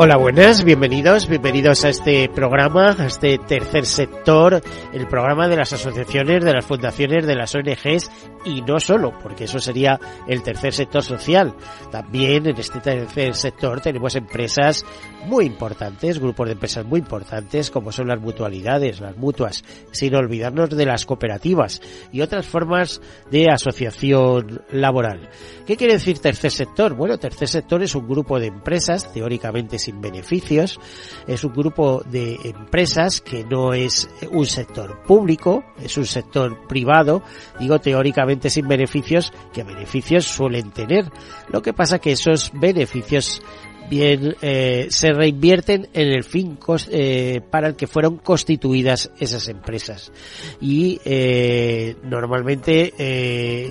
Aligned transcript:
Hola, 0.00 0.16
buenas, 0.16 0.62
bienvenidos, 0.62 1.28
bienvenidos 1.28 1.84
a 1.84 1.88
este 1.88 2.28
programa, 2.28 2.94
a 2.96 3.06
este 3.06 3.36
tercer 3.36 3.84
sector, 3.84 4.62
el 4.92 5.08
programa 5.08 5.48
de 5.48 5.56
las 5.56 5.72
asociaciones, 5.72 6.44
de 6.44 6.52
las 6.52 6.64
fundaciones, 6.64 7.26
de 7.26 7.34
las 7.34 7.52
ONGs 7.52 8.08
y 8.48 8.62
no 8.62 8.80
solo, 8.80 9.12
porque 9.22 9.44
eso 9.44 9.58
sería 9.58 10.00
el 10.26 10.42
tercer 10.42 10.72
sector 10.72 11.02
social. 11.02 11.54
También 11.90 12.46
en 12.46 12.58
este 12.58 12.80
tercer 12.80 13.34
sector 13.34 13.80
tenemos 13.80 14.14
empresas 14.16 14.84
muy 15.26 15.44
importantes, 15.44 16.18
grupos 16.18 16.46
de 16.46 16.52
empresas 16.52 16.84
muy 16.84 17.00
importantes, 17.00 17.70
como 17.70 17.92
son 17.92 18.08
las 18.08 18.20
mutualidades, 18.20 19.00
las 19.00 19.16
mutuas, 19.16 19.64
sin 19.90 20.14
olvidarnos 20.14 20.70
de 20.70 20.86
las 20.86 21.04
cooperativas 21.04 21.80
y 22.12 22.20
otras 22.20 22.46
formas 22.46 23.00
de 23.30 23.48
asociación 23.50 24.62
laboral. 24.70 25.28
¿Qué 25.66 25.76
quiere 25.76 25.94
decir 25.94 26.18
tercer 26.18 26.50
sector? 26.50 26.94
Bueno, 26.94 27.18
tercer 27.18 27.48
sector 27.48 27.82
es 27.82 27.94
un 27.94 28.08
grupo 28.08 28.38
de 28.38 28.46
empresas, 28.46 29.12
teóricamente 29.12 29.78
sin 29.78 30.00
beneficios, 30.00 30.80
es 31.26 31.44
un 31.44 31.52
grupo 31.52 32.02
de 32.10 32.38
empresas 32.44 33.20
que 33.20 33.44
no 33.44 33.74
es 33.74 34.08
un 34.30 34.46
sector 34.46 35.02
público, 35.02 35.64
es 35.82 35.96
un 35.98 36.06
sector 36.06 36.66
privado, 36.66 37.22
digo 37.58 37.78
teóricamente 37.80 38.37
sin 38.50 38.68
beneficios, 38.68 39.32
que 39.52 39.64
beneficios 39.64 40.24
suelen 40.24 40.70
tener. 40.70 41.10
Lo 41.48 41.62
que 41.62 41.72
pasa 41.72 41.98
que 41.98 42.12
esos 42.12 42.50
beneficios 42.54 43.42
bien 43.88 44.36
eh, 44.42 44.86
se 44.90 45.12
reinvierten 45.12 45.88
en 45.92 46.08
el 46.08 46.24
fin 46.24 46.58
eh, 46.90 47.40
para 47.50 47.68
el 47.68 47.76
que 47.76 47.86
fueron 47.86 48.18
constituidas 48.18 49.10
esas 49.18 49.48
empresas 49.48 50.12
y 50.60 51.00
eh, 51.04 51.96
normalmente 52.02 52.92
eh, 52.98 53.70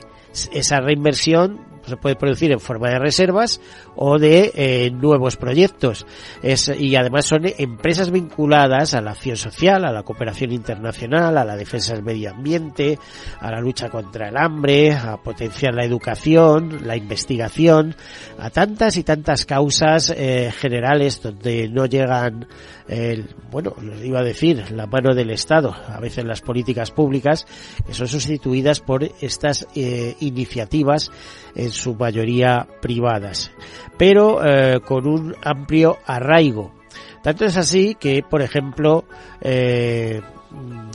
esa 0.51 0.79
reinversión 0.79 1.76
se 1.87 1.97
puede 1.97 2.15
producir 2.15 2.51
en 2.51 2.59
forma 2.59 2.89
de 2.89 2.99
reservas 2.99 3.61
o 3.95 4.19
de 4.19 4.51
eh, 4.55 4.91
nuevos 4.91 5.37
proyectos. 5.37 6.05
Es, 6.41 6.67
y 6.67 6.95
además 6.95 7.25
son 7.25 7.43
empresas 7.57 8.11
vinculadas 8.11 8.93
a 8.93 9.01
la 9.01 9.11
acción 9.11 9.37
social, 9.37 9.85
a 9.85 9.91
la 9.91 10.03
cooperación 10.03 10.51
internacional, 10.51 11.37
a 11.37 11.45
la 11.45 11.55
defensa 11.55 11.93
del 11.93 12.03
medio 12.03 12.31
ambiente, 12.31 12.99
a 13.39 13.51
la 13.51 13.59
lucha 13.59 13.89
contra 13.89 14.29
el 14.29 14.37
hambre, 14.37 14.93
a 14.93 15.17
potenciar 15.17 15.73
la 15.73 15.83
educación, 15.83 16.79
la 16.85 16.95
investigación, 16.95 17.95
a 18.37 18.49
tantas 18.49 18.97
y 18.97 19.03
tantas 19.03 19.45
causas 19.45 20.13
eh, 20.15 20.51
generales 20.57 21.21
donde 21.21 21.67
no 21.69 21.85
llegan 21.85 22.47
el, 22.87 23.35
bueno, 23.51 23.75
iba 24.03 24.19
a 24.19 24.23
decir, 24.23 24.71
la 24.71 24.87
mano 24.87 25.13
del 25.13 25.29
Estado, 25.31 25.73
a 25.73 25.99
veces 25.99 26.25
las 26.25 26.41
políticas 26.41 26.91
públicas, 26.91 27.45
que 27.85 27.93
son 27.93 28.07
sustituidas 28.07 28.79
por 28.79 29.03
estas 29.21 29.67
eh, 29.75 30.15
iniciativas 30.19 31.11
en 31.55 31.71
su 31.71 31.95
mayoría 31.95 32.67
privadas, 32.81 33.51
pero 33.97 34.45
eh, 34.45 34.79
con 34.85 35.07
un 35.07 35.35
amplio 35.43 35.97
arraigo. 36.05 36.73
Tanto 37.21 37.45
es 37.45 37.57
así 37.57 37.95
que, 37.95 38.23
por 38.23 38.41
ejemplo, 38.41 39.05
eh, 39.41 40.21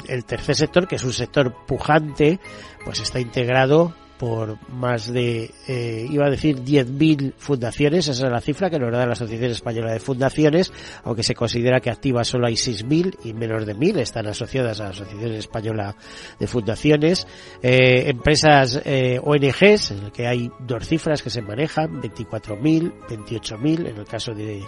el 0.09 0.25
tercer 0.25 0.55
sector, 0.55 0.89
que 0.89 0.97
es 0.97 1.05
un 1.05 1.13
sector 1.13 1.55
pujante, 1.67 2.41
pues 2.85 3.01
está 3.01 3.21
integrado 3.21 3.95
por 4.23 4.57
más 4.71 5.13
de, 5.13 5.51
eh, 5.67 6.07
iba 6.09 6.27
a 6.27 6.31
decir 6.31 6.63
10.000 6.63 7.33
fundaciones, 7.39 8.07
esa 8.07 8.27
es 8.27 8.33
la 8.33 8.41
cifra 8.41 8.71
que 8.71 8.79
nos 8.79 8.93
da 8.93 9.05
la 9.05 9.15
Asociación 9.15 9.51
Española 9.51 9.93
de 9.93 9.99
Fundaciones, 9.99 10.73
aunque 11.03 11.25
se 11.25 11.35
considera 11.35 11.81
que 11.81 11.91
activas 11.91 12.29
solo 12.29 12.47
hay 12.47 12.55
6.000 12.55 13.19
y 13.25 13.33
menos 13.33 13.67
de 13.67 13.75
1.000 13.75 13.99
están 13.99 14.29
asociadas 14.29 14.79
a 14.79 14.85
la 14.85 14.91
Asociación 14.91 15.33
Española 15.33 15.97
de 16.39 16.47
Fundaciones, 16.47 17.27
eh, 17.65 18.05
empresas 18.11 18.81
eh, 18.85 19.19
ONGs, 19.21 19.91
en 19.91 20.05
el 20.05 20.13
que 20.13 20.29
hay 20.29 20.53
dos 20.61 20.87
cifras 20.87 21.21
que 21.21 21.31
se 21.31 21.43
manejan, 21.43 22.01
24.000, 22.01 22.93
28.000 23.09 23.89
en 23.89 23.97
el 23.97 24.05
caso 24.05 24.35
de, 24.35 24.63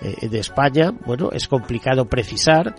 de 0.00 0.38
España, 0.38 0.92
bueno, 1.04 1.30
es 1.32 1.48
complicado 1.48 2.04
precisar, 2.04 2.76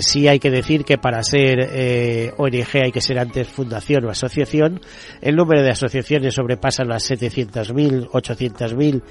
sí 0.00 0.26
hay 0.26 0.40
que 0.40 0.50
decir 0.50 0.84
que 0.84 0.98
para 0.98 1.22
ser 1.22 2.34
ONG 2.36 2.84
hay 2.86 2.92
que 2.92 3.00
ser 3.00 3.20
antes 3.20 3.46
fundación 3.46 4.04
o 4.04 4.10
asociación, 4.10 4.80
el 5.28 5.36
número 5.36 5.62
de 5.62 5.70
asociaciones 5.70 6.34
sobrepasa 6.34 6.84
las 6.84 7.10
700.000, 7.10 8.08
800.000 8.08 9.02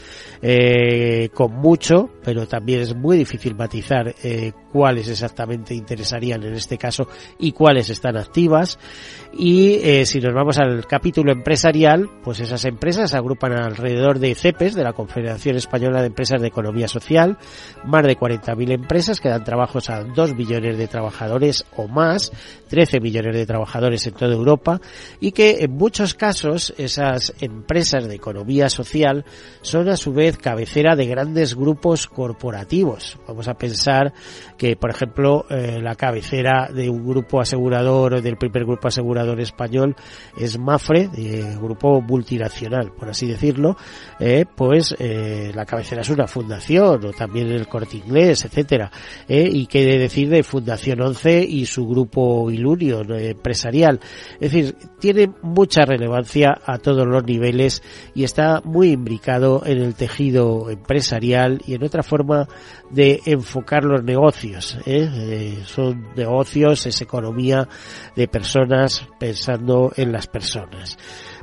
eh, 0.42 1.30
con 1.32 1.54
mucho, 1.54 2.10
pero 2.24 2.48
también 2.48 2.82
es 2.82 2.96
muy 2.96 3.20
difícil 3.20 3.54
matizar 3.54 4.16
eh, 4.24 4.52
cuáles 4.72 5.08
exactamente 5.08 5.74
interesarían 5.74 6.44
en 6.44 6.54
este 6.54 6.78
caso 6.78 7.08
y 7.40 7.52
cuáles 7.52 7.90
están 7.90 8.18
activas. 8.18 8.78
Y 9.34 9.76
eh, 9.84 10.06
si 10.06 10.20
nos 10.20 10.34
vamos 10.34 10.58
al 10.58 10.86
capítulo 10.88 11.32
empresarial, 11.32 12.10
pues 12.24 12.40
esas 12.40 12.66
empresas 12.66 13.14
agrupan 13.14 13.54
alrededor 13.54 14.20
de 14.20 14.34
CEPES, 14.36 14.76
de 14.76 14.84
la 14.84 14.94
Confederación 14.94 15.56
Española 15.58 16.02
de 16.02 16.08
Empresas 16.08 16.42
de 16.42 16.48
Economía 16.48 16.88
Social, 16.88 17.38
más 17.86 18.04
de 18.04 18.18
40.000 18.18 18.72
empresas 18.72 19.20
que 19.20 19.30
dan 19.30 19.44
trabajos 19.44 19.90
a 19.90 20.04
2 20.04 20.36
millones 20.36 20.78
de 20.78 20.88
trabajadores 20.88 21.66
o 21.76 21.88
más, 21.88 22.32
13 22.70 23.00
millones 23.00 23.36
de 23.36 23.46
trabajadores 23.46 24.06
en 24.08 24.14
toda 24.14 24.34
Europa, 24.34 24.82
y 25.20 25.32
que 25.32 25.58
en 25.62 25.72
muchos 25.72 26.14
casos 26.14 26.74
esas 26.78 27.34
empresas 27.40 28.08
de 28.08 28.16
economía 28.16 28.70
social 28.70 29.26
son 29.62 29.90
a 29.90 29.98
su 29.98 30.14
vez 30.14 30.38
cabecera 30.38 30.96
de 30.96 31.06
grandes 31.06 31.56
grupos 31.56 32.08
corporativos. 32.08 33.18
Vamos 33.28 33.48
a 33.48 33.56
pensar 33.56 34.14
que, 34.58 34.67
por 34.76 34.90
ejemplo, 34.90 35.46
eh, 35.50 35.80
la 35.82 35.96
cabecera 35.96 36.70
de 36.74 36.90
un 36.90 37.08
grupo 37.08 37.40
asegurador, 37.40 38.22
del 38.22 38.38
primer 38.38 38.66
grupo 38.66 38.88
asegurador 38.88 39.40
español, 39.40 39.96
es 40.38 40.58
Mafre, 40.60 41.10
grupo 41.62 42.02
multinacional, 42.02 42.92
por 42.92 43.10
así 43.10 43.28
decirlo, 43.28 43.78
eh, 44.20 44.46
pues 44.56 44.96
eh, 45.00 45.52
la 45.54 45.66
cabecera 45.66 46.02
es 46.02 46.10
una 46.10 46.28
fundación, 46.28 47.06
o 47.06 47.12
también 47.12 47.48
el 47.48 47.68
corte 47.68 47.98
inglés, 47.98 48.46
etcétera, 48.46 48.92
y 49.28 49.68
qué 49.68 49.86
decir 49.98 50.30
de 50.30 50.44
Fundación 50.44 51.02
11 51.02 51.44
y 51.44 51.66
su 51.66 51.88
grupo 51.88 52.50
Ilunion 52.50 53.12
empresarial. 53.20 54.00
Es 54.40 54.52
decir, 54.52 54.76
tiene 55.00 55.32
mucha 55.42 55.86
relevancia 55.86 56.58
a 56.66 56.78
todos 56.80 57.06
los 57.08 57.24
niveles 57.24 57.84
y 58.16 58.24
está 58.24 58.62
muy 58.64 58.92
imbricado 58.92 59.64
en 59.66 59.80
el 59.80 59.96
tejido 59.96 60.70
empresarial 60.70 61.62
y 61.68 61.76
en 61.76 61.84
otra 61.84 62.04
forma 62.04 62.48
de 62.90 63.22
enfocar 63.26 63.84
los 63.84 64.04
negocios. 64.04 64.47
¿Eh? 64.56 64.78
Eh, 64.86 65.64
son 65.66 66.14
negocios, 66.16 66.86
es 66.86 67.02
economía 67.02 67.68
de 68.16 68.28
personas 68.28 69.06
pensando 69.20 69.92
en 69.96 70.12
las 70.12 70.28
personas. 70.28 70.98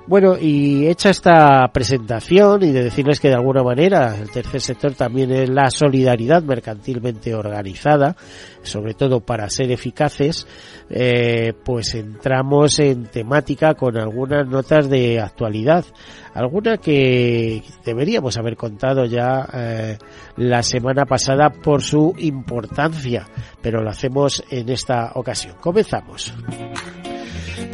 Bueno, 0.06 0.36
y 0.38 0.86
hecha 0.86 1.08
esta 1.08 1.66
presentación 1.72 2.62
y 2.62 2.72
de 2.72 2.84
decirles 2.84 3.20
que 3.20 3.28
de 3.28 3.36
alguna 3.36 3.62
manera 3.62 4.14
el 4.14 4.30
tercer 4.30 4.60
sector 4.60 4.92
también 4.92 5.32
es 5.32 5.48
la 5.48 5.70
solidaridad 5.70 6.42
mercantilmente 6.42 7.34
organizada, 7.34 8.14
sobre 8.62 8.92
todo 8.92 9.20
para 9.20 9.48
ser 9.48 9.72
eficaces, 9.72 10.46
eh, 10.90 11.54
pues 11.64 11.94
entramos 11.94 12.78
en 12.80 13.04
temática 13.06 13.72
con 13.74 13.96
algunas 13.96 14.46
notas 14.46 14.90
de 14.90 15.20
actualidad, 15.20 15.86
alguna 16.34 16.76
que 16.76 17.62
deberíamos 17.82 18.36
haber 18.36 18.56
contado 18.56 19.06
ya 19.06 19.48
eh, 19.54 19.98
la 20.36 20.62
semana 20.62 21.06
pasada 21.06 21.48
por 21.48 21.80
su 21.80 22.14
importancia, 22.18 23.26
pero 23.62 23.82
lo 23.82 23.88
hacemos 23.88 24.44
en 24.50 24.68
esta 24.68 25.12
ocasión. 25.14 25.56
Comenzamos. 25.62 26.34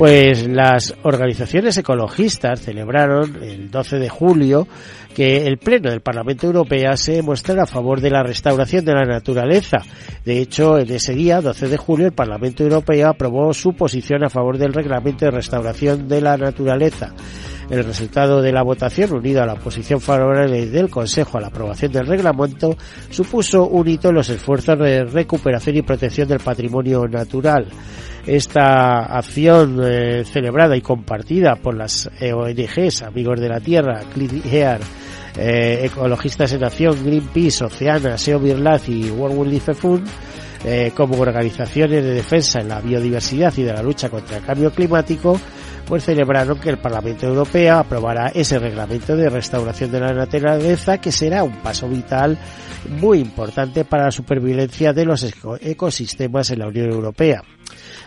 Pues 0.00 0.48
las 0.48 0.94
organizaciones 1.02 1.76
ecologistas 1.76 2.62
celebraron 2.62 3.36
el 3.42 3.70
12 3.70 3.98
de 3.98 4.08
julio 4.08 4.66
que 5.14 5.46
el 5.46 5.58
Pleno 5.58 5.90
del 5.90 6.00
Parlamento 6.00 6.46
Europeo 6.46 6.96
se 6.96 7.20
mostrara 7.20 7.64
a 7.64 7.66
favor 7.66 8.00
de 8.00 8.08
la 8.08 8.22
restauración 8.22 8.82
de 8.86 8.94
la 8.94 9.04
naturaleza. 9.04 9.76
De 10.24 10.40
hecho, 10.40 10.78
en 10.78 10.90
ese 10.90 11.12
día, 11.12 11.42
12 11.42 11.68
de 11.68 11.76
julio, 11.76 12.06
el 12.06 12.14
Parlamento 12.14 12.62
Europeo 12.62 13.10
aprobó 13.10 13.52
su 13.52 13.74
posición 13.74 14.24
a 14.24 14.30
favor 14.30 14.56
del 14.56 14.72
Reglamento 14.72 15.26
de 15.26 15.32
Restauración 15.32 16.08
de 16.08 16.22
la 16.22 16.38
Naturaleza. 16.38 17.12
El 17.68 17.84
resultado 17.84 18.40
de 18.40 18.52
la 18.52 18.62
votación, 18.62 19.12
unido 19.12 19.42
a 19.42 19.46
la 19.46 19.56
posición 19.56 20.00
favorable 20.00 20.64
del 20.68 20.88
Consejo 20.88 21.36
a 21.36 21.42
la 21.42 21.48
aprobación 21.48 21.92
del 21.92 22.06
reglamento, 22.06 22.74
supuso 23.10 23.68
un 23.68 23.86
hito 23.86 24.08
en 24.08 24.14
los 24.14 24.30
esfuerzos 24.30 24.78
de 24.78 25.04
recuperación 25.04 25.76
y 25.76 25.82
protección 25.82 26.26
del 26.26 26.40
patrimonio 26.40 27.06
natural. 27.06 27.66
Esta 28.26 29.16
acción 29.16 29.80
eh, 29.82 30.24
celebrada 30.24 30.76
y 30.76 30.82
compartida 30.82 31.56
por 31.56 31.74
las 31.74 32.10
eh, 32.20 32.32
ONGs 32.32 33.02
Amigos 33.02 33.40
de 33.40 33.48
la 33.48 33.60
Tierra, 33.60 34.00
Clean 34.12 34.42
Air 34.50 34.80
eh, 35.36 35.86
Ecologistas 35.86 36.52
en 36.52 36.64
Acción, 36.64 37.04
Greenpeace, 37.04 37.64
Oceana, 37.64 38.18
SEO 38.18 38.40
Birlaz 38.40 38.88
y 38.88 39.10
World 39.10 39.38
Wildlife 39.38 39.74
Fund, 39.74 40.08
eh, 40.64 40.92
como 40.94 41.18
organizaciones 41.20 42.02
de 42.04 42.14
defensa 42.14 42.60
en 42.60 42.68
la 42.68 42.80
biodiversidad 42.80 43.52
y 43.56 43.62
de 43.62 43.72
la 43.72 43.82
lucha 43.82 44.10
contra 44.10 44.38
el 44.38 44.44
cambio 44.44 44.70
climático, 44.72 45.40
pues 45.86 46.04
celebraron 46.04 46.58
que 46.58 46.70
el 46.70 46.78
Parlamento 46.78 47.26
Europeo 47.26 47.78
aprobará 47.78 48.28
ese 48.28 48.58
reglamento 48.58 49.16
de 49.16 49.30
restauración 49.30 49.90
de 49.90 50.00
la 50.00 50.12
naturaleza 50.12 50.98
que 50.98 51.10
será 51.10 51.42
un 51.42 51.56
paso 51.62 51.88
vital 51.88 52.36
muy 52.88 53.18
importante 53.18 53.84
para 53.84 54.04
la 54.04 54.10
supervivencia 54.10 54.92
de 54.92 55.04
los 55.04 55.26
ecosistemas 55.60 56.50
en 56.50 56.58
la 56.58 56.68
Unión 56.68 56.90
Europea. 56.90 57.42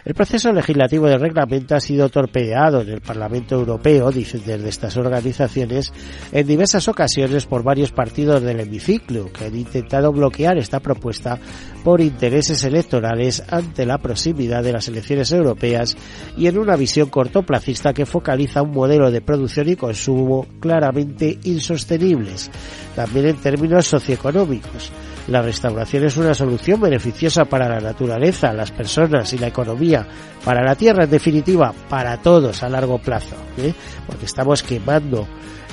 El 0.06 0.16
proceso 0.16 0.52
legislativo 0.52 1.08
del 1.08 1.22
reglamento 1.22 1.76
ha 1.76 1.80
sido 1.80 2.10
torpedeado 2.10 2.82
en 2.82 2.90
el 2.90 3.00
Parlamento 3.00 3.56
Europeo, 3.56 4.12
dicen 4.12 4.42
desde 4.46 4.68
estas 4.68 4.98
organizaciones, 4.98 5.94
en 6.34 6.46
diversas 6.46 6.90
ocasiones 6.90 7.46
por 7.46 7.64
varios 7.64 7.94
partidos 7.94 8.44
del 8.44 8.60
hemiciclo 8.60 9.32
que 9.32 9.46
han 9.46 9.56
intentado 9.56 10.12
bloquear 10.12 10.58
esta 10.58 10.82
propuesta 10.82 11.40
por 11.86 12.02
intereses 12.02 12.66
electorales 12.66 13.44
ante 13.50 13.86
la 13.86 13.98
proximidad 13.98 14.62
de 14.62 14.74
las 14.74 14.90
elecciones 14.90 15.32
europeas 15.32 15.96
y 16.38 16.48
en 16.48 16.58
una 16.58 16.76
visión 16.76 17.10
cortoplacista 17.10 17.94
que 17.94 18.06
focaliza 18.06 18.62
un 18.62 18.72
modelo 18.72 19.10
de 19.10 19.22
producción 19.22 19.70
y 19.70 19.78
consumo 19.78 20.48
claramente 20.60 21.40
insostenibles, 21.44 22.52
también 22.94 23.28
en 23.28 23.38
términos 23.38 23.88
socioeconómicos. 23.88 24.92
La 25.28 25.42
restauración 25.42 26.04
es 26.06 26.18
una 26.18 26.34
solución 26.34 26.82
beneficiosa 26.82 27.46
para 27.46 27.70
la 27.70 27.80
naturaleza, 27.80 28.52
las 28.52 28.72
personas 28.72 29.32
y 29.34 29.38
la 29.38 29.48
economía, 29.48 30.06
para 30.44 30.62
la 30.64 30.76
tierra 30.76 31.06
en 31.06 31.10
definitiva, 31.10 31.74
para 31.88 32.18
todos 32.18 32.62
a 32.62 32.70
largo 32.70 32.98
plazo, 32.98 33.36
¿eh? 33.58 33.74
porque 34.06 34.26
estamos 34.26 34.62
quemando 34.64 35.26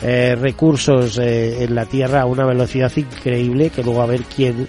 eh, 0.03 0.37
recursos 0.37 1.19
eh, 1.19 1.65
en 1.65 1.75
la 1.75 1.85
tierra 1.85 2.21
a 2.21 2.27
una 2.27 2.47
velocidad 2.47 2.93
increíble 2.95 3.71
que 3.71 3.83
luego 3.83 4.03
a 4.03 4.07
ver 4.07 4.23
quién 4.25 4.69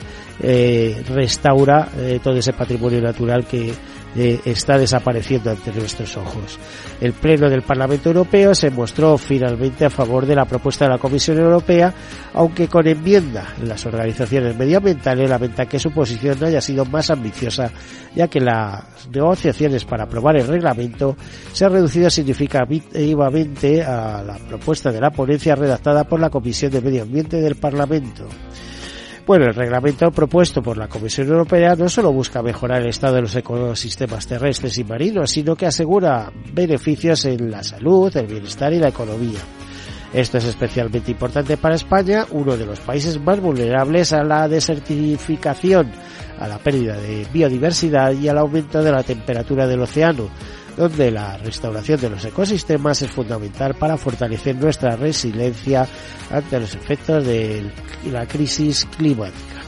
restaura 1.14 1.88
todo 2.24 2.34
ese 2.38 2.52
patrimonio 2.54 3.00
natural 3.00 3.46
que 3.46 3.72
está 4.16 4.78
desapareciendo 4.78 5.52
ante 5.52 5.72
nuestros 5.72 6.18
ojos. 6.18 6.60
El 7.00 7.14
Pleno 7.14 7.50
del 7.50 7.62
Parlamento 7.62 8.10
Europeo 8.10 8.54
se 8.54 8.70
mostró 8.70 9.18
finalmente 9.18 9.86
a 9.86 9.90
favor 9.90 10.26
de 10.26 10.36
la 10.36 10.46
propuesta 10.46 10.86
de 10.86 10.92
la 10.92 10.98
Comisión 10.98 11.40
Europea, 11.40 11.94
aunque 12.34 12.68
con 12.68 12.88
enmienda. 12.88 13.54
Las 13.64 13.86
organizaciones 13.86 14.56
medioambientales 14.58 15.30
lamentan 15.30 15.68
que 15.68 15.80
su 15.80 15.92
posición 15.92 16.38
no 16.40 16.48
haya 16.48 16.62
sido 16.62 16.86
más 16.86 17.10
ambiciosa, 17.10 17.72
ya 18.16 18.28
que 18.28 18.40
las 18.40 18.84
negociaciones 19.14 19.86
para 19.86 20.04
aprobar 20.04 20.36
el 20.38 20.48
reglamento 20.48 21.16
se 21.54 21.66
han 21.66 21.74
reducido 21.74 22.10
significativamente 22.10 23.84
a 23.84 24.24
la 24.24 24.38
propuesta 24.38 24.92
de 24.92 25.02
la 25.02 25.12
ponencia 25.12 25.56
redactada 25.56 26.04
por 26.04 26.20
la 26.20 26.30
Comisión 26.30 26.72
de 26.72 26.82
Medio 26.82 27.04
Ambiente 27.04 27.38
del 27.38 27.56
Parlamento. 27.56 28.28
Bueno, 29.32 29.46
el 29.46 29.56
reglamento 29.56 30.12
propuesto 30.12 30.62
por 30.62 30.76
la 30.76 30.90
Comisión 30.90 31.30
Europea 31.30 31.74
no 31.78 31.88
solo 31.88 32.12
busca 32.12 32.44
mejorar 32.44 32.82
el 32.82 32.90
estado 32.90 33.16
de 33.16 33.22
los 33.22 33.34
ecosistemas 33.34 34.28
terrestres 34.28 34.78
y 34.78 34.84
marinos, 34.84 35.32
sino 35.32 35.56
que 35.56 35.68
asegura 35.68 36.30
beneficios 36.52 37.24
en 37.24 37.50
la 37.50 37.64
salud, 37.64 38.14
el 38.18 38.28
bienestar 38.28 38.74
y 38.74 38.80
la 38.80 38.90
economía. 38.90 39.40
Esto 40.12 40.38
es 40.38 40.44
especialmente 40.44 41.12
importante 41.12 41.56
para 41.56 41.76
España, 41.76 42.26
uno 42.32 42.58
de 42.58 42.66
los 42.66 42.82
países 42.82 43.22
más 43.22 43.40
vulnerables 43.40 44.12
a 44.12 44.22
la 44.22 44.50
desertificación, 44.50 45.90
a 46.38 46.50
la 46.50 46.58
pérdida 46.58 46.98
de 46.98 47.26
biodiversidad 47.32 48.12
y 48.12 48.28
al 48.28 48.38
aumento 48.38 48.84
de 48.84 48.92
la 48.92 49.02
temperatura 49.02 49.66
del 49.66 49.80
océano, 49.80 50.28
donde 50.78 51.12
la 51.12 51.38
restauración 51.38 52.00
de 52.00 52.10
los 52.10 52.26
ecosistemas 52.26 53.02
es 53.02 53.12
fundamental 53.12 53.76
para 53.76 53.98
fortalecer 53.98 54.56
nuestra 54.56 54.96
resiliencia 54.96 55.88
ante 56.32 56.60
los 56.60 56.76
efectos 56.76 57.26
de 57.26 57.72
la 58.12 58.26
crisis 58.26 58.88
climática. 58.98 59.62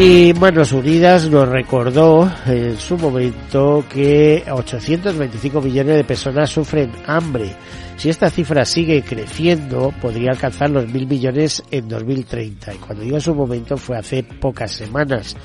Y 0.00 0.32
Manos 0.34 0.70
Unidas 0.70 1.28
nos 1.28 1.48
recordó 1.48 2.30
en 2.46 2.76
su 2.76 2.96
momento 2.96 3.84
que 3.92 4.44
825 4.48 5.60
millones 5.60 5.96
de 5.96 6.04
personas 6.04 6.50
sufren 6.50 6.92
hambre 7.04 7.56
si 7.98 8.10
esta 8.10 8.30
cifra 8.30 8.64
sigue 8.64 9.02
creciendo, 9.02 9.92
podría 10.00 10.30
alcanzar 10.30 10.70
los 10.70 10.86
mil 10.86 11.08
millones 11.08 11.64
en 11.72 11.88
2030. 11.88 12.74
Y 12.74 12.76
cuando 12.76 13.02
digo 13.02 13.18
su 13.18 13.34
momento 13.34 13.76
fue 13.76 13.98
hace 13.98 14.22
pocas 14.22 14.70
semanas. 14.70 15.36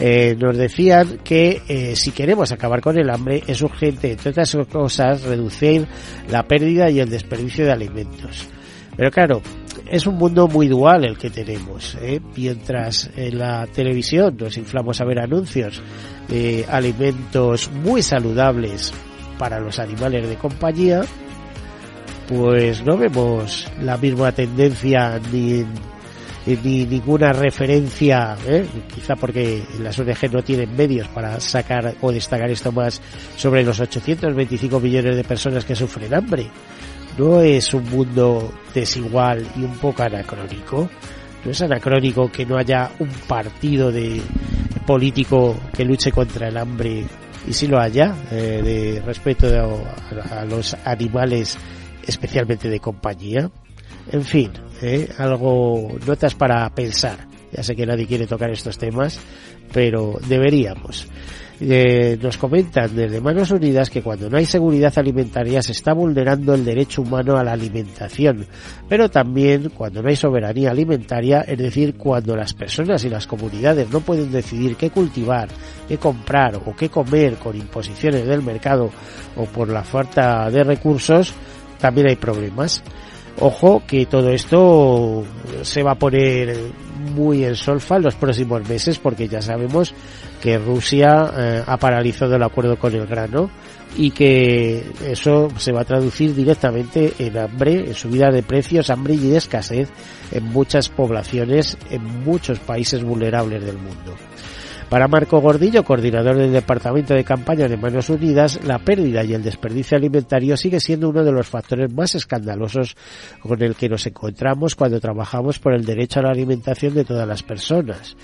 Eh, 0.00 0.34
nos 0.38 0.56
decían 0.56 1.18
que 1.22 1.60
eh, 1.68 1.94
si 1.96 2.12
queremos 2.12 2.50
acabar 2.50 2.80
con 2.80 2.98
el 2.98 3.10
hambre 3.10 3.42
es 3.46 3.60
urgente, 3.60 4.10
entre 4.10 4.30
otras 4.30 4.56
cosas, 4.72 5.22
reducir 5.22 5.86
la 6.30 6.48
pérdida 6.48 6.88
y 6.88 6.98
el 6.98 7.10
desperdicio 7.10 7.66
de 7.66 7.72
alimentos. 7.72 8.48
Pero 8.96 9.10
claro, 9.10 9.42
es 9.86 10.06
un 10.06 10.16
mundo 10.16 10.48
muy 10.48 10.66
dual 10.66 11.04
el 11.04 11.18
que 11.18 11.28
tenemos. 11.28 11.94
¿eh? 12.00 12.20
Mientras 12.34 13.10
en 13.16 13.36
la 13.36 13.66
televisión 13.66 14.34
nos 14.40 14.56
inflamos 14.56 14.98
a 15.02 15.04
ver 15.04 15.18
anuncios 15.18 15.82
de 16.26 16.64
alimentos 16.70 17.70
muy 17.70 18.00
saludables 18.00 18.94
para 19.38 19.60
los 19.60 19.78
animales 19.78 20.26
de 20.26 20.36
compañía, 20.36 21.02
pues 22.28 22.84
no 22.84 22.98
vemos 22.98 23.66
la 23.80 23.96
misma 23.96 24.30
tendencia 24.32 25.18
ni, 25.32 25.64
ni 26.46 26.84
ninguna 26.84 27.32
referencia, 27.32 28.36
¿eh? 28.46 28.66
quizá 28.94 29.16
porque 29.16 29.62
las 29.80 29.98
ONG 29.98 30.30
no 30.30 30.42
tienen 30.42 30.76
medios 30.76 31.08
para 31.08 31.40
sacar 31.40 31.94
o 32.02 32.12
destacar 32.12 32.50
esto 32.50 32.70
más 32.70 33.00
sobre 33.36 33.64
los 33.64 33.80
825 33.80 34.78
millones 34.78 35.16
de 35.16 35.24
personas 35.24 35.64
que 35.64 35.74
sufren 35.74 36.14
hambre. 36.14 36.50
No 37.16 37.40
es 37.40 37.72
un 37.72 37.88
mundo 37.88 38.52
desigual 38.74 39.44
y 39.56 39.62
un 39.62 39.76
poco 39.78 40.02
anacrónico. 40.02 40.88
No 41.44 41.50
es 41.50 41.62
anacrónico 41.62 42.30
que 42.30 42.44
no 42.44 42.58
haya 42.58 42.90
un 42.98 43.08
partido 43.26 43.90
de 43.90 44.20
político 44.86 45.56
que 45.72 45.84
luche 45.84 46.12
contra 46.12 46.48
el 46.48 46.58
hambre 46.58 47.04
y 47.46 47.52
si 47.52 47.66
lo 47.66 47.80
haya, 47.80 48.14
eh, 48.30 48.60
de 48.62 49.02
respeto 49.04 49.46
a 50.30 50.44
los 50.44 50.76
animales 50.84 51.58
especialmente 52.08 52.68
de 52.68 52.80
compañía. 52.80 53.50
En 54.10 54.24
fin, 54.24 54.50
¿eh? 54.82 55.08
algo, 55.18 55.96
notas 56.06 56.34
para 56.34 56.68
pensar. 56.70 57.28
Ya 57.52 57.62
sé 57.62 57.76
que 57.76 57.86
nadie 57.86 58.06
quiere 58.06 58.26
tocar 58.26 58.50
estos 58.50 58.76
temas, 58.78 59.20
pero 59.72 60.18
deberíamos. 60.26 61.06
Eh, 61.60 62.16
nos 62.22 62.38
comentan 62.38 62.94
desde 62.94 63.20
Manos 63.20 63.50
Unidas 63.50 63.90
que 63.90 64.00
cuando 64.00 64.30
no 64.30 64.36
hay 64.36 64.46
seguridad 64.46 64.92
alimentaria 64.96 65.60
se 65.60 65.72
está 65.72 65.92
vulnerando 65.92 66.54
el 66.54 66.64
derecho 66.64 67.02
humano 67.02 67.36
a 67.36 67.42
la 67.42 67.52
alimentación, 67.52 68.46
pero 68.88 69.10
también 69.10 69.70
cuando 69.70 70.00
no 70.00 70.08
hay 70.08 70.14
soberanía 70.14 70.70
alimentaria, 70.70 71.40
es 71.40 71.58
decir, 71.58 71.96
cuando 71.96 72.36
las 72.36 72.54
personas 72.54 73.04
y 73.04 73.10
las 73.10 73.26
comunidades 73.26 73.90
no 73.90 74.00
pueden 74.00 74.30
decidir 74.30 74.76
qué 74.76 74.90
cultivar, 74.90 75.48
qué 75.88 75.98
comprar 75.98 76.60
o 76.64 76.76
qué 76.76 76.90
comer 76.90 77.34
con 77.34 77.56
imposiciones 77.56 78.24
del 78.24 78.42
mercado 78.42 78.90
o 79.34 79.44
por 79.46 79.68
la 79.68 79.82
falta 79.82 80.48
de 80.50 80.62
recursos, 80.62 81.34
también 81.78 82.08
hay 82.08 82.16
problemas. 82.16 82.82
Ojo 83.40 83.82
que 83.86 84.06
todo 84.06 84.30
esto 84.30 85.24
se 85.62 85.82
va 85.82 85.92
a 85.92 85.98
poner 85.98 86.56
muy 87.14 87.44
en 87.44 87.54
solfa 87.54 87.96
en 87.96 88.02
los 88.02 88.16
próximos 88.16 88.68
meses 88.68 88.98
porque 88.98 89.28
ya 89.28 89.40
sabemos 89.40 89.94
que 90.40 90.58
Rusia 90.58 91.32
eh, 91.36 91.62
ha 91.64 91.76
paralizado 91.76 92.34
el 92.34 92.42
acuerdo 92.42 92.76
con 92.76 92.94
el 92.94 93.06
grano 93.06 93.50
y 93.96 94.10
que 94.10 94.84
eso 95.06 95.48
se 95.56 95.72
va 95.72 95.82
a 95.82 95.84
traducir 95.84 96.34
directamente 96.34 97.14
en 97.18 97.38
hambre, 97.38 97.86
en 97.86 97.94
subida 97.94 98.30
de 98.30 98.42
precios, 98.42 98.90
hambre 98.90 99.14
y 99.14 99.34
escasez 99.34 99.88
en 100.32 100.44
muchas 100.44 100.88
poblaciones, 100.88 101.78
en 101.90 102.04
muchos 102.24 102.58
países 102.58 103.02
vulnerables 103.02 103.64
del 103.64 103.78
mundo. 103.78 104.14
Para 104.88 105.06
Marco 105.06 105.38
Gordillo, 105.42 105.84
coordinador 105.84 106.36
del 106.36 106.50
Departamento 106.50 107.12
de 107.12 107.22
Campaña 107.22 107.68
de 107.68 107.76
Manos 107.76 108.08
Unidas, 108.08 108.58
la 108.64 108.78
pérdida 108.78 109.22
y 109.22 109.34
el 109.34 109.42
desperdicio 109.42 109.98
alimentario 109.98 110.56
sigue 110.56 110.80
siendo 110.80 111.10
uno 111.10 111.24
de 111.24 111.30
los 111.30 111.46
factores 111.46 111.92
más 111.92 112.14
escandalosos 112.14 112.96
con 113.42 113.62
el 113.62 113.74
que 113.74 113.90
nos 113.90 114.06
encontramos 114.06 114.74
cuando 114.74 114.98
trabajamos 114.98 115.58
por 115.58 115.74
el 115.74 115.84
derecho 115.84 116.20
a 116.20 116.22
la 116.22 116.30
alimentación 116.30 116.94
de 116.94 117.04
todas 117.04 117.28
las 117.28 117.42
personas 117.42 118.16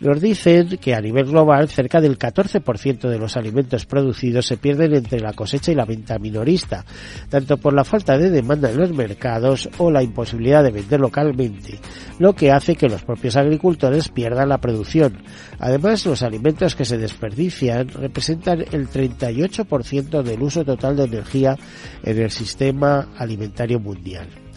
nos 0.00 0.20
dicen 0.20 0.78
que 0.78 0.94
a 0.94 1.00
nivel 1.00 1.26
global 1.26 1.68
cerca 1.68 2.00
del 2.00 2.18
14% 2.18 3.08
de 3.08 3.18
los 3.18 3.36
alimentos 3.36 3.86
producidos 3.86 4.46
se 4.46 4.56
pierden 4.56 4.94
entre 4.94 5.20
la 5.20 5.32
cosecha 5.32 5.72
y 5.72 5.74
la 5.74 5.84
venta 5.84 6.18
minorista, 6.18 6.84
tanto 7.28 7.56
por 7.56 7.74
la 7.74 7.84
falta 7.84 8.16
de 8.16 8.30
demanda 8.30 8.70
en 8.70 8.78
los 8.78 8.92
mercados 8.92 9.68
o 9.78 9.90
la 9.90 10.02
imposibilidad 10.02 10.62
de 10.62 10.70
vender 10.70 11.00
localmente, 11.00 11.78
lo 12.18 12.34
que 12.34 12.52
hace 12.52 12.76
que 12.76 12.88
los 12.88 13.02
propios 13.02 13.36
agricultores 13.36 14.08
pierdan 14.08 14.48
la 14.48 14.58
producción. 14.58 15.22
Además, 15.58 16.06
los 16.06 16.22
alimentos 16.22 16.76
que 16.76 16.84
se 16.84 16.98
desperdician 16.98 17.88
representan 17.88 18.60
el 18.72 18.88
38% 18.88 20.22
del 20.22 20.42
uso 20.42 20.64
total 20.64 20.96
de 20.96 21.04
energía 21.04 21.56
en 22.04 22.18
el 22.18 22.30
sistema 22.30 23.08
alimentario 23.16 23.80
mundial. 23.80 24.47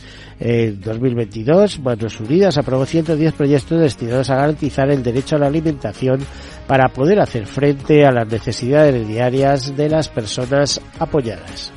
En 0.44 0.82
2022, 0.82 1.82
Manos 1.82 2.20
Unidas 2.20 2.58
aprobó 2.58 2.88
110 2.88 3.34
proyectos 3.34 3.80
destinados 3.80 4.32
a 4.32 4.38
garantizar 4.38 4.90
el 4.90 5.04
derecho 5.04 5.36
a 5.36 5.40
la 5.40 5.46
alimentación 5.46 6.20
para 6.66 6.90
poder 6.90 7.20
hacer 7.20 7.46
frente 7.46 8.08
a 8.08 8.12
las 8.12 8.28
necesidades 8.28 9.08
diarias 9.08 9.78
de 9.78 9.88
las 9.88 10.10
personas 10.10 10.82
apoyadas. 10.98 11.72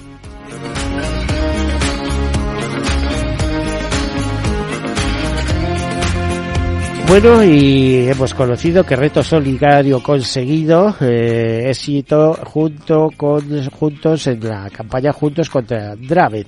Bueno, 7.06 7.44
y 7.44 8.08
hemos 8.08 8.32
conocido 8.32 8.82
que 8.82 8.96
reto 8.96 9.22
solidario 9.22 10.02
conseguido, 10.02 10.96
eh, 11.02 11.66
éxito 11.68 12.32
junto 12.44 13.10
con 13.14 13.42
juntos 13.70 14.26
en 14.26 14.40
la 14.40 14.70
campaña 14.70 15.12
Juntos 15.12 15.50
contra 15.50 15.94
Dravet. 15.96 16.46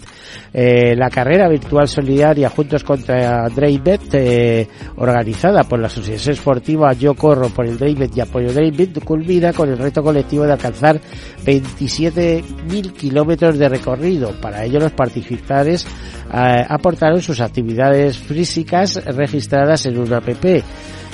Eh, 0.52 0.96
la 0.96 1.10
carrera 1.10 1.46
virtual 1.48 1.86
solidaria 1.86 2.48
Juntos 2.48 2.82
contra 2.82 3.48
Dravet, 3.50 4.14
eh, 4.14 4.66
organizada 4.96 5.62
por 5.64 5.78
la 5.78 5.88
Asociación 5.88 6.32
Esportiva 6.32 6.94
Yo 6.94 7.14
Corro 7.14 7.50
por 7.50 7.66
el 7.66 7.76
Dravet 7.76 8.16
y 8.16 8.20
Apoyo 8.22 8.50
Dravet, 8.50 9.04
culmina 9.04 9.52
con 9.52 9.68
el 9.68 9.78
reto 9.78 10.02
colectivo 10.02 10.44
de 10.44 10.52
alcanzar 10.52 10.98
27.000 11.44 12.92
kilómetros 12.92 13.58
de 13.58 13.68
recorrido. 13.68 14.32
Para 14.40 14.64
ello 14.64 14.80
los 14.80 14.92
participantes 14.92 15.86
eh, 16.32 16.64
aportaron 16.68 17.20
sus 17.20 17.40
actividades 17.40 18.18
físicas 18.18 19.04
registradas 19.04 19.86
en 19.86 19.98
una 19.98 20.16
app 20.16 20.45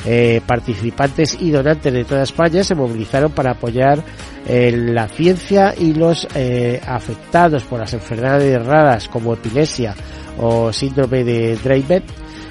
eh, 0.04 0.40
participantes 0.44 1.36
y 1.40 1.50
donantes 1.50 1.92
de 1.92 2.04
toda 2.04 2.24
España 2.24 2.64
se 2.64 2.74
movilizaron 2.74 3.30
para 3.30 3.52
apoyar 3.52 4.02
eh, 4.48 4.72
la 4.76 5.06
ciencia 5.06 5.74
y 5.78 5.94
los 5.94 6.26
eh, 6.34 6.80
afectados 6.84 7.62
por 7.62 7.78
las 7.78 7.94
enfermedades 7.94 8.66
raras 8.66 9.08
como 9.08 9.32
epilepsia 9.32 9.94
o 10.38 10.72
síndrome 10.72 11.22
de 11.22 11.56
Dravet, 11.56 12.02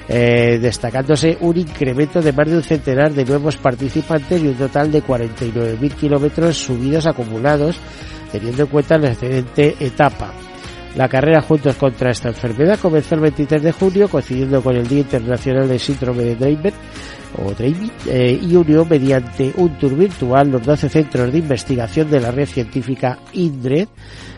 destacándose 0.08 1.36
un 1.40 1.56
incremento 1.58 2.20
de 2.20 2.32
más 2.32 2.48
de 2.48 2.56
un 2.56 2.62
centenar 2.62 3.12
de 3.12 3.24
nuevos 3.24 3.56
participantes 3.56 4.42
y 4.42 4.46
un 4.46 4.54
total 4.54 4.90
de 4.90 5.02
49.000 5.02 5.94
kilómetros 5.94 6.56
subidos 6.56 7.06
acumulados, 7.06 7.76
teniendo 8.30 8.62
en 8.62 8.68
cuenta 8.68 8.98
la 8.98 9.08
excelente 9.08 9.74
etapa. 9.80 10.32
La 10.96 11.08
carrera 11.08 11.40
Juntos 11.40 11.76
contra 11.76 12.10
esta 12.10 12.28
enfermedad 12.28 12.78
comenzó 12.78 13.14
el 13.14 13.22
23 13.22 13.62
de 13.62 13.72
junio, 13.72 14.08
coincidiendo 14.08 14.62
con 14.62 14.76
el 14.76 14.86
Día 14.86 15.00
Internacional 15.00 15.66
del 15.66 15.80
Síndrome 15.80 16.22
de 16.22 16.36
Dravet 16.36 16.74
o 17.38 17.54
eh, 17.58 18.38
y 18.42 18.56
unió 18.56 18.84
mediante 18.84 19.54
un 19.56 19.78
tour 19.78 19.96
virtual 19.96 20.50
los 20.50 20.62
12 20.62 20.90
centros 20.90 21.32
de 21.32 21.38
investigación 21.38 22.10
de 22.10 22.20
la 22.20 22.30
red 22.30 22.46
científica 22.46 23.18
INDRE, 23.32 23.88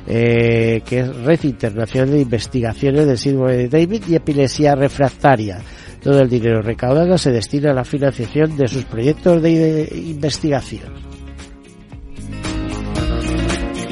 eh, 0.06 0.80
que 0.86 1.00
es 1.00 1.16
Red 1.16 1.42
Internacional 1.42 2.12
de 2.12 2.20
Investigaciones 2.20 3.06
del 3.06 3.18
Síndrome 3.18 3.56
de 3.56 3.68
David 3.68 4.04
y 4.08 4.14
Epilepsia 4.14 4.76
Refractaria. 4.76 5.58
Todo 6.00 6.20
el 6.20 6.28
dinero 6.28 6.62
recaudado 6.62 7.18
se 7.18 7.32
destina 7.32 7.72
a 7.72 7.74
la 7.74 7.84
financiación 7.84 8.56
de 8.56 8.68
sus 8.68 8.84
proyectos 8.84 9.42
de 9.42 9.90
investigación 9.92 11.13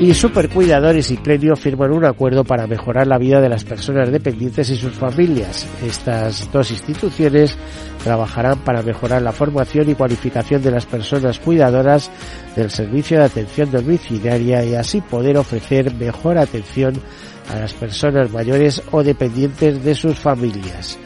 y 0.03 0.15
Supercuidadores 0.15 1.13
y 1.13 1.17
Plenio 1.17 1.55
firman 1.55 1.93
un 1.93 2.05
acuerdo 2.05 2.43
para 2.43 2.67
mejorar 2.67 3.07
la 3.07 3.19
vida 3.19 3.41
de 3.41 3.49
las 3.49 3.63
personas 3.63 4.11
dependientes 4.11 4.69
y 4.71 4.77
sus 4.77 4.95
familias. 4.95 5.65
Estas 5.81 6.51
dos 6.51 6.73
instituciones 6.73 7.57
trabajarán 8.03 8.59
para 8.65 8.83
mejorar 8.83 9.23
la 9.23 9.31
formación 9.31 9.89
y 9.89 9.95
cualificación 9.95 10.61
de 10.61 10.73
las 10.73 10.87
personas 10.87 11.39
cuidadoras 11.39 12.11
del 12.57 12.69
servicio 12.69 13.19
de 13.19 13.27
atención 13.27 13.71
domiciliaria 13.71 14.65
y 14.65 14.75
así 14.75 15.01
poder 15.01 15.37
ofrecer 15.39 15.95
mejor 15.95 16.37
atención 16.37 16.95
a 17.49 17.61
las 17.61 17.73
personas 17.73 18.29
mayores 18.33 18.83
o 18.91 19.05
dependientes 19.05 19.85
de 19.85 19.95
sus 19.95 20.19
familias. 20.19 20.99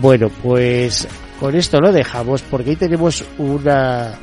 Bueno, 0.00 0.30
pues 0.44 1.08
con 1.40 1.56
esto 1.56 1.80
lo 1.80 1.90
dejamos 1.90 2.42
porque 2.42 2.70
hoy 2.70 2.76
tenemos 2.76 3.24
una 3.36 4.14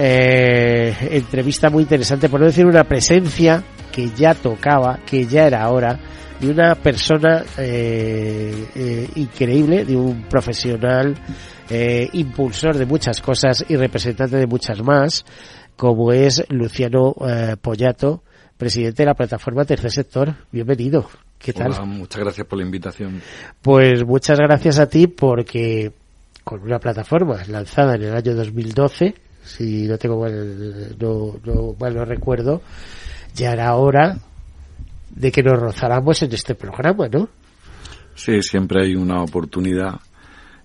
eh, 0.00 0.94
entrevista 1.10 1.70
muy 1.70 1.82
interesante, 1.82 2.28
por 2.28 2.38
no 2.38 2.46
decir 2.46 2.64
una 2.64 2.84
presencia 2.84 3.64
que 3.90 4.10
ya 4.10 4.32
tocaba, 4.32 5.00
que 5.04 5.26
ya 5.26 5.44
era 5.44 5.68
hora, 5.70 5.98
de 6.38 6.50
una 6.50 6.76
persona 6.76 7.42
eh, 7.56 8.68
eh, 8.76 9.08
increíble, 9.16 9.84
de 9.84 9.96
un 9.96 10.22
profesional 10.28 11.16
eh, 11.68 12.08
impulsor 12.12 12.76
de 12.78 12.86
muchas 12.86 13.20
cosas 13.20 13.64
y 13.68 13.74
representante 13.74 14.36
de 14.36 14.46
muchas 14.46 14.80
más, 14.84 15.24
como 15.76 16.12
es 16.12 16.44
Luciano 16.48 17.16
eh, 17.28 17.56
Pollato, 17.60 18.22
presidente 18.56 19.02
de 19.02 19.06
la 19.06 19.14
plataforma 19.14 19.64
Tercer 19.64 19.90
Sector. 19.90 20.32
Bienvenido. 20.52 21.08
¿Qué 21.40 21.52
tal? 21.52 21.72
Hola, 21.72 21.84
muchas 21.84 22.20
gracias 22.20 22.46
por 22.46 22.58
la 22.58 22.64
invitación. 22.64 23.20
Pues 23.62 24.04
muchas 24.06 24.38
gracias 24.38 24.78
a 24.78 24.88
ti 24.88 25.08
porque 25.08 25.90
con 26.44 26.62
una 26.62 26.78
plataforma 26.78 27.42
lanzada 27.48 27.96
en 27.96 28.04
el 28.04 28.14
año 28.14 28.36
2012 28.36 29.26
si 29.48 29.86
no 29.88 29.98
tengo 29.98 30.20
mal, 30.20 30.96
no, 30.98 31.40
no, 31.44 31.74
mal 31.78 31.94
no 31.94 32.04
recuerdo, 32.04 32.62
ya 33.34 33.52
era 33.52 33.74
hora 33.74 34.18
de 35.10 35.32
que 35.32 35.42
nos 35.42 35.58
rozáramos 35.58 36.22
en 36.22 36.32
este 36.32 36.54
programa, 36.54 37.08
¿no? 37.08 37.28
Sí, 38.14 38.42
siempre 38.42 38.84
hay 38.84 38.94
una 38.94 39.22
oportunidad 39.22 40.00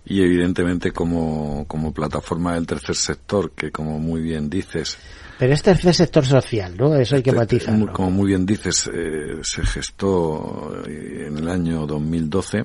y 0.06 0.22
evidentemente 0.22 0.92
como, 0.92 1.66
como 1.68 1.94
plataforma 1.94 2.56
del 2.56 2.68
tercer 2.68 2.96
sector, 2.96 3.52
que 3.52 3.72
como 3.72 4.00
muy 4.00 4.22
bien 4.22 4.50
dices... 4.50 4.98
Pero 5.40 5.54
es 5.54 5.64
tercer 5.64 5.94
sector 5.94 6.26
social, 6.26 6.76
¿no? 6.78 6.96
Eso 6.96 7.16
hay 7.16 7.24
que 7.24 7.32
matizar. 7.32 7.92
Como 7.92 8.12
muy 8.12 8.28
bien 8.28 8.46
dices, 8.46 8.90
eh, 8.94 9.40
se 9.42 9.66
gestó 9.66 10.84
en 10.86 11.38
el 11.38 11.48
año 11.48 11.86
2012 11.88 12.64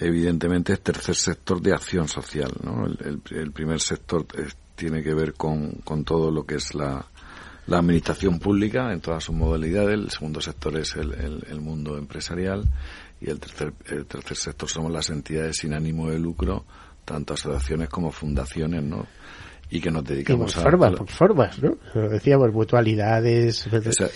evidentemente 0.00 0.72
es 0.72 0.80
tercer 0.80 1.14
sector 1.14 1.60
de 1.60 1.74
acción 1.74 2.08
social, 2.08 2.50
¿no? 2.62 2.86
El, 2.86 2.98
el, 3.04 3.38
el 3.38 3.52
primer 3.52 3.80
sector 3.80 4.26
tiene 4.80 5.02
que 5.02 5.12
ver 5.12 5.34
con, 5.34 5.72
con 5.84 6.04
todo 6.04 6.30
lo 6.30 6.46
que 6.46 6.54
es 6.54 6.74
la, 6.74 7.06
administración 7.70 8.40
pública 8.40 8.92
en 8.92 9.00
todas 9.00 9.22
sus 9.22 9.34
modalidades, 9.36 9.94
el 9.94 10.10
segundo 10.10 10.40
sector 10.40 10.76
es 10.76 10.96
el, 10.96 11.12
el, 11.12 11.44
el, 11.48 11.60
mundo 11.60 11.96
empresarial 11.98 12.64
y 13.20 13.30
el 13.30 13.38
tercer, 13.38 13.72
el 13.86 14.06
tercer 14.06 14.36
sector 14.36 14.68
somos 14.68 14.90
las 14.90 15.08
entidades 15.10 15.58
sin 15.58 15.74
ánimo 15.74 16.10
de 16.10 16.18
lucro, 16.18 16.64
tanto 17.04 17.34
asociaciones 17.34 17.88
como 17.88 18.10
fundaciones, 18.10 18.82
¿no? 18.82 19.06
Y 19.70 19.80
que 19.80 19.90
nos 19.90 20.04
dedicamos 20.04 20.56
a... 20.56 20.62
Formas, 20.62 20.94
por 20.94 21.08
formas, 21.08 21.62
¿no? 21.62 21.76
Lo 21.94 22.08
decíamos, 22.08 22.52
mutualidades, 22.52 23.68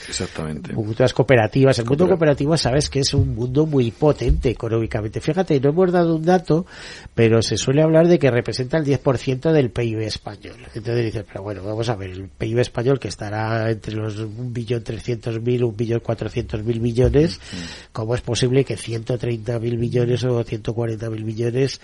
exactamente. 0.08 0.73
mutuas 0.73 1.12
cooperativas. 1.12 1.78
El 1.78 1.87
mundo 1.87 2.08
cooperativo 2.08 2.56
sabes 2.56 2.90
que 2.90 3.00
es 3.00 3.14
un 3.14 3.34
mundo 3.34 3.64
muy 3.64 3.92
potente 3.92 4.50
económicamente. 4.50 5.20
Fíjate, 5.20 5.61
no 5.61 5.68
hemos 5.70 5.92
dado 5.92 6.16
un 6.16 6.25
dato, 6.25 6.66
pero 7.14 7.40
se 7.40 7.56
suele 7.56 7.82
hablar 7.82 8.08
de 8.08 8.18
que 8.18 8.30
representa 8.30 8.78
el 8.78 8.84
10% 8.84 9.52
del 9.52 9.70
PIB 9.70 10.00
español. 10.00 10.56
Entonces 10.75 11.04
dices, 11.04 11.25
pero 11.30 11.44
bueno, 11.44 11.62
vamos 11.62 11.88
a 11.88 11.94
ver, 11.94 12.11
el 12.11 12.28
PIB 12.28 12.58
español 12.58 12.99
que 12.99 13.08
estará 13.08 13.70
entre 13.70 13.94
los 13.94 14.18
1.300.000, 14.18 15.40
1.400.000 15.40 16.80
millones, 16.80 17.37
uh 17.37 17.56
-huh. 17.56 17.88
¿cómo 17.92 18.16
es 18.16 18.23
posible 18.23 18.64
que 18.64 18.76
130.000 18.76 19.78
millones 19.78 20.25
o 20.25 20.44
140.000 20.44 21.25
millones 21.25 21.80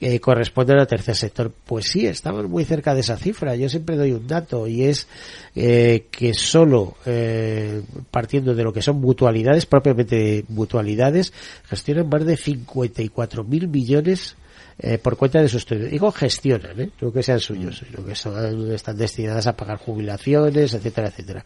eh, 0.00 0.20
correspondan 0.20 0.80
al 0.80 0.86
tercer 0.86 1.16
sector? 1.16 1.50
Pues 1.64 1.86
sí, 1.86 2.06
estamos 2.06 2.46
muy 2.46 2.64
cerca 2.64 2.94
de 2.94 3.05
esa 3.06 3.16
cifra. 3.16 3.56
Yo 3.56 3.68
siempre 3.68 3.96
doy 3.96 4.12
un 4.12 4.26
dato 4.26 4.66
y 4.66 4.84
es 4.84 5.08
eh, 5.54 6.06
que 6.10 6.34
solo 6.34 6.96
eh, 7.06 7.82
partiendo 8.10 8.54
de 8.54 8.64
lo 8.64 8.72
que 8.72 8.82
son 8.82 9.00
mutualidades, 9.00 9.66
propiamente 9.66 10.44
mutualidades, 10.48 11.32
gestionan 11.68 12.08
más 12.08 12.26
de 12.26 12.36
54 12.36 13.44
mil 13.44 13.68
millones 13.68 14.36
eh, 14.78 14.98
por 14.98 15.16
cuenta 15.16 15.40
de 15.40 15.48
sus 15.48 15.66
digo 15.66 16.12
gestionan 16.12 16.78
¿eh? 16.78 16.90
no 17.00 17.10
que 17.10 17.22
sean 17.22 17.40
suyos 17.40 17.82
sino 17.82 18.04
que 18.04 18.14
son, 18.14 18.72
están 18.72 18.98
destinadas 18.98 19.46
a 19.46 19.56
pagar 19.56 19.78
jubilaciones 19.78 20.74
etcétera 20.74 21.08
etcétera 21.08 21.44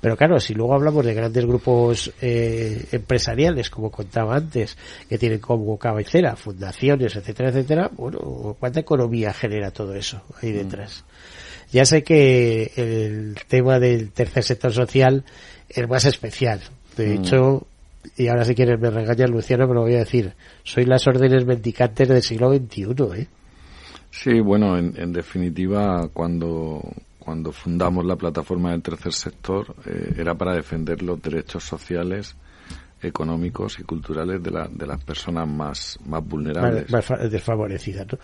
pero 0.00 0.16
claro 0.16 0.40
si 0.40 0.52
luego 0.52 0.74
hablamos 0.74 1.04
de 1.04 1.14
grandes 1.14 1.46
grupos 1.46 2.12
eh, 2.20 2.86
empresariales 2.90 3.70
como 3.70 3.90
contaba 3.90 4.34
antes 4.34 4.76
que 5.08 5.16
tienen 5.16 5.38
como 5.38 5.78
cabecera 5.78 6.34
fundaciones 6.34 7.14
etcétera 7.14 7.50
etcétera 7.50 7.90
bueno 7.92 8.56
cuánta 8.58 8.80
economía 8.80 9.32
genera 9.32 9.70
todo 9.70 9.94
eso 9.94 10.20
ahí 10.42 10.50
detrás 10.50 11.04
mm. 11.04 11.76
ya 11.76 11.84
sé 11.84 12.02
que 12.02 12.72
el 12.74 13.36
tema 13.46 13.78
del 13.78 14.10
tercer 14.10 14.42
sector 14.42 14.72
social 14.72 15.24
es 15.68 15.88
más 15.88 16.04
especial 16.04 16.60
de 16.96 17.06
mm. 17.06 17.20
hecho 17.20 17.66
y 18.16 18.28
ahora 18.28 18.44
si 18.44 18.54
quieres 18.54 18.80
me 18.80 18.90
regaña 18.90 19.26
Luciano, 19.26 19.66
me 19.66 19.74
lo 19.74 19.82
voy 19.82 19.94
a 19.94 20.00
decir, 20.00 20.34
soy 20.62 20.84
las 20.84 21.06
órdenes 21.06 21.44
mendicantes 21.44 22.08
del 22.08 22.22
siglo 22.22 22.52
XXI, 22.52 23.20
¿eh? 23.20 23.28
Sí, 24.10 24.40
bueno, 24.40 24.76
en, 24.76 24.92
en 24.96 25.12
definitiva, 25.12 26.08
cuando, 26.12 26.82
cuando 27.18 27.50
fundamos 27.50 28.04
la 28.04 28.16
plataforma 28.16 28.72
del 28.72 28.82
tercer 28.82 29.12
sector, 29.12 29.74
eh, 29.86 30.14
era 30.18 30.34
para 30.34 30.54
defender 30.54 31.02
los 31.02 31.20
derechos 31.22 31.64
sociales, 31.64 32.36
económicos 33.02 33.78
y 33.78 33.82
culturales 33.82 34.42
de, 34.42 34.50
la, 34.50 34.68
de 34.68 34.86
las 34.86 35.02
personas 35.02 35.48
más, 35.48 35.98
más 36.06 36.24
vulnerables. 36.24 36.90
Más, 36.90 37.10
más 37.10 37.30
desfavorecidas, 37.30 38.06
¿no? 38.12 38.18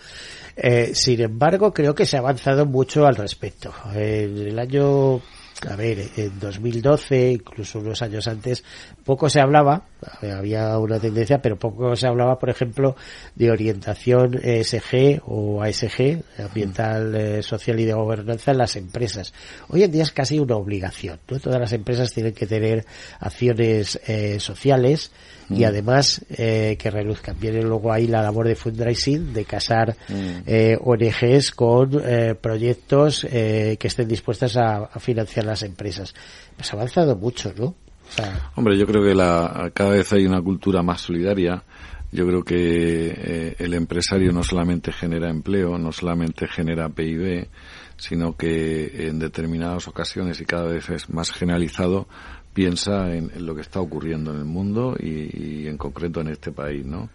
Eh, 0.55 0.91
sin 0.93 1.21
embargo, 1.21 1.73
creo 1.73 1.93
que 1.93 2.05
se 2.05 2.17
ha 2.17 2.19
avanzado 2.19 2.65
mucho 2.65 3.05
al 3.05 3.15
respecto. 3.15 3.73
En 3.93 4.37
el 4.37 4.59
año 4.59 5.21
a 5.67 5.75
ver, 5.75 6.09
en 6.15 6.39
2012, 6.39 7.31
incluso 7.31 7.79
unos 7.79 8.01
años 8.01 8.27
antes, 8.27 8.63
poco 9.03 9.29
se 9.29 9.41
hablaba, 9.41 9.83
había 10.21 10.77
una 10.77 10.99
tendencia, 10.99 11.41
pero 11.41 11.57
poco 11.57 11.95
se 11.97 12.07
hablaba, 12.07 12.39
por 12.39 12.49
ejemplo, 12.49 12.95
de 13.35 13.51
orientación 13.51 14.39
ESG 14.41 15.21
o 15.25 15.61
ASG, 15.61 16.23
ambiental, 16.37 17.13
eh, 17.15 17.43
social 17.43 17.79
y 17.79 17.85
de 17.85 17.93
gobernanza 17.93 18.51
en 18.51 18.57
las 18.57 18.77
empresas. 18.77 19.33
Hoy 19.67 19.83
en 19.83 19.91
día 19.91 20.03
es 20.03 20.11
casi 20.11 20.39
una 20.39 20.55
obligación, 20.55 21.19
¿no? 21.29 21.39
Todas 21.39 21.59
las 21.59 21.73
empresas 21.73 22.13
tienen 22.13 22.33
que 22.33 22.47
tener 22.47 22.85
acciones 23.19 23.99
eh, 24.07 24.39
sociales, 24.39 25.11
y 25.49 25.63
además 25.63 26.23
eh, 26.29 26.77
que 26.79 26.91
reluzcan. 26.91 27.35
Viene 27.39 27.61
luego 27.61 27.91
ahí 27.91 28.07
la 28.07 28.21
labor 28.21 28.47
de 28.47 28.55
fundraising, 28.55 29.33
de 29.33 29.45
casar 29.45 29.95
mm. 30.07 30.43
eh, 30.45 30.77
ONGs 30.79 31.51
con 31.51 32.01
eh, 32.03 32.35
proyectos 32.39 33.25
que 33.29 33.77
estén 33.81 34.07
dispuestas 34.07 34.57
a, 34.57 34.87
financiar 34.99 35.45
las 35.45 35.63
empresas. 35.63 36.13
Pues 36.55 36.71
ha 36.71 36.75
avanzado 36.75 37.15
mucho, 37.15 37.53
¿no? 37.57 37.75
Hombre, 38.55 38.77
yo 38.77 38.85
creo 38.85 39.03
que 39.03 39.13
la, 39.13 39.71
cada 39.73 39.91
vez 39.91 40.11
hay 40.13 40.25
una 40.25 40.41
cultura 40.41 40.81
más 40.81 41.01
solidaria. 41.01 41.63
Yo 42.11 42.25
creo 42.25 42.43
que 42.43 43.55
el 43.59 43.73
empresario 43.75 44.31
no 44.31 44.43
solamente 44.43 44.91
genera 44.91 45.29
empleo, 45.29 45.77
no 45.77 45.91
solamente 45.91 46.47
genera 46.47 46.89
PIB, 46.89 47.47
sino 47.97 48.35
que 48.35 49.07
en 49.07 49.19
determinadas 49.19 49.87
ocasiones 49.87 50.39
y 50.41 50.45
cada 50.45 50.65
vez 50.65 50.89
es 50.89 51.09
más 51.09 51.31
generalizado, 51.31 52.07
piensa 52.53 53.13
en, 53.13 53.45
lo 53.45 53.55
que 53.55 53.61
está 53.61 53.79
ocurriendo 53.79 54.31
en 54.31 54.39
el 54.39 54.45
mundo 54.45 54.95
y, 54.99 55.67
en 55.67 55.77
concreto 55.77 56.21
en 56.21 56.29
este 56.29 56.51
país, 56.51 56.85
¿no? 56.85 57.09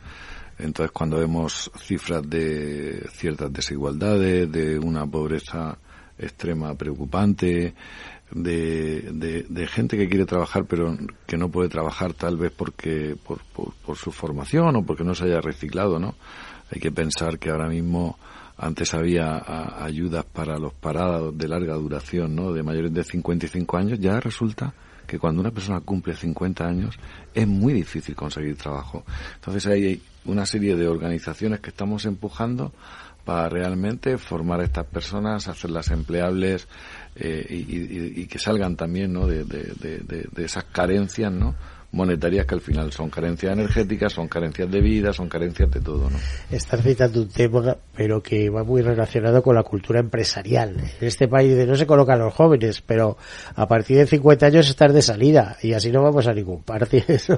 Entonces, 0.58 0.92
cuando 0.92 1.18
vemos 1.18 1.70
cifras 1.76 2.22
de 2.28 3.06
ciertas 3.12 3.52
desigualdades, 3.52 4.50
de 4.50 4.78
una 4.78 5.04
pobreza 5.04 5.76
extrema 6.16 6.74
preocupante, 6.74 7.74
de, 8.30 9.68
gente 9.68 9.96
que 9.96 10.08
quiere 10.08 10.26
trabajar 10.26 10.64
pero 10.66 10.96
que 11.26 11.36
no 11.36 11.50
puede 11.50 11.68
trabajar 11.68 12.14
tal 12.14 12.36
vez 12.36 12.52
porque 12.52 13.16
por, 13.22 13.40
por, 13.84 13.96
su 13.96 14.10
formación 14.12 14.76
o 14.76 14.84
porque 14.84 15.04
no 15.04 15.14
se 15.14 15.24
haya 15.24 15.40
reciclado, 15.40 15.98
¿no? 15.98 16.14
Hay 16.72 16.80
que 16.80 16.92
pensar 16.92 17.38
que 17.38 17.50
ahora 17.50 17.68
mismo 17.68 18.16
antes 18.56 18.94
había 18.94 19.42
ayudas 19.84 20.24
para 20.24 20.58
los 20.58 20.72
parados 20.74 21.36
de 21.36 21.48
larga 21.48 21.74
duración, 21.74 22.36
¿no? 22.36 22.52
De 22.52 22.62
mayores 22.62 22.94
de 22.94 23.02
55 23.02 23.76
años, 23.76 23.98
ya 23.98 24.20
resulta 24.20 24.72
que 25.06 25.18
cuando 25.18 25.40
una 25.40 25.50
persona 25.50 25.80
cumple 25.80 26.14
50 26.14 26.66
años 26.66 26.98
es 27.32 27.46
muy 27.46 27.72
difícil 27.72 28.14
conseguir 28.14 28.56
trabajo. 28.56 29.04
Entonces 29.36 29.66
hay 29.66 30.02
una 30.24 30.46
serie 30.46 30.76
de 30.76 30.88
organizaciones 30.88 31.60
que 31.60 31.70
estamos 31.70 32.04
empujando 32.04 32.72
para 33.24 33.48
realmente 33.48 34.18
formar 34.18 34.60
a 34.60 34.64
estas 34.64 34.86
personas, 34.86 35.48
hacerlas 35.48 35.90
empleables 35.90 36.68
eh, 37.16 37.46
y, 37.48 38.26
que 38.26 38.38
salgan 38.38 38.76
también 38.76 39.12
¿no? 39.12 39.26
de, 39.26 39.44
de 39.44 40.44
esas 40.44 40.64
carencias 40.64 41.32
¿no? 41.32 41.54
Monetarias 41.94 42.44
que 42.44 42.54
al 42.54 42.60
final 42.60 42.92
son 42.92 43.08
carencias 43.08 43.52
energéticas, 43.52 44.12
son 44.12 44.28
carencias 44.28 44.70
de 44.70 44.80
vida, 44.80 45.12
son 45.12 45.28
carencias 45.28 45.70
de 45.70 45.80
todo, 45.80 46.10
¿no? 46.10 46.18
Estás 46.50 46.82
citando 46.82 47.22
un 47.22 47.28
tema, 47.28 47.76
pero 47.96 48.22
que 48.22 48.50
va 48.50 48.64
muy 48.64 48.82
relacionado 48.82 49.42
con 49.42 49.54
la 49.54 49.62
cultura 49.62 50.00
empresarial. 50.00 50.76
En 51.00 51.06
este 51.06 51.28
país 51.28 51.54
no 51.66 51.76
se 51.76 51.86
colocan 51.86 52.18
los 52.18 52.34
jóvenes, 52.34 52.82
pero 52.82 53.16
a 53.54 53.66
partir 53.68 53.98
de 53.98 54.06
50 54.06 54.46
años 54.46 54.68
estás 54.68 54.92
de 54.92 55.02
salida 55.02 55.56
y 55.62 55.72
así 55.72 55.90
no 55.90 56.02
vamos 56.02 56.26
a 56.26 56.34
ningún 56.34 56.62
parte, 56.62 57.04
Es 57.08 57.28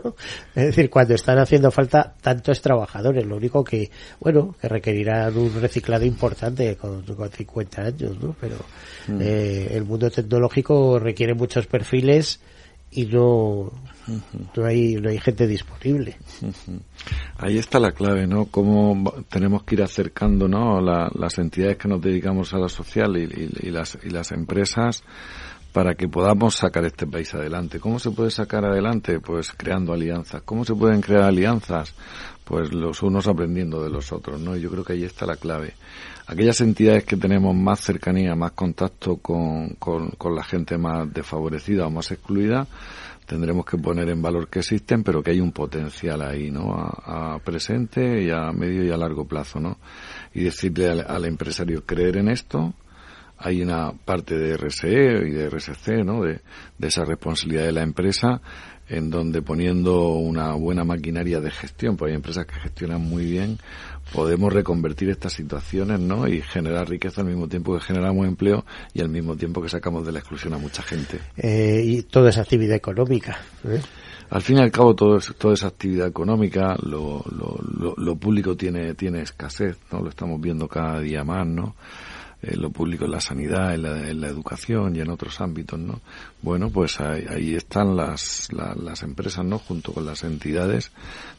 decir, 0.55 0.89
cuando 0.91 1.15
están 1.15 1.39
haciendo 1.39 1.71
falta 1.71 2.15
tantos 2.21 2.61
trabajadores, 2.61 3.27
lo 3.27 3.37
único 3.37 3.63
que, 3.63 3.91
bueno, 4.21 4.55
que 4.61 4.69
requerirán 4.69 5.37
un 5.37 5.61
reciclado 5.61 6.05
importante 6.05 6.77
con, 6.77 7.05
50 7.05 7.83
años, 7.83 8.19
¿no? 8.21 8.35
Pero 8.41 8.57
mm. 9.09 9.21
eh, 9.21 9.69
el 9.73 9.85
mundo 9.85 10.11
tecnológico 10.11 10.99
requiere 10.99 11.35
muchos 11.35 11.67
perfiles 11.67 12.41
y 12.90 13.07
no, 13.07 13.73
no 14.57 14.64
hay, 14.64 14.95
no 14.95 15.09
hay 15.09 15.19
gente 15.19 15.47
disponible. 15.47 16.16
Ahí 17.38 17.59
está 17.59 17.78
la 17.78 17.93
clave, 17.93 18.26
¿no? 18.26 18.47
Cómo 18.47 19.12
tenemos 19.28 19.64
que 19.64 19.75
ir 19.75 19.83
acercando, 19.83 20.49
¿no? 20.49 20.81
las 20.81 21.38
entidades 21.38 21.76
que 21.76 21.88
nos 21.88 22.00
dedicamos 22.00 22.55
a 22.55 22.59
la 22.59 22.69
social 22.69 23.16
y, 23.16 23.71
las, 23.71 23.99
y 24.02 24.11
las 24.11 24.33
empresas 24.33 25.02
para 25.76 25.95
que 25.95 26.09
podamos 26.09 26.54
sacar 26.54 26.87
este 26.87 27.06
país 27.06 27.35
adelante. 27.35 27.80
¿Cómo 27.80 27.99
se 27.99 28.11
puede 28.11 28.30
sacar 28.30 28.64
adelante? 28.64 29.21
Pues 29.21 29.52
creando 29.52 29.92
alianzas. 29.92 30.40
¿Cómo 30.40 30.64
se 30.64 30.75
pueden 30.75 31.02
crear 31.02 31.25
alianzas? 31.25 31.95
Pues 32.45 32.73
los 32.73 33.02
unos 33.02 33.28
aprendiendo 33.28 33.85
de 33.85 33.90
los 33.90 34.11
otros, 34.11 34.40
¿no? 34.40 34.56
yo 34.56 34.71
creo 34.71 34.83
que 34.83 34.94
ahí 34.94 35.05
está 35.05 35.27
la 35.27 35.37
clave. 35.37 35.74
Aquellas 36.29 36.62
entidades 36.62 37.05
que 37.05 37.18
tenemos 37.18 37.55
más 37.55 37.81
cercanía, 37.81 38.35
más 38.35 38.53
contacto 38.53 39.18
con, 39.18 39.74
con, 39.74 40.12
con 40.12 40.35
la 40.35 40.44
gente 40.44 40.79
más 40.79 41.12
desfavorecida 41.12 41.87
o 41.87 41.90
más 41.90 42.11
excluida, 42.11 42.66
tendremos 43.27 43.66
que 43.66 43.77
poner 43.77 44.09
en 44.09 44.22
valor 44.22 44.48
que 44.48 44.61
existen, 44.61 45.03
pero 45.03 45.22
que 45.22 45.33
hay 45.33 45.40
un 45.40 45.53
potencial 45.53 46.22
ahí, 46.22 46.51
¿no? 46.51 46.72
A, 46.72 47.38
presente 47.44 48.22
y 48.22 48.31
a 48.31 48.51
medio 48.53 48.83
y 48.83 48.90
a 48.90 48.96
largo 48.96 49.27
plazo, 49.27 49.61
¿no? 49.61 49.77
Y 50.33 50.44
decirle 50.44 50.88
al, 50.88 51.24
empresario 51.27 51.85
creer 51.85 52.16
en 52.16 52.29
esto, 52.29 52.72
hay 53.38 53.62
una 53.62 53.92
parte 53.92 54.37
de 54.37 54.57
RSE 54.57 54.88
y 55.27 55.31
de 55.31 55.51
RSC, 55.51 56.05
¿no? 56.05 56.22
De, 56.22 56.40
de 56.79 56.88
esa 56.88 57.05
responsabilidad 57.05 57.64
de 57.64 57.72
la 57.72 57.83
empresa, 57.83 58.40
en 58.88 59.11
donde 59.11 59.42
poniendo 59.42 60.11
una 60.12 60.53
buena 60.55 60.85
maquinaria 60.85 61.40
de 61.40 61.51
gestión, 61.51 61.96
pues 61.96 62.11
hay 62.11 62.16
empresas 62.16 62.46
que 62.46 62.55
gestionan 62.55 63.01
muy 63.01 63.25
bien, 63.25 63.59
podemos 64.12 64.53
reconvertir 64.53 65.11
estas 65.11 65.33
situaciones, 65.33 65.99
¿no? 65.99 66.29
Y 66.29 66.40
generar 66.40 66.88
riqueza 66.88 67.22
al 67.22 67.27
mismo 67.27 67.49
tiempo 67.49 67.75
que 67.75 67.81
generamos 67.81 68.27
empleo 68.27 68.64
y 68.94 69.01
al 69.01 69.09
mismo 69.09 69.37
tiempo 69.37 69.61
que 69.61 69.68
sacamos 69.68 70.07
de 70.07 70.12
la 70.12 70.20
exclusión 70.20 70.55
a 70.55 70.59
mucha 70.59 70.83
gente. 70.83 71.18
Eh, 71.37 71.83
y 71.85 72.03
toda 72.03 72.31
esa 72.31 72.42
actividad 72.42 72.77
económica. 72.77 73.38
¿eh? 73.64 73.81
Al 74.31 74.42
fin 74.42 74.59
y 74.59 74.61
al 74.61 74.70
cabo, 74.70 74.94
todo 74.94 75.18
toda 75.38 75.55
esa 75.55 75.68
actividad 75.68 76.09
económica, 76.09 76.77
lo, 76.83 77.25
lo, 77.31 77.94
lo, 77.96 78.16
público 78.16 78.57
tiene, 78.57 78.94
tiene 78.94 79.22
escasez, 79.22 79.79
¿no? 79.92 80.01
Lo 80.01 80.09
estamos 80.09 80.40
viendo 80.40 80.66
cada 80.66 81.01
día 81.01 81.22
más, 81.22 81.46
¿no? 81.46 81.77
En 82.46 82.62
lo 82.62 82.70
público, 82.70 83.04
en 83.04 83.11
la 83.11 83.20
sanidad, 83.20 83.74
en 83.74 84.20
la, 84.20 84.28
educación 84.28 84.94
y 84.96 85.00
en 85.00 85.11
otros 85.11 85.40
ámbitos, 85.40 85.78
¿no? 85.78 86.00
Bueno, 86.42 86.70
pues 86.70 87.00
ahí, 87.00 87.54
están 87.54 87.96
las, 87.96 88.48
las 88.52 89.02
empresas, 89.02 89.44
¿no? 89.44 89.59
Junto 89.59 89.92
con 89.92 90.06
las 90.06 90.24
entidades 90.24 90.92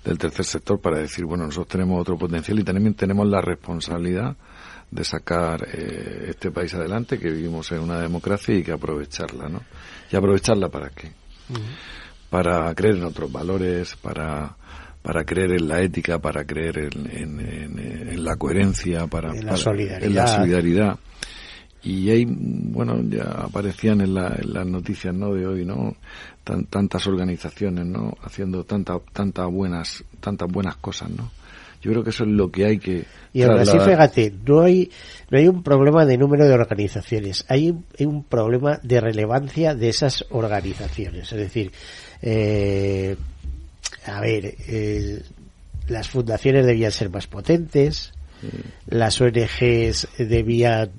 del 0.04 0.18
tercer 0.18 0.46
sector 0.46 0.80
para 0.80 1.00
decir, 1.00 1.26
bueno, 1.26 1.46
nosotros 1.46 1.70
tenemos 1.70 2.02
otro 2.02 2.18
potencial 2.18 2.60
y 2.60 2.64
también 2.64 2.94
tenemos 2.94 3.28
la 3.28 3.42
responsabilidad 3.42 4.36
de 4.90 5.04
sacar 5.04 5.68
eh, 5.72 6.28
este 6.30 6.52
país 6.52 6.74
adelante, 6.74 7.20
que 7.20 7.30
vivimos 7.30 7.72
en 7.72 7.80
una 7.80 8.00
democracia 8.00 8.56
y 8.56 8.64
que 8.64 8.72
aprovecharla, 8.72 9.50
¿no? 9.50 9.62
¿Y 10.12 10.16
aprovecharla 10.16 10.70
para 10.70 10.90
qué? 10.90 11.12
Para 12.30 12.74
creer 12.76 12.98
en 12.98 13.06
otros 13.06 13.32
valores, 13.32 13.96
para 13.96 14.56
para 15.08 15.24
creer 15.24 15.54
en 15.54 15.70
la 15.70 15.82
ética, 15.82 16.20
para 16.20 16.44
creer 16.44 16.90
en, 16.94 18.26
la 18.26 18.36
coherencia, 18.36 19.08
para, 19.08 19.34
en 19.34 19.46
la, 19.46 19.56
solidaridad. 19.56 20.04
en 20.04 20.16
la 20.16 20.28
solidaridad. 20.28 21.00
Y 21.82 22.10
ahí, 22.10 22.26
bueno, 22.28 23.02
ya 23.04 23.24
aparecían 23.24 24.02
en, 24.02 24.14
las 24.14 24.66
noticias, 24.66 25.16
¿no? 25.16 25.34
De 25.34 25.48
hoy, 25.48 25.64
¿no? 25.64 25.96
tantas 26.44 27.08
organizaciones, 27.08 27.86
¿no? 27.86 28.18
Haciendo 28.22 28.66
tantas 28.66 29.00
tantas 29.14 29.50
buenas, 29.50 30.04
tantas 30.20 30.52
buenas 30.52 30.76
cosas, 30.76 31.10
¿no? 31.10 31.32
Yo 31.82 31.92
creo 31.92 32.04
que 32.04 32.10
eso 32.10 32.26
es 32.26 32.30
lo 32.32 32.52
que 32.52 32.66
hay 32.66 32.78
que. 32.78 33.06
Y 33.32 33.44
ahora 33.44 33.66
sí, 33.66 33.80
fíjate, 33.80 34.34
no 34.46 34.60
hay, 34.60 34.92
no 35.30 35.38
hay 35.38 35.48
un 35.48 35.64
problema 35.64 36.06
de 36.06 36.18
número 36.18 36.46
de 36.46 36.54
organizaciones, 36.54 37.46
hay 37.48 37.74
un, 38.00 38.26
problema 38.26 38.78
de 38.84 39.00
relevancia 39.00 39.74
de 39.74 39.88
esas 39.88 40.26
organizaciones. 40.32 41.32
Es 41.32 41.40
decir, 41.40 41.72
eh, 42.22 43.16
a 44.08 44.20
ver, 44.22 44.56
eh, 44.68 45.22
las 45.88 46.10
fundaciones 46.10 46.66
debían 46.66 46.92
ser 46.92 47.10
más 47.10 47.28
potentes, 47.28 48.14
las 48.88 49.20
ONGs 49.20 50.08
debían 50.18 50.92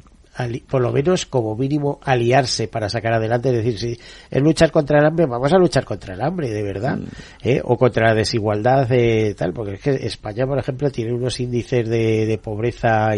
por 0.68 0.80
lo 0.80 0.92
menos 0.92 1.26
como 1.26 1.56
mínimo 1.56 1.98
aliarse 2.02 2.68
para 2.68 2.88
sacar 2.88 3.14
adelante, 3.14 3.50
es 3.50 3.64
decir, 3.64 3.78
si 3.78 4.00
es 4.30 4.42
luchar 4.42 4.70
contra 4.70 4.98
el 5.00 5.06
hambre, 5.06 5.26
vamos 5.26 5.52
a 5.52 5.58
luchar 5.58 5.84
contra 5.84 6.14
el 6.14 6.20
hambre, 6.20 6.50
de 6.50 6.62
verdad, 6.62 6.96
mm. 6.96 7.06
¿eh? 7.42 7.60
o 7.64 7.76
contra 7.76 8.08
la 8.08 8.14
desigualdad 8.14 8.86
de 8.86 9.34
tal, 9.36 9.52
porque 9.52 9.74
es 9.74 9.80
que 9.80 9.90
España, 10.06 10.46
por 10.46 10.58
ejemplo, 10.58 10.90
tiene 10.90 11.12
unos 11.12 11.40
índices 11.40 11.88
de, 11.88 12.26
de 12.26 12.38
pobreza 12.38 13.10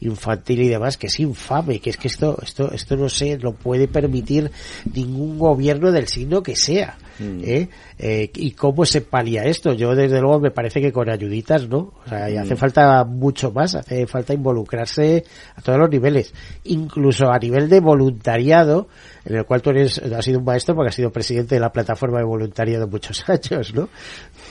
infantil 0.00 0.62
y 0.62 0.68
demás 0.68 0.96
que 0.96 1.08
es 1.08 1.18
infame, 1.20 1.80
que 1.80 1.90
es 1.90 1.96
que 1.96 2.08
esto, 2.08 2.38
esto, 2.42 2.70
esto 2.72 2.96
no 2.96 3.08
se 3.08 3.38
lo 3.38 3.52
puede 3.52 3.88
permitir 3.88 4.50
ningún 4.94 5.38
gobierno 5.38 5.90
del 5.90 6.06
signo 6.06 6.42
que 6.42 6.54
sea. 6.54 6.96
Mm. 7.22 7.40
¿eh? 7.44 7.68
¿eh? 7.98 8.30
¿Y 8.34 8.52
cómo 8.52 8.84
se 8.84 9.00
palía 9.00 9.44
esto? 9.44 9.72
Yo, 9.72 9.94
desde 9.94 10.20
luego, 10.20 10.40
me 10.40 10.50
parece 10.50 10.80
que 10.80 10.92
con 10.92 11.08
ayuditas, 11.08 11.68
¿no? 11.68 11.92
O 12.04 12.08
sea, 12.08 12.26
hace 12.26 12.54
mm. 12.54 12.58
falta 12.58 13.04
mucho 13.04 13.52
más, 13.52 13.74
hace 13.74 14.06
falta 14.06 14.34
involucrarse 14.34 15.24
a 15.56 15.62
todos 15.62 15.78
los 15.78 15.90
niveles 15.90 16.32
incluso 16.64 17.30
a 17.30 17.38
nivel 17.38 17.68
de 17.68 17.80
voluntariado, 17.80 18.88
en 19.24 19.36
el 19.36 19.44
cual 19.44 19.62
tú 19.62 19.70
eres, 19.70 19.98
has 19.98 20.24
sido 20.24 20.38
un 20.38 20.44
maestro 20.44 20.74
porque 20.74 20.88
has 20.88 20.94
sido 20.94 21.10
presidente 21.10 21.54
de 21.54 21.60
la 21.60 21.72
plataforma 21.72 22.18
de 22.18 22.24
voluntariado 22.24 22.86
muchos 22.88 23.24
años, 23.28 23.74
¿no? 23.74 23.88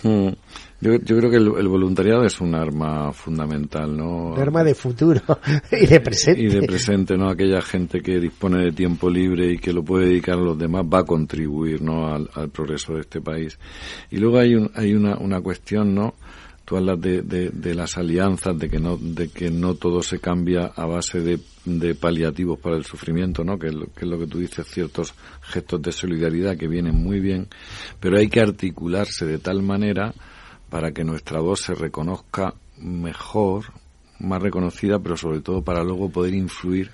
Mm. 0.03 0.33
Yo, 0.81 0.95
yo, 0.95 1.17
creo 1.17 1.29
que 1.29 1.37
el, 1.37 1.67
voluntariado 1.67 2.25
es 2.25 2.41
un 2.41 2.55
arma 2.55 3.11
fundamental, 3.11 3.95
¿no? 3.95 4.31
Un 4.31 4.39
arma 4.39 4.63
de 4.63 4.73
futuro 4.73 5.21
y 5.71 5.85
de 5.85 5.99
presente. 5.99 6.41
Y 6.41 6.47
de 6.47 6.63
presente, 6.63 7.15
¿no? 7.15 7.29
Aquella 7.29 7.61
gente 7.61 8.01
que 8.01 8.19
dispone 8.19 8.63
de 8.63 8.71
tiempo 8.71 9.07
libre 9.07 9.53
y 9.53 9.57
que 9.59 9.73
lo 9.73 9.83
puede 9.83 10.07
dedicar 10.07 10.39
a 10.39 10.41
los 10.41 10.57
demás 10.57 10.83
va 10.91 11.01
a 11.01 11.03
contribuir, 11.03 11.83
¿no? 11.83 12.07
Al, 12.07 12.27
al 12.33 12.49
progreso 12.49 12.95
de 12.95 13.01
este 13.01 13.21
país. 13.21 13.59
Y 14.09 14.17
luego 14.17 14.39
hay, 14.39 14.55
un, 14.55 14.71
hay 14.73 14.95
una, 14.95 15.17
una 15.17 15.39
cuestión, 15.39 15.93
¿no? 15.93 16.15
Tú 16.65 16.77
hablas 16.77 16.99
de, 16.99 17.21
de, 17.21 17.49
de, 17.49 17.75
las 17.75 17.97
alianzas, 17.97 18.57
de 18.57 18.69
que 18.69 18.79
no, 18.79 18.97
de 18.97 19.27
que 19.27 19.51
no 19.51 19.75
todo 19.75 20.01
se 20.01 20.19
cambia 20.19 20.71
a 20.75 20.85
base 20.85 21.19
de, 21.19 21.39
de 21.65 21.93
paliativos 21.93 22.59
para 22.59 22.77
el 22.77 22.85
sufrimiento, 22.85 23.43
¿no? 23.43 23.59
Que 23.59 23.67
es, 23.67 23.73
lo, 23.73 23.85
que 23.87 24.05
es 24.05 24.07
lo 24.07 24.17
que 24.17 24.25
tú 24.25 24.39
dices, 24.39 24.65
ciertos 24.67 25.13
gestos 25.41 25.81
de 25.81 25.91
solidaridad 25.91 26.57
que 26.57 26.67
vienen 26.67 26.95
muy 26.95 27.19
bien, 27.19 27.49
pero 27.99 28.17
hay 28.17 28.29
que 28.29 28.41
articularse 28.41 29.25
de 29.25 29.37
tal 29.37 29.61
manera 29.61 30.13
para 30.71 30.93
que 30.93 31.03
nuestra 31.03 31.41
voz 31.41 31.61
se 31.61 31.75
reconozca 31.75 32.55
mejor, 32.79 33.65
más 34.19 34.41
reconocida, 34.41 34.99
pero 34.99 35.17
sobre 35.17 35.41
todo 35.41 35.61
para 35.61 35.83
luego 35.83 36.09
poder 36.09 36.33
influir 36.33 36.89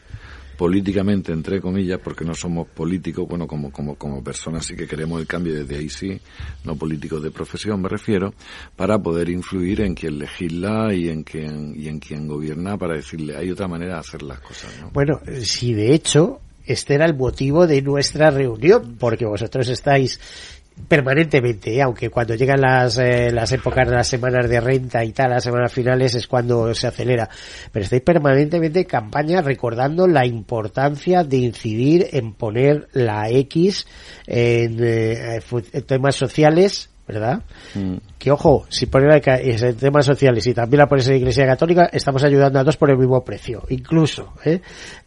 políticamente, 0.57 1.31
entre 1.31 1.61
comillas, 1.61 1.99
porque 2.03 2.25
no 2.25 2.33
somos 2.33 2.67
políticos, 2.67 3.27
bueno, 3.29 3.45
como, 3.45 3.71
como, 3.71 3.93
como 3.95 4.23
personas 4.23 4.65
sí 4.65 4.75
que 4.75 4.87
queremos 4.87 5.21
el 5.21 5.27
cambio 5.27 5.53
desde 5.53 5.77
ahí 5.77 5.89
sí, 5.89 6.19
no 6.63 6.75
políticos 6.75 7.21
de 7.21 7.29
profesión 7.29 7.79
me 7.79 7.87
refiero, 7.87 8.33
para 8.75 8.97
poder 8.97 9.29
influir 9.29 9.81
en 9.81 9.93
quien 9.93 10.17
legisla 10.17 10.91
y 10.95 11.09
en 11.09 11.21
quien, 11.21 11.75
y 11.79 11.87
en 11.87 11.99
quien 11.99 12.27
gobierna 12.27 12.75
para 12.77 12.95
decirle, 12.95 13.37
hay 13.37 13.51
otra 13.51 13.67
manera 13.67 13.93
de 13.93 13.99
hacer 13.99 14.23
las 14.23 14.39
cosas, 14.39 14.73
¿no? 14.81 14.89
Bueno, 14.89 15.21
si 15.43 15.75
de 15.75 15.93
hecho 15.93 16.41
este 16.67 16.95
era 16.95 17.05
el 17.05 17.15
motivo 17.15 17.65
de 17.65 17.81
nuestra 17.81 18.29
reunión, 18.29 18.97
porque 18.99 19.25
vosotros 19.25 19.69
estáis 19.69 20.19
permanentemente, 20.87 21.75
¿eh? 21.75 21.81
aunque 21.81 22.09
cuando 22.09 22.35
llegan 22.35 22.61
las, 22.61 22.97
eh, 22.97 23.31
las 23.31 23.51
épocas 23.51 23.87
de 23.87 23.95
las 23.95 24.07
semanas 24.07 24.49
de 24.49 24.59
renta 24.59 25.03
y 25.03 25.11
tal, 25.11 25.31
las 25.31 25.43
semanas 25.43 25.71
finales 25.71 26.15
es 26.15 26.27
cuando 26.27 26.73
se 26.73 26.87
acelera. 26.87 27.29
Pero 27.71 27.83
estoy 27.83 27.99
permanentemente 27.99 28.79
en 28.79 28.85
campaña 28.85 29.41
recordando 29.41 30.07
la 30.07 30.25
importancia 30.25 31.23
de 31.23 31.37
incidir 31.37 32.07
en 32.11 32.33
poner 32.33 32.87
la 32.93 33.29
X 33.29 33.87
en, 34.25 34.77
eh, 34.83 35.41
en 35.73 35.83
temas 35.83 36.15
sociales 36.15 36.89
¿verdad? 37.07 37.41
Mm. 37.73 37.95
Que 38.19 38.31
ojo, 38.31 38.65
si 38.69 38.87
pones 38.87 39.25
en 39.25 39.77
temas 39.77 40.05
sociales 40.05 40.45
y 40.45 40.53
también 40.53 40.79
la 40.79 40.87
pones 40.87 41.07
en 41.07 41.13
la 41.13 41.19
Iglesia 41.19 41.45
Católica, 41.45 41.89
estamos 41.91 42.21
ayudando 42.23 42.59
a 42.59 42.65
dos 42.65 42.75
por 42.75 42.89
el 42.89 42.97
mismo 42.97 43.23
precio, 43.23 43.63
incluso, 43.69 44.33
¿eh? 44.43 44.59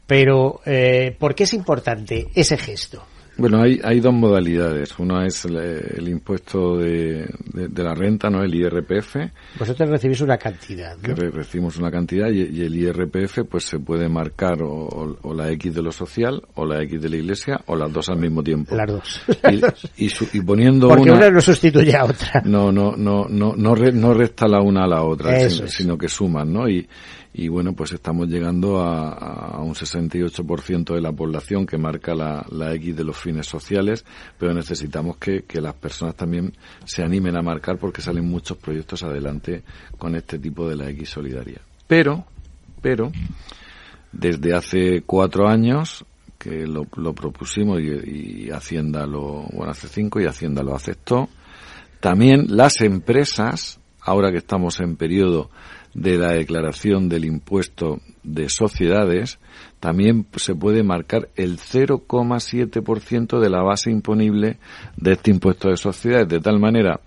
Pero, 0.07 0.61
eh, 0.65 1.15
¿por 1.19 1.35
qué 1.35 1.45
es 1.45 1.53
importante 1.53 2.29
ese 2.35 2.57
gesto? 2.57 3.05
Bueno, 3.41 3.63
hay, 3.63 3.81
hay 3.83 4.01
dos 4.01 4.13
modalidades. 4.13 4.99
Una 4.99 5.27
es 5.27 5.45
el, 5.47 6.09
impuesto 6.09 6.77
de, 6.77 7.27
de, 7.53 7.83
la 7.83 7.95
renta, 7.95 8.29
¿no? 8.29 8.43
El 8.43 8.55
IRPF. 8.55 9.17
Vosotros 9.59 9.89
recibís 9.89 10.21
una 10.21 10.37
cantidad, 10.37 10.97
¿no? 10.97 11.15
Que 11.15 11.31
recibimos 11.31 11.79
una 11.79 11.91
cantidad 11.91 12.29
y, 12.31 12.61
el 12.61 12.77
IRPF 12.77 13.41
pues 13.49 13.65
se 13.65 13.79
puede 13.79 14.09
marcar 14.09 14.59
o, 14.63 15.17
la 15.35 15.51
X 15.53 15.75
de 15.75 15.83
lo 15.83 15.91
social 15.91 16.43
o 16.55 16.67
la 16.67 16.83
X 16.83 17.01
de 17.01 17.09
la 17.09 17.17
iglesia 17.17 17.61
o 17.67 17.77
las 17.77 17.91
dos 17.93 18.11
al 18.11 18.19
mismo 18.19 18.43
tiempo. 18.43 18.77
Las 18.77 18.87
dos. 18.89 19.23
Y, 19.97 20.11
y, 20.33 20.41
poniendo 20.43 20.89
Porque 20.89 21.11
una, 21.11 21.31
no 21.31 21.41
sustituye 21.41 21.97
a 21.97 22.05
otra. 22.05 22.43
No, 22.45 22.71
no, 22.71 22.95
no, 22.97 23.27
no, 23.29 23.55
no, 23.57 23.75
no 23.75 24.15
resta 24.15 24.47
la 24.47 24.61
una 24.61 24.85
a 24.85 24.89
la 24.89 25.03
otra, 25.03 25.49
sino, 25.49 25.67
sino, 25.69 25.99
que 25.99 26.09
suman, 26.09 26.53
¿no? 26.53 26.69
Y, 26.69 26.87
y 27.33 27.49
bueno, 27.49 27.75
pues 27.75 27.93
estamos 27.93 28.29
llegando 28.29 28.81
a, 28.81 29.13
a 29.13 29.61
un 29.61 29.75
68% 29.75 30.95
de 30.95 31.01
la 31.01 31.13
población 31.13 31.65
que 31.65 31.79
marca 31.79 32.13
la, 32.15 32.75
X 32.75 32.97
de 32.97 33.05
los 33.05 33.17
fines 33.17 33.47
sociales, 33.47 34.05
pero 34.37 34.53
necesitamos 34.53 35.17
que, 35.17 35.45
que 35.45 35.61
las 35.61 35.75
personas 35.75 36.17
también 36.17 36.53
se 36.85 37.05
animen 37.05 37.37
a 37.37 37.43
marcar 37.43 37.79
porque 37.79 38.03
salen 38.03 38.29
muchos 38.29 38.57
proyectos 38.59 39.05
adelante 39.05 39.63
con 39.97 40.17
este 40.17 40.39
tipo 40.41 40.69
de 40.69 40.77
la 40.77 40.91
X 40.91 41.11
solidaria. 41.11 41.61
Pero, 41.87 42.25
pero, 42.83 43.13
desde 44.11 44.55
hace 44.55 45.03
cuatro 45.03 45.49
años 45.49 46.05
que 46.37 46.67
lo, 46.67 46.87
lo 46.97 47.15
propusimos 47.15 47.81
y, 47.81 48.47
y, 48.47 48.51
Hacienda 48.51 49.07
lo, 49.07 49.45
bueno, 49.53 49.71
hace 49.71 49.87
cinco 49.87 50.21
y 50.21 50.27
Hacienda 50.27 50.65
lo 50.65 50.75
aceptó, 50.75 51.29
también 52.01 52.47
las 52.49 52.81
empresas, 52.81 53.79
ahora 54.01 54.33
que 54.33 54.39
estamos 54.39 54.81
en 54.81 54.97
periodo 54.97 55.51
de 55.95 56.17
la 56.17 56.33
declaración 56.33 57.09
del 57.09 57.25
impuesto 57.25 58.01
de 58.23 58.49
sociedades, 58.49 59.39
también 59.81 60.27
se 60.37 60.55
puede 60.55 60.83
marcar 60.83 61.29
el 61.37 61.59
0,7% 61.59 63.41
de 63.41 63.51
la 63.51 63.63
base 63.63 63.91
imponible 63.91 64.59
de 64.97 65.13
este 65.13 65.31
impuesto 65.31 65.69
de 65.69 65.77
sociedades, 65.77 66.29
de 66.29 66.41
tal 66.41 66.61
manera 66.61 67.01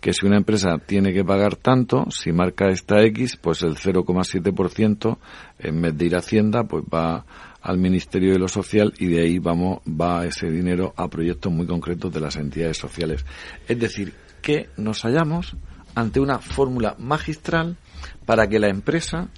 que 0.00 0.12
si 0.12 0.26
una 0.26 0.36
empresa 0.36 0.78
tiene 0.84 1.12
que 1.12 1.24
pagar 1.24 1.56
tanto, 1.56 2.06
si 2.10 2.32
marca 2.32 2.68
esta 2.68 3.02
X, 3.04 3.38
pues 3.40 3.62
el 3.62 3.76
0,7% 3.76 5.18
en 5.60 5.80
vez 5.80 5.96
de 5.96 6.04
ir 6.04 6.14
a 6.14 6.18
Hacienda, 6.18 6.64
pues 6.64 6.84
va 6.84 7.24
al 7.62 7.78
Ministerio 7.78 8.32
de 8.32 8.38
lo 8.38 8.48
Social 8.48 8.92
y 8.98 9.06
de 9.06 9.22
ahí 9.22 9.38
vamos, 9.38 9.78
va 9.88 10.26
ese 10.26 10.50
dinero 10.50 10.92
a 10.96 11.08
proyectos 11.08 11.50
muy 11.50 11.66
concretos 11.66 12.12
de 12.12 12.20
las 12.20 12.36
entidades 12.36 12.76
sociales. 12.76 13.24
Es 13.66 13.78
decir, 13.78 14.12
que 14.42 14.68
nos 14.76 15.02
hallamos 15.04 15.56
ante 15.94 16.20
una 16.20 16.38
fórmula 16.38 16.96
magistral 16.98 17.78
para 18.24 18.46
que 18.46 18.58
la 18.58 18.68
empresa, 18.68 19.28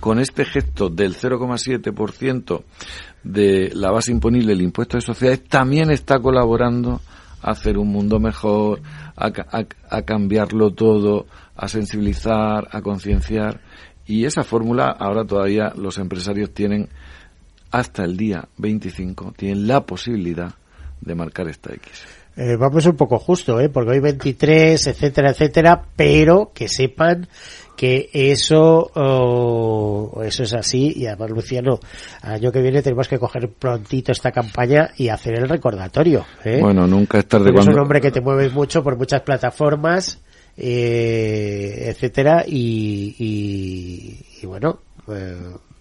con 0.00 0.18
este 0.18 0.44
gesto 0.44 0.88
del 0.88 1.14
0,7% 1.14 2.62
de 3.24 3.70
la 3.74 3.90
base 3.90 4.12
imponible 4.12 4.52
del 4.52 4.62
impuesto 4.62 4.96
de 4.96 5.02
sociedades, 5.02 5.44
también 5.44 5.90
está 5.90 6.18
colaborando 6.20 7.00
a 7.42 7.50
hacer 7.52 7.78
un 7.78 7.88
mundo 7.88 8.18
mejor, 8.18 8.80
a, 9.16 9.30
a 9.90 10.02
cambiarlo 10.02 10.72
todo, 10.72 11.26
a 11.56 11.68
sensibilizar, 11.68 12.68
a 12.70 12.80
concienciar. 12.82 13.60
Y 14.06 14.24
esa 14.24 14.42
fórmula 14.42 14.88
ahora 14.90 15.24
todavía 15.24 15.72
los 15.76 15.98
empresarios 15.98 16.52
tienen 16.54 16.88
hasta 17.70 18.04
el 18.04 18.16
día 18.16 18.48
25, 18.56 19.34
tienen 19.36 19.66
la 19.66 19.84
posibilidad 19.84 20.54
de 21.00 21.14
marcar 21.14 21.48
esta 21.48 21.74
X. 21.74 22.17
Eh, 22.40 22.54
vamos 22.56 22.86
un 22.86 22.94
poco 22.94 23.18
justo, 23.18 23.58
¿eh? 23.58 23.68
porque 23.68 23.90
hoy 23.90 23.98
23, 23.98 24.86
etcétera, 24.86 25.30
etcétera, 25.30 25.82
pero 25.96 26.52
que 26.54 26.68
sepan 26.68 27.26
que 27.76 28.10
eso 28.12 28.90
oh, 28.94 30.20
eso 30.24 30.42
es 30.42 30.52
así 30.52 30.92
y 30.96 31.06
además 31.06 31.30
Luciano 31.30 31.78
año 32.22 32.50
que 32.50 32.60
viene 32.60 32.82
tenemos 32.82 33.06
que 33.06 33.20
coger 33.20 33.50
prontito 33.50 34.10
esta 34.10 34.32
campaña 34.32 34.90
y 34.96 35.08
hacer 35.10 35.38
el 35.38 35.48
recordatorio 35.48 36.26
¿eh? 36.44 36.58
bueno 36.60 36.88
nunca 36.88 37.20
es 37.20 37.26
tarde 37.28 37.52
cuando... 37.52 37.70
es 37.70 37.76
un 37.76 37.80
hombre 37.80 38.00
que 38.00 38.10
te 38.10 38.20
mueves 38.20 38.52
mucho 38.52 38.82
por 38.82 38.98
muchas 38.98 39.20
plataformas 39.20 40.20
eh, 40.56 41.84
etcétera 41.86 42.44
y, 42.48 43.14
y, 43.16 44.26
y 44.42 44.46
bueno 44.46 44.80
eh, 45.06 45.36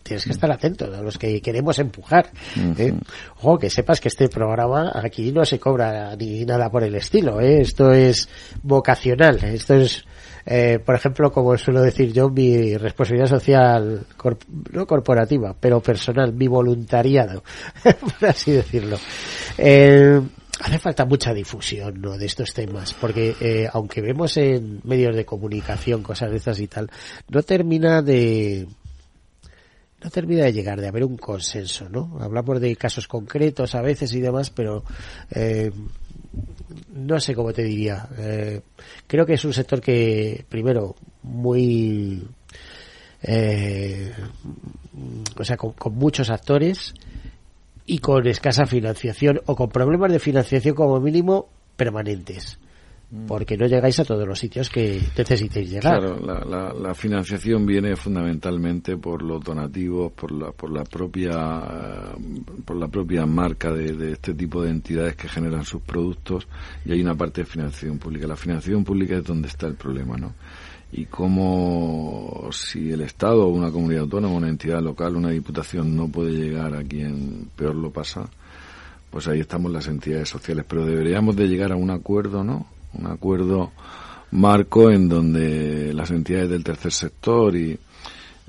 tienes 0.08 0.24
que 0.24 0.32
estar 0.32 0.52
atento 0.52 0.86
a 0.86 1.02
los 1.02 1.18
que 1.18 1.42
queremos 1.42 1.78
empujar. 1.80 2.30
¿eh? 2.78 2.94
Ojo, 3.38 3.60
que 3.60 3.70
sepas 3.70 4.00
que 4.00 4.08
este 4.08 4.30
programa 4.30 4.92
aquí 4.94 5.32
no 5.32 5.46
se 5.46 5.60
cobra 5.60 6.16
ni 6.16 6.46
nada 6.46 6.70
por 6.70 6.84
el 6.84 6.96
estilo. 6.96 7.40
¿eh? 7.42 7.62
Esto 7.62 7.92
es 7.92 8.30
vocacional. 8.64 9.44
Esto 9.44 9.76
es, 9.76 10.06
eh, 10.46 10.80
por 10.84 10.96
ejemplo, 10.96 11.32
como 11.32 11.58
suelo 11.58 11.82
decir 11.82 12.14
yo, 12.14 12.30
mi 12.30 12.78
responsabilidad 12.78 13.28
social, 13.28 14.06
no 14.72 14.88
corporativa, 14.88 15.56
pero 15.60 15.82
personal, 15.82 16.34
mi 16.34 16.48
voluntariado, 16.48 17.44
por 18.20 18.30
así 18.30 18.52
decirlo. 18.52 18.98
Eh, 19.58 20.22
hace 20.60 20.80
falta 20.80 21.06
mucha 21.06 21.34
difusión 21.34 22.02
¿no? 22.02 22.18
de 22.18 22.26
estos 22.26 22.54
temas, 22.54 22.94
porque 22.94 23.36
eh, 23.40 23.70
aunque 23.72 24.02
vemos 24.02 24.38
en 24.38 24.82
medios 24.84 25.16
de 25.16 25.26
comunicación 25.26 26.04
cosas 26.04 26.32
de 26.32 26.38
estas 26.38 26.60
y 26.60 26.68
tal, 26.68 26.90
no 27.30 27.44
termina 27.44 28.02
de 28.02 28.68
no 30.04 30.10
termina 30.10 30.44
de 30.44 30.54
llegar, 30.54 30.80
de 30.80 30.88
haber 30.88 31.04
un 31.04 31.18
consenso, 31.18 31.90
¿no? 31.90 32.18
Hablamos 32.20 32.62
de 32.62 32.76
casos 32.76 33.08
concretos 33.08 33.74
a 33.76 33.82
veces 33.82 34.14
y 34.14 34.22
demás, 34.22 34.50
pero 34.50 34.84
eh, 35.32 35.72
no 36.94 37.20
sé 37.20 37.34
cómo 37.34 37.52
te 37.52 37.64
diría. 37.64 38.08
Eh, 38.18 38.62
creo 39.08 39.26
que 39.26 39.34
es 39.34 39.46
un 39.46 39.54
sector 39.54 39.82
que, 39.82 40.46
primero, 40.48 40.96
muy... 41.24 42.28
Eh, 43.24 44.14
o 45.36 45.44
sea, 45.44 45.58
con, 45.58 45.74
con 45.74 45.96
muchos 45.96 46.30
actores 46.30 46.94
y 47.88 47.98
con 47.98 48.28
escasa 48.28 48.68
financiación 48.68 49.42
o 49.48 49.56
con 49.56 49.70
problemas 49.70 50.12
de 50.12 50.20
financiación 50.20 50.76
como 50.76 51.00
mínimo 51.00 51.50
permanentes. 51.76 52.60
Mm. 53.10 53.26
porque 53.26 53.56
no 53.56 53.68
llegáis 53.68 53.98
a 54.02 54.04
todos 54.04 54.28
los 54.28 54.38
sitios 54.38 54.70
que 54.70 55.02
necesitéis 55.18 55.70
llegar. 55.72 55.98
Claro, 55.98 56.20
la, 56.20 56.74
la, 56.74 56.94
financiación 56.94 57.66
viene 57.66 57.96
fundamentalmente 57.96 58.98
por 58.98 59.24
los 59.24 59.42
donativos, 59.42 60.12
por 60.12 60.30
la, 60.30 60.52
por 60.52 60.70
la 60.70 60.84
propia, 60.84 62.14
por 62.66 62.76
la 62.76 62.90
propia 62.90 63.26
marca 63.26 63.72
de, 63.72 63.94
de, 63.94 64.12
este 64.12 64.34
tipo 64.34 64.62
de 64.62 64.72
entidades 64.72 65.16
que 65.16 65.30
generan 65.30 65.64
sus 65.64 65.82
productos 65.84 66.50
y 66.84 66.92
hay 66.92 67.02
una 67.02 67.16
parte 67.16 67.42
de 67.42 67.46
financiación 67.46 67.98
pública. 67.98 68.28
La 68.28 68.36
financiación 68.36 68.84
pública 68.84 69.16
es 69.16 69.24
donde 69.24 69.48
está 69.48 69.68
el 69.68 69.76
problema, 69.76 70.18
¿no? 70.18 70.34
Y 70.92 71.06
como 71.06 72.50
si 72.52 72.92
el 72.92 73.02
Estado 73.02 73.48
una 73.48 73.72
comunidad 73.72 74.02
autónoma, 74.02 74.36
una 74.36 74.50
entidad 74.50 74.82
local, 74.82 75.16
una 75.16 75.30
diputación 75.30 75.96
no 75.96 76.10
puede 76.10 76.34
llegar 76.34 76.76
a 76.76 76.84
quien 76.84 77.50
peor 77.56 77.76
lo 77.76 77.90
pasa, 77.90 78.30
pues 79.10 79.30
ahí 79.30 79.40
estamos 79.40 79.72
las 79.72 79.88
entidades 79.88 80.28
sociales. 80.28 80.66
Pero 80.68 80.86
deberíamos 80.86 81.38
de 81.38 81.48
llegar 81.48 81.72
a 81.72 81.78
un 81.78 81.90
acuerdo, 81.90 82.44
¿no? 82.44 82.68
Un 82.94 83.08
acuerdo 83.08 83.72
marco 84.32 84.92
en 84.92 85.08
donde 85.08 85.94
las 85.94 86.12
entidades 86.12 86.50
del 86.50 86.64
tercer 86.64 86.92
sector 86.92 87.56
y, 87.56 87.80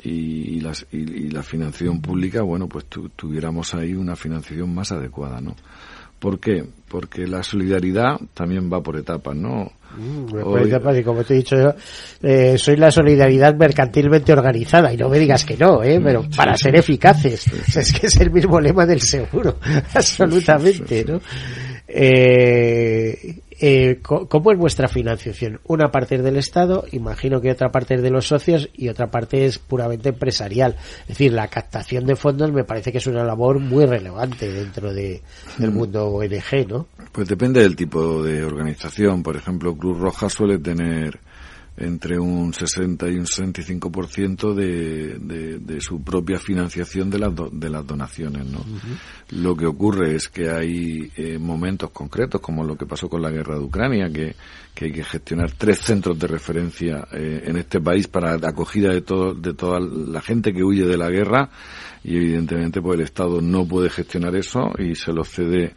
y, 0.02 0.60
las, 0.60 0.86
y, 0.92 1.30
la 1.30 1.42
financiación 1.42 2.00
pública, 2.00 2.42
bueno, 2.42 2.68
pues 2.68 2.86
tuviéramos 3.16 3.74
ahí 3.74 3.94
una 3.94 4.16
financiación 4.16 4.74
más 4.74 4.92
adecuada, 4.92 5.40
¿no? 5.40 5.54
¿Por 6.18 6.40
qué? 6.40 6.64
Porque 6.88 7.28
la 7.28 7.44
solidaridad 7.44 8.18
también 8.34 8.70
va 8.72 8.82
por 8.82 8.96
etapas, 8.96 9.36
¿no? 9.36 9.70
Mm, 9.96 10.66
etapas 10.66 10.98
y 10.98 11.02
como 11.04 11.22
te 11.22 11.34
he 11.34 11.36
dicho 11.38 11.56
yo, 11.56 11.74
eh, 12.22 12.58
soy 12.58 12.76
la 12.76 12.90
solidaridad 12.90 13.54
mercantilmente 13.54 14.32
organizada 14.32 14.92
y 14.92 14.96
no 14.96 15.08
me 15.08 15.18
digas 15.18 15.44
que 15.44 15.56
no, 15.56 15.82
¿eh? 15.82 16.00
Pero 16.02 16.24
para 16.36 16.56
ser 16.56 16.76
eficaces, 16.76 17.46
es 17.76 17.92
que 17.92 18.08
es 18.08 18.16
el 18.20 18.32
mismo 18.32 18.60
lema 18.60 18.84
del 18.84 19.00
seguro, 19.00 19.58
absolutamente, 19.94 21.04
¿no? 21.04 21.20
Eh, 21.86 23.38
eh, 23.60 24.00
¿Cómo 24.02 24.52
es 24.52 24.58
vuestra 24.58 24.88
financiación? 24.88 25.60
Una 25.64 25.90
parte 25.90 26.14
es 26.14 26.22
del 26.22 26.36
Estado, 26.36 26.84
imagino 26.92 27.40
que 27.40 27.50
otra 27.50 27.70
parte 27.70 27.94
es 27.94 28.02
de 28.02 28.10
los 28.10 28.26
socios 28.26 28.68
y 28.74 28.88
otra 28.88 29.10
parte 29.10 29.44
es 29.46 29.58
puramente 29.58 30.10
empresarial. 30.10 30.76
Es 31.02 31.08
decir, 31.08 31.32
la 31.32 31.48
captación 31.48 32.06
de 32.06 32.14
fondos 32.14 32.52
me 32.52 32.64
parece 32.64 32.92
que 32.92 32.98
es 32.98 33.06
una 33.06 33.24
labor 33.24 33.58
muy 33.58 33.84
relevante 33.86 34.52
dentro 34.52 34.92
de, 34.92 35.22
del 35.58 35.72
mundo 35.72 36.06
ONG, 36.06 36.68
¿no? 36.68 36.86
Pues 37.10 37.26
depende 37.26 37.60
del 37.60 37.74
tipo 37.74 38.22
de 38.22 38.44
organización. 38.44 39.22
Por 39.22 39.36
ejemplo, 39.36 39.76
Cruz 39.76 39.98
Roja 39.98 40.28
suele 40.28 40.58
tener 40.58 41.18
entre 41.78 42.18
un 42.18 42.52
60 42.52 43.08
y 43.08 43.14
un 43.14 43.26
65% 43.26 44.54
de, 44.54 45.18
de, 45.18 45.58
de 45.58 45.80
su 45.80 46.02
propia 46.02 46.38
financiación 46.38 47.08
de 47.08 47.18
las, 47.18 47.32
de 47.52 47.70
las 47.70 47.86
donaciones. 47.86 48.46
¿no? 48.46 48.64
Lo 49.30 49.56
que 49.56 49.66
ocurre 49.66 50.16
es 50.16 50.28
que 50.28 50.50
hay 50.50 51.10
eh, 51.16 51.38
momentos 51.38 51.90
concretos, 51.90 52.40
como 52.40 52.64
lo 52.64 52.76
que 52.76 52.86
pasó 52.86 53.08
con 53.08 53.22
la 53.22 53.30
guerra 53.30 53.54
de 53.54 53.64
Ucrania, 53.64 54.10
que, 54.10 54.34
que 54.74 54.86
hay 54.86 54.92
que 54.92 55.04
gestionar 55.04 55.52
tres 55.52 55.78
centros 55.78 56.18
de 56.18 56.26
referencia 56.26 57.06
eh, 57.12 57.44
en 57.46 57.56
este 57.56 57.80
país 57.80 58.08
para 58.08 58.36
la 58.38 58.48
acogida 58.48 58.92
de, 58.92 59.02
todo, 59.02 59.34
de 59.34 59.54
toda 59.54 59.78
la 59.80 60.20
gente 60.20 60.52
que 60.52 60.64
huye 60.64 60.84
de 60.84 60.96
la 60.96 61.10
guerra 61.10 61.50
y 62.04 62.16
evidentemente 62.16 62.80
pues 62.80 62.98
el 62.98 63.04
Estado 63.04 63.40
no 63.40 63.66
puede 63.66 63.90
gestionar 63.90 64.34
eso 64.36 64.70
y 64.78 64.94
se 64.94 65.12
lo 65.12 65.24
cede 65.24 65.74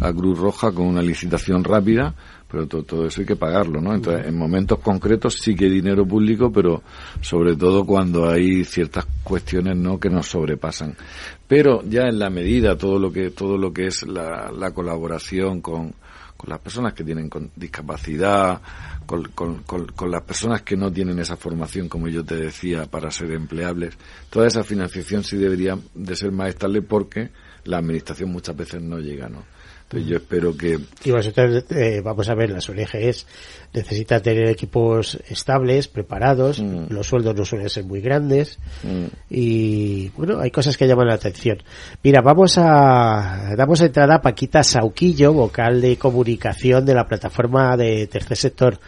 a 0.00 0.12
Cruz 0.12 0.38
Roja 0.38 0.72
con 0.72 0.86
una 0.86 1.02
licitación 1.02 1.64
rápida 1.64 2.14
pero 2.54 2.68
todo, 2.68 3.06
eso 3.06 3.20
hay 3.20 3.26
que 3.26 3.34
pagarlo, 3.34 3.80
¿no? 3.80 3.92
Entonces, 3.92 4.28
en 4.28 4.38
momentos 4.38 4.78
concretos 4.78 5.34
sí 5.40 5.56
que 5.56 5.64
hay 5.64 5.72
dinero 5.72 6.06
público, 6.06 6.52
pero 6.52 6.84
sobre 7.20 7.56
todo 7.56 7.84
cuando 7.84 8.28
hay 8.28 8.64
ciertas 8.64 9.06
cuestiones, 9.24 9.76
¿no? 9.76 9.98
Que 9.98 10.08
nos 10.08 10.28
sobrepasan. 10.28 10.96
Pero 11.48 11.82
ya 11.82 12.02
en 12.02 12.20
la 12.20 12.30
medida, 12.30 12.78
todo 12.78 13.00
lo 13.00 13.12
que, 13.12 13.30
todo 13.30 13.58
lo 13.58 13.72
que 13.72 13.88
es 13.88 14.06
la, 14.06 14.52
la 14.52 14.70
colaboración 14.70 15.60
con, 15.60 15.94
con 16.36 16.48
las 16.48 16.60
personas 16.60 16.94
que 16.94 17.02
tienen 17.02 17.28
con 17.28 17.50
discapacidad, 17.56 18.60
con, 19.04 19.24
con, 19.32 19.64
con, 19.64 20.10
las 20.10 20.22
personas 20.22 20.62
que 20.62 20.76
no 20.76 20.92
tienen 20.92 21.18
esa 21.18 21.36
formación, 21.36 21.88
como 21.88 22.06
yo 22.06 22.24
te 22.24 22.36
decía, 22.36 22.86
para 22.86 23.10
ser 23.10 23.32
empleables, 23.32 23.98
toda 24.30 24.46
esa 24.46 24.62
financiación 24.62 25.24
sí 25.24 25.36
debería 25.36 25.76
de 25.92 26.14
ser 26.14 26.30
más 26.30 26.50
estable 26.50 26.82
porque 26.82 27.30
la 27.64 27.78
administración 27.78 28.30
muchas 28.30 28.56
veces 28.56 28.80
no 28.80 29.00
llega, 29.00 29.28
¿no? 29.28 29.42
Yo 30.02 30.16
espero 30.16 30.56
que... 30.56 30.78
Y 31.04 31.10
vosotros, 31.10 31.64
eh, 31.70 32.00
vamos 32.02 32.28
a 32.28 32.34
ver, 32.34 32.50
las 32.50 32.68
ONGs 32.68 33.26
necesitan 33.72 34.22
tener 34.22 34.48
equipos 34.48 35.18
estables, 35.28 35.88
preparados, 35.88 36.60
mm. 36.60 36.86
los 36.88 37.06
sueldos 37.06 37.34
no 37.34 37.44
suelen 37.44 37.68
ser 37.68 37.84
muy 37.84 38.00
grandes 38.00 38.58
mm. 38.82 39.04
y, 39.30 40.08
bueno, 40.16 40.40
hay 40.40 40.50
cosas 40.50 40.76
que 40.76 40.86
llaman 40.86 41.08
la 41.08 41.14
atención. 41.14 41.58
Mira, 42.02 42.20
vamos 42.22 42.56
a... 42.58 43.54
Damos 43.56 43.80
entrada 43.80 44.16
a 44.16 44.22
Paquita 44.22 44.62
Sauquillo, 44.62 45.32
vocal 45.32 45.80
de 45.80 45.96
comunicación 45.96 46.84
de 46.84 46.94
la 46.94 47.06
plataforma 47.06 47.76
de 47.76 48.06
Tercer 48.06 48.36
Sector. 48.36 48.78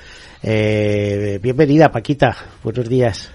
Eh, 0.43 1.39
bienvenida, 1.43 1.91
Paquita. 1.91 2.37
Buenos 2.63 2.89
días. 2.89 3.31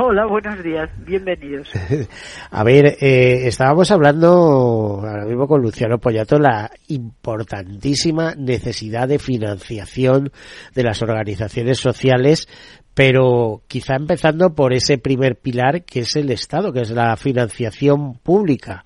Hola, 0.00 0.24
buenos 0.24 0.62
días, 0.64 0.88
bienvenidos. 1.04 1.70
A 2.50 2.64
ver, 2.64 2.96
eh, 2.98 3.46
estábamos 3.46 3.90
hablando 3.90 5.02
ahora 5.06 5.26
mismo 5.26 5.46
con 5.46 5.60
Luciano 5.60 5.98
Pollato 5.98 6.38
la 6.38 6.70
importantísima 6.88 8.34
necesidad 8.34 9.06
de 9.06 9.18
financiación 9.18 10.32
de 10.74 10.82
las 10.82 11.02
organizaciones 11.02 11.78
sociales, 11.78 12.48
pero 12.94 13.64
quizá 13.68 13.96
empezando 13.96 14.54
por 14.54 14.72
ese 14.72 14.96
primer 14.96 15.36
pilar 15.36 15.84
que 15.84 16.00
es 16.00 16.16
el 16.16 16.30
Estado, 16.30 16.72
que 16.72 16.80
es 16.80 16.90
la 16.90 17.14
financiación 17.18 18.14
pública, 18.14 18.84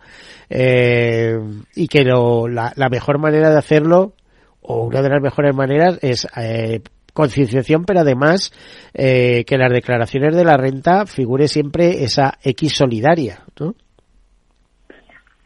eh, 0.51 1.38
y 1.77 1.87
que 1.87 2.03
la, 2.03 2.73
la, 2.75 2.88
mejor 2.88 3.21
manera 3.21 3.51
de 3.51 3.59
hacerlo 3.59 4.14
o 4.61 4.85
una 4.87 5.03
de 5.03 5.11
las 5.11 5.23
mejores 5.23 5.55
maneras 5.55 6.01
es 6.03 6.27
eh, 6.37 6.81
concienciación, 7.16 7.85
pero 7.85 8.00
además 8.00 8.52
eh, 8.94 9.44
que 9.46 9.59
las 9.59 9.72
declaraciones 9.72 10.37
de 10.37 10.44
la 10.44 10.57
renta 10.57 11.07
figure 11.07 11.48
siempre 11.48 12.05
esa 12.05 12.35
X 12.44 12.76
solidaria, 12.76 13.40
¿no? 13.59 13.74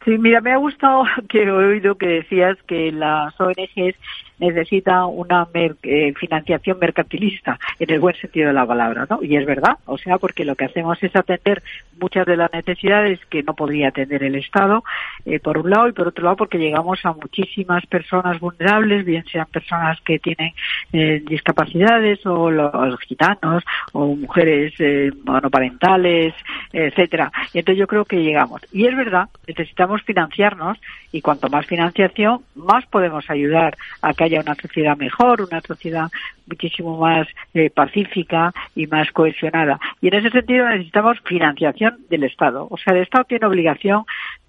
Sí, 0.03 0.17
mira, 0.17 0.41
me 0.41 0.51
ha 0.51 0.57
gustado 0.57 1.03
que 1.29 1.43
he 1.43 1.51
oído 1.51 1.95
que 1.95 2.07
decías 2.07 2.57
que 2.67 2.91
las 2.91 3.33
ONGs 3.39 3.95
necesita 4.41 5.05
una 5.05 5.47
eh, 5.53 6.13
financiación 6.19 6.79
mercantilista 6.79 7.59
en 7.79 7.91
el 7.91 7.99
buen 7.99 8.15
sentido 8.15 8.47
de 8.47 8.53
la 8.53 8.65
palabra, 8.65 9.05
¿no? 9.09 9.19
Y 9.21 9.35
es 9.37 9.45
verdad, 9.45 9.77
o 9.85 9.97
sea, 9.97 10.17
porque 10.17 10.43
lo 10.43 10.55
que 10.55 10.65
hacemos 10.65 11.01
es 11.03 11.15
atender 11.15 11.61
muchas 11.99 12.25
de 12.25 12.35
las 12.35 12.51
necesidades 12.51 13.19
que 13.27 13.43
no 13.43 13.53
podría 13.53 13.89
atender 13.89 14.23
el 14.23 14.35
Estado, 14.35 14.83
eh, 15.25 15.39
por 15.39 15.59
un 15.59 15.69
lado, 15.69 15.87
y 15.87 15.91
por 15.91 16.07
otro 16.07 16.23
lado 16.23 16.37
porque 16.37 16.57
llegamos 16.57 16.99
a 17.05 17.13
muchísimas 17.13 17.85
personas 17.85 18.39
vulnerables, 18.39 19.05
bien 19.05 19.23
sean 19.31 19.45
personas 19.45 20.01
que 20.01 20.17
tienen 20.17 20.53
eh, 20.91 21.21
discapacidades 21.25 22.25
o 22.25 22.49
los, 22.49 22.99
gitanos 23.01 23.63
o 23.93 24.15
mujeres 24.15 24.73
monoparentales, 25.23 26.33
etcétera. 26.73 27.31
Y 27.53 27.59
entonces 27.59 27.79
yo 27.79 27.87
creo 27.87 28.05
que 28.05 28.23
llegamos. 28.23 28.61
Y 28.71 28.87
es 28.87 28.95
verdad, 28.95 29.29
necesitamos 29.47 30.01
financiarnos 30.01 30.79
y 31.11 31.21
cuanto 31.21 31.49
más 31.49 31.65
financiación, 31.65 32.41
más 32.55 32.85
podemos 32.87 33.29
ayudar 33.29 33.77
a 34.01 34.13
que 34.13 34.23
haya 34.31 34.41
una 34.41 34.55
sociedad 34.55 34.97
mejor, 34.97 35.41
una 35.41 35.61
sociedad 35.61 36.09
muchísimo 36.51 36.97
más 36.97 37.27
eh, 37.53 37.69
pacífica 37.69 38.53
y 38.75 38.87
más 38.87 39.11
cohesionada. 39.11 39.79
Y 40.01 40.07
en 40.07 40.15
ese 40.15 40.29
sentido 40.29 40.67
necesitamos 40.67 41.19
financiación 41.21 41.97
del 42.09 42.23
Estado. 42.25 42.67
O 42.69 42.77
sea, 42.77 42.93
el 42.93 43.01
Estado 43.01 43.23
tiene 43.25 43.47
obligación 43.47 44.05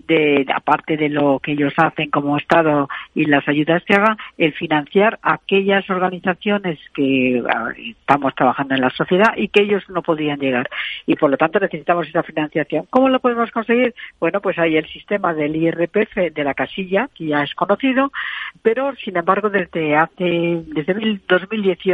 de, 0.07 0.47
aparte 0.55 0.97
de 0.97 1.09
lo 1.09 1.39
que 1.39 1.53
ellos 1.53 1.73
hacen 1.77 2.11
como 2.11 2.37
Estado 2.37 2.89
y 3.15 3.27
las 3.27 3.47
ayudas 3.49 3.83
que 3.85 3.95
hagan, 3.95 4.17
el 4.39 4.53
financiar 4.53 5.19
aquellas 5.23 5.89
organizaciones 5.89 6.79
que 6.95 7.43
estamos 8.01 8.35
trabajando 8.35 8.75
en 8.75 8.81
la 8.81 8.91
sociedad 8.91 9.35
y 9.37 9.49
que 9.49 9.63
ellos 9.63 9.85
no 9.89 10.03
podían 10.03 10.39
llegar. 10.39 10.69
Y 11.07 11.17
por 11.17 11.31
lo 11.31 11.37
tanto 11.37 11.61
necesitamos 11.61 12.09
esa 12.09 12.23
financiación. 12.23 12.87
¿Cómo 12.91 13.09
lo 13.09 13.21
podemos 13.21 13.51
conseguir? 13.51 13.95
Bueno, 14.19 14.41
pues 14.41 14.59
hay 14.59 14.77
el 14.77 14.87
sistema 14.89 15.35
del 15.35 15.57
IRPF 15.57 16.17
de 16.35 16.45
la 16.45 16.55
casilla, 16.55 17.09
que 17.15 17.27
ya 17.27 17.43
es 17.43 17.55
conocido, 17.55 18.13
pero 18.63 18.95
sin 18.97 19.17
embargo 19.17 19.51
desde 19.51 19.97
hace, 19.97 20.63
desde 20.67 21.21
2018 21.29 21.92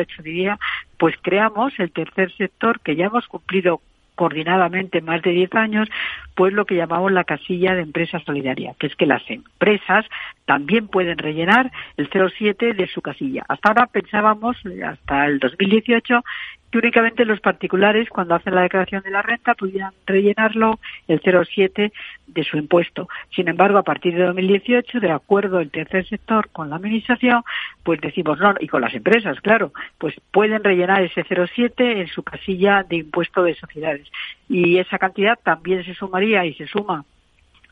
pues 0.98 1.14
creamos 1.22 1.72
el 1.78 1.92
tercer 1.92 2.32
sector 2.36 2.80
que 2.80 2.96
ya 2.96 3.06
hemos 3.06 3.26
cumplido 3.26 3.80
coordinadamente 4.14 5.00
más 5.00 5.22
de 5.22 5.30
10 5.30 5.54
años, 5.54 5.88
pues 6.34 6.52
lo 6.52 6.66
que 6.66 6.74
llamamos 6.74 7.12
la 7.12 7.22
casilla 7.22 7.74
de 7.74 7.82
empresa 7.82 8.18
solidaria, 8.26 8.74
que 8.78 8.88
es 8.88 8.96
que 8.96 9.06
las 9.06 9.22
empresas 9.30 10.04
también 10.48 10.88
pueden 10.88 11.18
rellenar 11.18 11.70
el 11.98 12.08
07 12.08 12.72
de 12.72 12.86
su 12.88 13.02
casilla. 13.02 13.44
Hasta 13.48 13.68
ahora 13.68 13.86
pensábamos, 13.86 14.56
hasta 14.82 15.26
el 15.26 15.40
2018, 15.40 16.24
que 16.70 16.78
únicamente 16.78 17.26
los 17.26 17.40
particulares, 17.40 18.08
cuando 18.08 18.34
hacen 18.34 18.54
la 18.54 18.62
declaración 18.62 19.02
de 19.02 19.10
la 19.10 19.20
renta, 19.20 19.54
pudieran 19.54 19.92
rellenarlo 20.06 20.80
el 21.06 21.20
07 21.20 21.92
de 22.28 22.44
su 22.44 22.56
impuesto. 22.56 23.10
Sin 23.36 23.48
embargo, 23.48 23.76
a 23.76 23.82
partir 23.82 24.14
de 24.16 24.24
2018, 24.24 25.00
de 25.00 25.10
acuerdo 25.10 25.60
el 25.60 25.70
tercer 25.70 26.08
sector 26.08 26.48
con 26.48 26.70
la 26.70 26.76
Administración, 26.76 27.42
pues 27.82 28.00
decimos 28.00 28.38
no, 28.38 28.54
y 28.58 28.68
con 28.68 28.80
las 28.80 28.94
empresas, 28.94 29.38
claro, 29.42 29.74
pues 29.98 30.14
pueden 30.32 30.64
rellenar 30.64 31.02
ese 31.02 31.24
07 31.24 32.00
en 32.00 32.08
su 32.08 32.22
casilla 32.22 32.86
de 32.88 32.96
impuesto 32.96 33.42
de 33.42 33.54
sociedades. 33.54 34.08
Y 34.48 34.78
esa 34.78 34.98
cantidad 34.98 35.38
también 35.42 35.84
se 35.84 35.92
sumaría 35.92 36.46
y 36.46 36.54
se 36.54 36.66
suma 36.66 37.04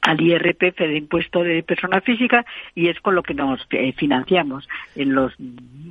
al 0.06 0.20
IRPF 0.20 0.78
de 0.78 0.98
impuesto 0.98 1.42
de 1.42 1.64
persona 1.64 2.00
física 2.00 2.44
y 2.74 2.88
es 2.88 2.98
con 3.00 3.16
lo 3.16 3.22
que 3.22 3.34
nos 3.34 3.60
eh, 3.72 3.92
financiamos 3.92 4.68
en 4.94 5.14
los 5.14 5.32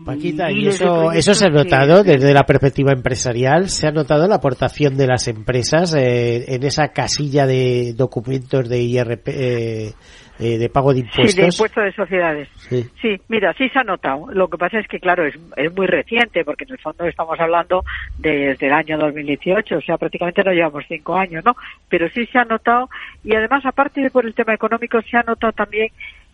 Paquita, 0.05 0.51
y 0.51 0.67
eso, 0.67 1.11
eso 1.11 1.33
se 1.33 1.47
ha 1.47 1.49
notado 1.49 2.03
desde 2.03 2.33
la 2.33 2.43
perspectiva 2.43 2.93
empresarial, 2.93 3.69
se 3.69 3.87
ha 3.87 3.91
notado 3.91 4.27
la 4.27 4.35
aportación 4.35 4.97
de 4.97 5.07
las 5.07 5.27
empresas 5.27 5.95
eh, 5.95 6.45
en 6.55 6.63
esa 6.63 6.89
casilla 6.89 7.47
de 7.47 7.93
documentos 7.93 8.69
de 8.69 8.83
IRPF 8.83 9.27
eh, 9.27 9.93
eh, 10.39 10.57
de 10.57 10.69
pago 10.69 10.93
de 10.93 10.99
impuestos. 10.99 11.31
Sí, 11.31 11.41
de 11.41 11.47
impuesto 11.47 11.81
de 11.81 11.91
sociedades. 11.93 12.49
Sí. 12.69 13.21
mira, 13.29 13.53
sí 13.53 13.69
se 13.69 13.79
ha 13.79 13.83
notado. 13.83 14.27
Lo 14.31 14.49
que 14.49 14.57
pasa 14.57 14.79
es 14.79 14.87
que, 14.87 14.99
claro, 14.99 15.25
es, 15.25 15.35
es 15.55 15.73
muy 15.73 15.87
reciente, 15.87 16.43
porque 16.43 16.65
en 16.65 16.71
el 16.71 16.79
fondo 16.79 17.05
estamos 17.05 17.39
hablando 17.39 17.83
desde 18.17 18.67
el 18.67 18.73
año 18.73 18.97
2018, 18.97 19.77
o 19.77 19.81
sea, 19.81 19.97
prácticamente 19.97 20.43
no 20.43 20.51
llevamos 20.51 20.83
cinco 20.87 21.15
años, 21.15 21.43
¿no? 21.45 21.55
Pero 21.89 22.09
sí 22.09 22.25
se 22.25 22.37
ha 22.37 22.45
notado, 22.45 22.89
y 23.23 23.35
además, 23.35 23.65
aparte 23.65 24.01
de 24.01 24.09
por 24.09 24.25
el 24.25 24.33
tema 24.33 24.53
económico, 24.53 25.01
se 25.01 25.17
ha 25.17 25.23
notado 25.23 25.53
también 25.53 25.89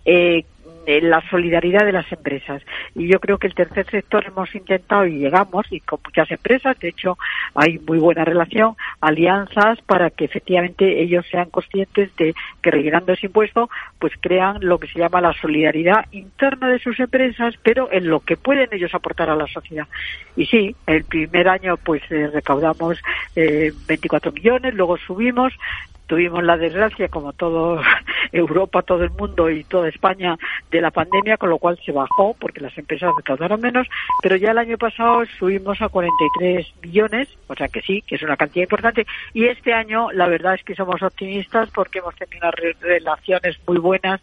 eh, 0.05 0.45
la 0.85 1.21
solidaridad 1.29 1.85
de 1.85 1.91
las 1.91 2.11
empresas. 2.11 2.61
Y 2.95 3.07
yo 3.07 3.19
creo 3.19 3.37
que 3.37 3.47
el 3.47 3.55
tercer 3.55 3.89
sector 3.89 4.25
hemos 4.25 4.53
intentado 4.55 5.05
y 5.05 5.19
llegamos, 5.19 5.65
y 5.71 5.79
con 5.79 5.99
muchas 6.03 6.29
empresas, 6.31 6.77
de 6.79 6.89
hecho 6.89 7.17
hay 7.55 7.79
muy 7.79 7.99
buena 7.99 8.25
relación, 8.25 8.75
alianzas 8.99 9.79
para 9.81 10.09
que 10.09 10.25
efectivamente 10.25 11.01
ellos 11.01 11.25
sean 11.29 11.49
conscientes 11.49 12.15
de 12.15 12.33
que 12.61 12.71
rellenando 12.71 13.13
ese 13.13 13.27
impuesto, 13.27 13.69
pues 13.99 14.13
crean 14.19 14.57
lo 14.61 14.79
que 14.79 14.87
se 14.87 14.99
llama 14.99 15.21
la 15.21 15.33
solidaridad 15.33 16.05
interna 16.11 16.67
de 16.67 16.79
sus 16.79 16.99
empresas, 16.99 17.55
pero 17.63 17.91
en 17.91 18.07
lo 18.07 18.21
que 18.21 18.37
pueden 18.37 18.69
ellos 18.71 18.93
aportar 18.93 19.29
a 19.29 19.35
la 19.35 19.47
sociedad. 19.47 19.87
Y 20.35 20.45
sí, 20.45 20.75
el 20.87 21.03
primer 21.03 21.47
año 21.47 21.77
pues 21.77 22.01
eh, 22.09 22.29
recaudamos 22.33 22.97
eh, 23.35 23.71
24 23.87 24.31
millones, 24.31 24.73
luego 24.73 24.97
subimos, 24.97 25.53
tuvimos 26.11 26.43
la 26.43 26.57
desgracia, 26.57 27.07
como 27.07 27.31
todo 27.31 27.81
Europa, 28.33 28.81
todo 28.81 29.05
el 29.05 29.11
mundo 29.11 29.49
y 29.49 29.63
toda 29.63 29.87
España, 29.87 30.37
de 30.69 30.81
la 30.81 30.91
pandemia, 30.91 31.37
con 31.37 31.49
lo 31.49 31.57
cual 31.57 31.79
se 31.85 31.93
bajó 31.93 32.35
porque 32.37 32.59
las 32.59 32.77
empresas 32.77 33.13
recaudaron 33.15 33.61
menos, 33.61 33.87
pero 34.21 34.35
ya 34.35 34.51
el 34.51 34.57
año 34.57 34.77
pasado 34.77 35.23
subimos 35.39 35.81
a 35.81 35.87
43 35.87 36.67
millones, 36.81 37.29
o 37.47 37.55
sea 37.55 37.69
que 37.69 37.81
sí, 37.81 38.03
que 38.05 38.15
es 38.15 38.23
una 38.23 38.35
cantidad 38.35 38.63
importante, 38.63 39.07
y 39.33 39.45
este 39.45 39.71
año 39.71 40.11
la 40.11 40.27
verdad 40.27 40.55
es 40.55 40.63
que 40.65 40.75
somos 40.75 41.01
optimistas 41.01 41.69
porque 41.73 41.99
hemos 41.99 42.15
tenido 42.15 42.51
relaciones 42.81 43.57
muy 43.65 43.77
buenas, 43.77 44.19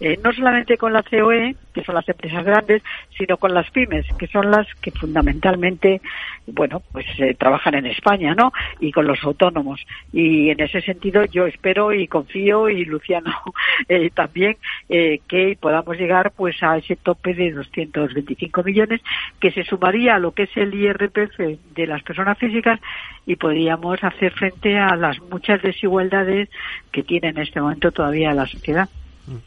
eh, 0.00 0.18
no 0.24 0.32
solamente 0.32 0.76
con 0.76 0.92
la 0.92 1.04
COE, 1.04 1.54
que 1.72 1.84
son 1.84 1.94
las 1.94 2.08
empresas 2.08 2.44
grandes, 2.44 2.82
sino 3.16 3.36
con 3.36 3.54
las 3.54 3.70
pymes, 3.70 4.06
que 4.18 4.26
son 4.26 4.50
las 4.50 4.66
que 4.80 4.90
fundamentalmente, 4.90 6.00
bueno, 6.48 6.82
pues 6.90 7.06
eh, 7.18 7.36
trabajan 7.38 7.76
en 7.76 7.86
España, 7.86 8.34
¿no? 8.34 8.52
Y 8.80 8.90
con 8.90 9.06
los 9.06 9.22
autónomos. 9.22 9.80
Y 10.12 10.50
en 10.50 10.60
ese 10.60 10.80
sentido 10.80 11.27
yo 11.30 11.46
espero 11.46 11.92
y 11.92 12.06
confío 12.06 12.68
y 12.68 12.84
Luciano 12.84 13.32
eh, 13.88 14.10
también 14.10 14.56
eh, 14.88 15.20
que 15.28 15.56
podamos 15.60 15.96
llegar 15.96 16.32
pues 16.36 16.62
a 16.62 16.76
ese 16.76 16.96
tope 16.96 17.34
de 17.34 17.52
225 17.52 18.62
millones 18.62 19.00
que 19.40 19.50
se 19.50 19.64
sumaría 19.64 20.16
a 20.16 20.18
lo 20.18 20.32
que 20.32 20.44
es 20.44 20.56
el 20.56 20.74
IRPF 20.74 21.38
de 21.74 21.86
las 21.86 22.02
personas 22.02 22.38
físicas 22.38 22.80
y 23.26 23.36
podríamos 23.36 24.02
hacer 24.02 24.32
frente 24.32 24.78
a 24.78 24.96
las 24.96 25.20
muchas 25.30 25.62
desigualdades 25.62 26.48
que 26.92 27.02
tiene 27.02 27.28
en 27.28 27.38
este 27.38 27.60
momento 27.60 27.90
todavía 27.90 28.32
la 28.32 28.46
sociedad. 28.46 28.88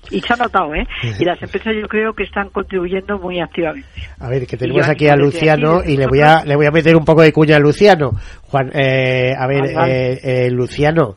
Y 0.10 0.22
se 0.22 0.34
ha 0.34 0.36
notado, 0.36 0.74
¿eh? 0.76 0.88
Y 1.20 1.26
las 1.26 1.42
empresas 1.42 1.74
yo 1.80 1.88
creo 1.88 2.14
que 2.14 2.24
están 2.24 2.50
contribuyendo 2.50 3.18
muy 3.18 3.40
activamente. 3.40 3.88
A 4.20 4.30
ver, 4.30 4.46
que 4.46 4.58
tenemos 4.58 4.88
aquí 4.88 5.08
a 5.08 5.16
Luciano 5.16 5.82
y 5.84 5.98
le 5.98 6.08
voy 6.08 6.22
a 6.22 6.44
le 6.46 6.56
voy 6.56 6.66
a 6.66 6.72
meter 6.72 6.96
un 6.96 7.06
poco 7.06 7.22
de 7.22 7.34
cuña 7.34 7.56
a 7.56 7.60
Luciano. 7.60 8.12
Juan, 8.44 8.72
eh, 8.74 9.34
a 9.38 9.48
ver, 9.48 9.66
eh, 9.66 10.20
eh, 10.24 10.52
Luciano, 10.52 11.16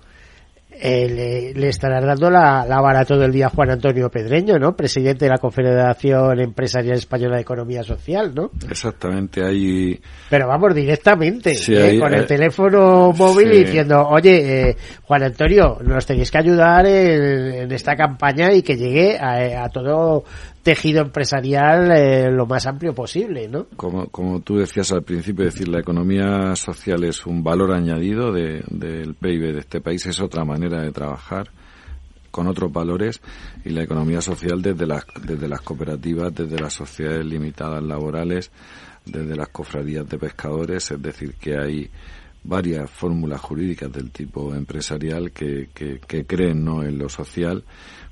eh, 0.81 1.09
le, 1.09 1.55
le, 1.55 1.69
estarás 1.69 2.05
dando 2.05 2.31
la, 2.31 2.65
la 2.67 2.81
vara 2.81 3.05
todo 3.05 3.25
el 3.25 3.33
día 3.33 3.47
a 3.47 3.51
Juan 3.51 3.71
Antonio 3.71 4.11
Pedreño, 4.11 4.59
¿no? 4.59 4.75
Presidente 4.77 5.25
de 5.27 5.31
la 5.31 5.39
Confederación 5.39 6.41
Empresarial 6.41 6.97
Española 6.97 7.37
de 7.37 7.43
Economía 7.43 7.83
Social, 7.83 8.35
¿no? 8.35 8.51
Exactamente, 8.69 9.45
ahí... 9.45 10.01
Pero 10.29 10.49
vamos 10.49 10.75
directamente, 10.75 11.55
sí, 11.55 11.75
¿eh? 11.75 11.99
con 11.99 12.13
el 12.13 12.23
eh, 12.23 12.27
teléfono 12.27 13.13
móvil 13.13 13.53
sí. 13.53 13.65
diciendo, 13.65 14.07
oye, 14.09 14.71
eh, 14.71 14.77
Juan 15.03 15.23
Antonio, 15.23 15.79
nos 15.83 16.07
tenéis 16.07 16.31
que 16.31 16.39
ayudar 16.39 16.87
en, 16.87 17.53
en 17.55 17.73
esta 17.73 17.95
campaña 17.97 18.53
y 18.53 18.63
que 18.63 18.77
llegue 18.77 19.19
a, 19.19 19.65
a 19.65 19.69
todo 19.69 20.25
tejido 20.65 21.03
empresarial 21.03 21.93
eh, 21.93 22.31
lo 22.31 22.47
más 22.47 22.67
amplio 22.67 22.95
posible, 22.95 23.47
¿no? 23.49 23.67
Como, 23.77 24.09
como 24.09 24.41
tú 24.41 24.57
decías 24.57 24.91
al 24.93 25.03
principio, 25.03 25.45
decir, 25.45 25.69
la 25.69 25.81
economía 25.81 26.57
social 26.57 27.05
es 27.05 27.27
un 27.27 27.45
valor 27.45 27.73
añadido 27.73 28.33
de, 28.33 28.65
del 28.71 29.15
PIB 29.15 29.53
de 29.53 29.59
este 29.61 29.83
país, 29.83 30.07
es 30.07 30.21
otra 30.21 30.45
manera 30.45 30.81
de 30.81 30.91
trabajar 30.91 31.51
con 32.31 32.49
otros 32.49 32.73
valores 32.73 33.21
y 33.65 33.71
la 33.71 33.83
economía 33.83 34.23
social 34.23 34.63
desde 34.63 34.87
las, 34.87 35.05
desde 35.23 35.47
las 35.47 35.61
cooperativas, 35.61 36.35
desde 36.35 36.59
las 36.59 36.73
sociedades 36.73 37.27
limitadas 37.27 37.83
laborales, 37.83 38.51
desde 39.05 39.37
las 39.37 39.49
cofradías 39.51 40.09
de 40.09 40.19
pescadores, 40.19 40.91
es 40.91 41.01
decir, 41.01 41.35
que 41.35 41.59
hay 41.59 41.91
varias 42.43 42.91
fórmulas 42.91 43.41
jurídicas 43.41 43.93
del 43.93 44.11
tipo 44.11 44.55
empresarial 44.55 45.31
que, 45.31 45.69
que, 45.75 46.01
que 46.01 46.25
creen 46.25 46.65
¿no? 46.65 46.83
en 46.83 46.99
lo 46.99 47.09
social 47.09 47.65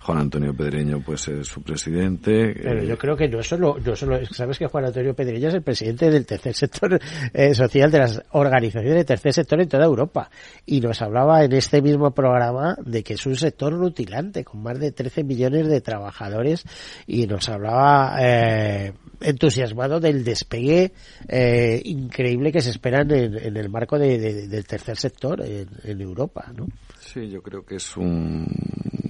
Juan 0.02 0.18
Antonio 0.18 0.52
Pedreño 0.52 1.00
pues 1.00 1.28
es 1.28 1.46
su 1.46 1.62
presidente. 1.62 2.54
Pero 2.60 2.82
eh, 2.82 2.86
yo 2.86 2.98
creo 2.98 3.16
que 3.16 3.28
no 3.28 3.42
solo, 3.42 3.76
no 3.84 3.94
solo, 3.94 4.18
sabes 4.26 4.58
que 4.58 4.66
Juan 4.66 4.86
Antonio 4.86 5.14
Pedreño 5.14 5.48
es 5.48 5.54
el 5.54 5.62
presidente 5.62 6.10
del 6.10 6.26
tercer 6.26 6.54
sector 6.54 7.00
eh, 7.32 7.54
social 7.54 7.90
de 7.90 7.98
las 7.98 8.22
organizaciones 8.32 8.96
del 8.96 9.06
tercer 9.06 9.32
sector 9.32 9.60
en 9.60 9.68
toda 9.68 9.84
Europa. 9.84 10.28
Y 10.66 10.80
nos 10.80 11.00
hablaba 11.02 11.44
en 11.44 11.52
este 11.52 11.80
mismo 11.80 12.10
programa 12.12 12.76
de 12.84 13.04
que 13.04 13.14
es 13.14 13.26
un 13.26 13.36
sector 13.36 13.72
rutilante 13.72 14.44
con 14.44 14.62
más 14.62 14.80
de 14.80 14.90
13 14.90 15.22
millones 15.22 15.68
de 15.68 15.80
trabajadores 15.80 16.64
y 17.06 17.26
nos 17.28 17.48
hablaba 17.48 18.16
eh, 18.20 18.92
entusiasmado 19.20 20.00
del 20.00 20.24
despegue 20.24 20.92
eh, 21.28 21.80
increíble 21.84 22.50
que 22.50 22.60
se 22.60 22.70
espera 22.70 23.02
en, 23.02 23.38
en 23.38 23.56
el 23.56 23.68
marco 23.68 23.98
de, 23.98 24.18
de, 24.18 24.48
del 24.48 24.66
tercer 24.66 24.96
sector 24.96 25.44
en, 25.44 25.68
en 25.84 26.00
Europa, 26.00 26.52
¿no? 26.56 26.66
Sí, 27.00 27.28
yo 27.28 27.40
creo 27.40 27.64
que 27.64 27.76
es 27.76 27.96
un 27.96 28.46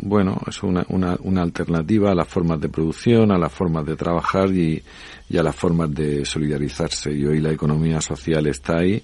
bueno, 0.03 0.41
es 0.49 0.63
una, 0.63 0.85
una, 0.89 1.17
una, 1.23 1.43
alternativa 1.43 2.11
a 2.11 2.15
las 2.15 2.27
formas 2.27 2.61
de 2.61 2.69
producción, 2.69 3.31
a 3.31 3.39
las 3.39 3.53
formas 3.53 3.87
de 3.87 3.95
trabajar 3.95 4.51
y, 4.51 4.83
y, 5.31 5.39
a 5.39 5.43
las 5.45 5.55
formas 5.55 5.95
de 5.95 6.25
solidarizarse. 6.25 7.13
Y 7.13 7.25
hoy 7.25 7.41
la 7.41 7.53
economía 7.53 8.01
social 8.01 8.47
está 8.49 8.79
ahí 8.79 9.01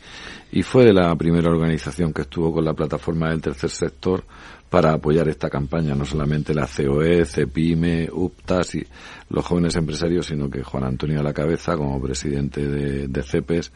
y 0.51 0.63
fue 0.63 0.85
de 0.85 0.93
la 0.93 1.15
primera 1.15 1.51
organización 1.51 2.13
que 2.13 2.23
estuvo 2.23 2.53
con 2.53 2.65
la 2.65 2.75
plataforma 2.75 3.31
del 3.31 3.41
tercer 3.41 3.71
sector 3.71 4.25
para 4.71 4.93
apoyar 4.93 5.29
esta 5.29 5.49
campaña, 5.49 5.95
no 5.95 6.05
solamente 6.05 6.55
la 6.55 6.67
COE, 6.67 7.25
CEPIME, 7.25 8.09
UPTAS 8.13 8.75
y 8.75 8.87
los 9.31 9.45
jóvenes 9.45 9.77
empresarios, 9.77 10.27
sino 10.27 10.51
que 10.51 10.63
Juan 10.63 10.85
Antonio 10.85 11.21
a 11.21 11.23
la 11.23 11.33
cabeza, 11.33 11.77
como 11.77 12.01
presidente 12.01 12.67
de, 12.67 13.09
de 13.09 13.23
CEPES, 13.23 13.73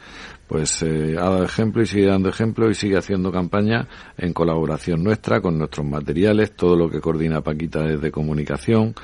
pues 0.46 0.82
eh, 0.82 1.16
ha 1.18 1.30
dado 1.30 1.44
ejemplo 1.44 1.82
y 1.82 1.86
sigue 1.86 2.06
dando 2.06 2.28
ejemplo 2.28 2.70
y 2.70 2.74
sigue 2.74 2.98
haciendo 2.98 3.32
campaña 3.32 3.88
en 4.18 4.32
colaboración 4.32 5.02
nuestra 5.02 5.40
con 5.40 5.58
nuestros 5.58 5.86
materiales, 5.86 6.54
todo 6.54 6.76
lo 6.76 6.90
que 6.90 7.00
coordina 7.00 7.40
Paquita 7.40 7.82
desde 7.82 8.10
comunicación, 8.10 8.94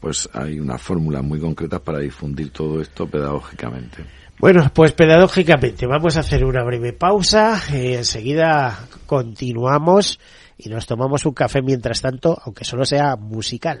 pues 0.00 0.28
hay 0.32 0.60
unas 0.60 0.80
fórmulas 0.80 1.24
muy 1.24 1.40
concretas 1.40 1.80
para 1.80 1.98
difundir 1.98 2.50
todo 2.50 2.80
esto 2.80 3.06
pedagógicamente. 3.06 4.04
Bueno, 4.38 4.68
pues 4.74 4.92
pedagógicamente 4.92 5.86
vamos 5.86 6.16
a 6.16 6.20
hacer 6.20 6.44
una 6.44 6.64
breve 6.64 6.92
pausa 6.92 7.60
y 7.72 7.94
enseguida 7.94 8.86
continuamos 9.06 10.18
y 10.64 10.68
nos 10.68 10.86
tomamos 10.86 11.26
un 11.26 11.32
café 11.32 11.62
mientras 11.62 12.00
tanto, 12.00 12.38
aunque 12.44 12.64
solo 12.64 12.84
sea 12.84 13.16
musical. 13.16 13.80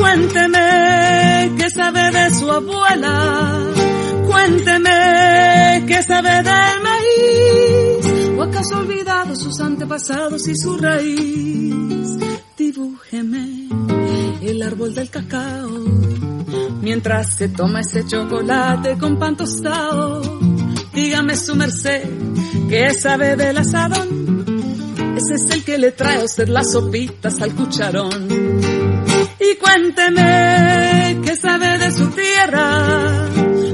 cuénteme 0.00 1.52
qué 1.58 1.70
sabe 1.70 2.10
de 2.10 2.34
su 2.34 2.50
abuela, 2.50 3.72
cuénteme 4.26 5.84
qué 5.86 6.02
sabe 6.02 6.42
del 6.42 6.82
maíz, 6.82 8.38
o 8.38 8.42
acaso 8.42 8.76
ha 8.76 8.80
olvidado 8.80 9.36
sus 9.36 9.60
antepasados 9.60 10.48
y 10.48 10.56
su 10.56 10.76
raíz. 10.78 12.18
Dibújeme 12.56 13.68
el 14.40 14.62
árbol 14.62 14.94
del 14.94 15.10
cacao, 15.10 15.68
mientras 16.80 17.36
se 17.36 17.48
toma 17.50 17.80
ese 17.80 18.06
chocolate 18.06 18.96
con 18.98 19.18
pan 19.18 19.36
tostado. 19.36 20.22
Dígame 20.94 21.36
su 21.36 21.54
merced, 21.54 22.08
¿qué 22.68 22.94
sabe 22.94 23.36
del 23.36 23.58
asadón? 23.58 24.44
Ese 25.16 25.34
es 25.34 25.50
el 25.50 25.64
que 25.64 25.78
le 25.78 25.92
trae 25.92 26.20
a 26.20 26.24
usted 26.24 26.48
las 26.48 26.72
sopitas 26.72 27.40
al 27.42 27.54
cucharón. 27.54 28.69
Y 29.40 29.56
cuénteme 29.56 31.18
qué 31.24 31.34
sabe 31.34 31.78
de 31.78 31.90
su 31.92 32.06
tierra, 32.10 33.28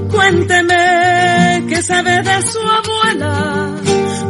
cuénteme 0.08 1.64
qué 1.68 1.82
sabe 1.82 2.22
de 2.22 2.42
su 2.42 2.60
abuela, 2.60 3.74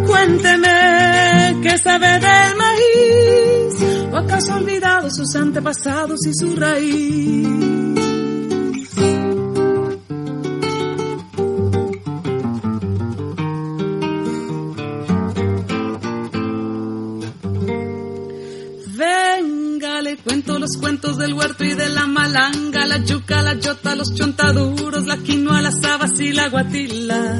cuénteme 0.06 1.56
qué 1.62 1.76
sabe 1.78 2.18
del 2.20 2.56
maíz, 2.56 4.10
o 4.12 4.16
acaso 4.16 4.54
olvidado 4.54 5.10
sus 5.10 5.36
antepasados 5.36 6.20
y 6.26 6.32
su 6.32 6.56
raíz. 6.56 7.66
Los 20.66 20.78
cuentos 20.78 21.16
del 21.16 21.32
huerto 21.32 21.62
y 21.62 21.74
de 21.74 21.88
la 21.90 22.08
malanga, 22.08 22.86
la 22.86 22.98
yuca, 23.04 23.40
la 23.40 23.54
yota, 23.54 23.94
los 23.94 24.12
chontaduros, 24.12 25.06
la 25.06 25.16
quinoa, 25.18 25.62
las 25.62 25.76
habas 25.84 26.18
y 26.18 26.32
la 26.32 26.48
guatila. 26.48 27.38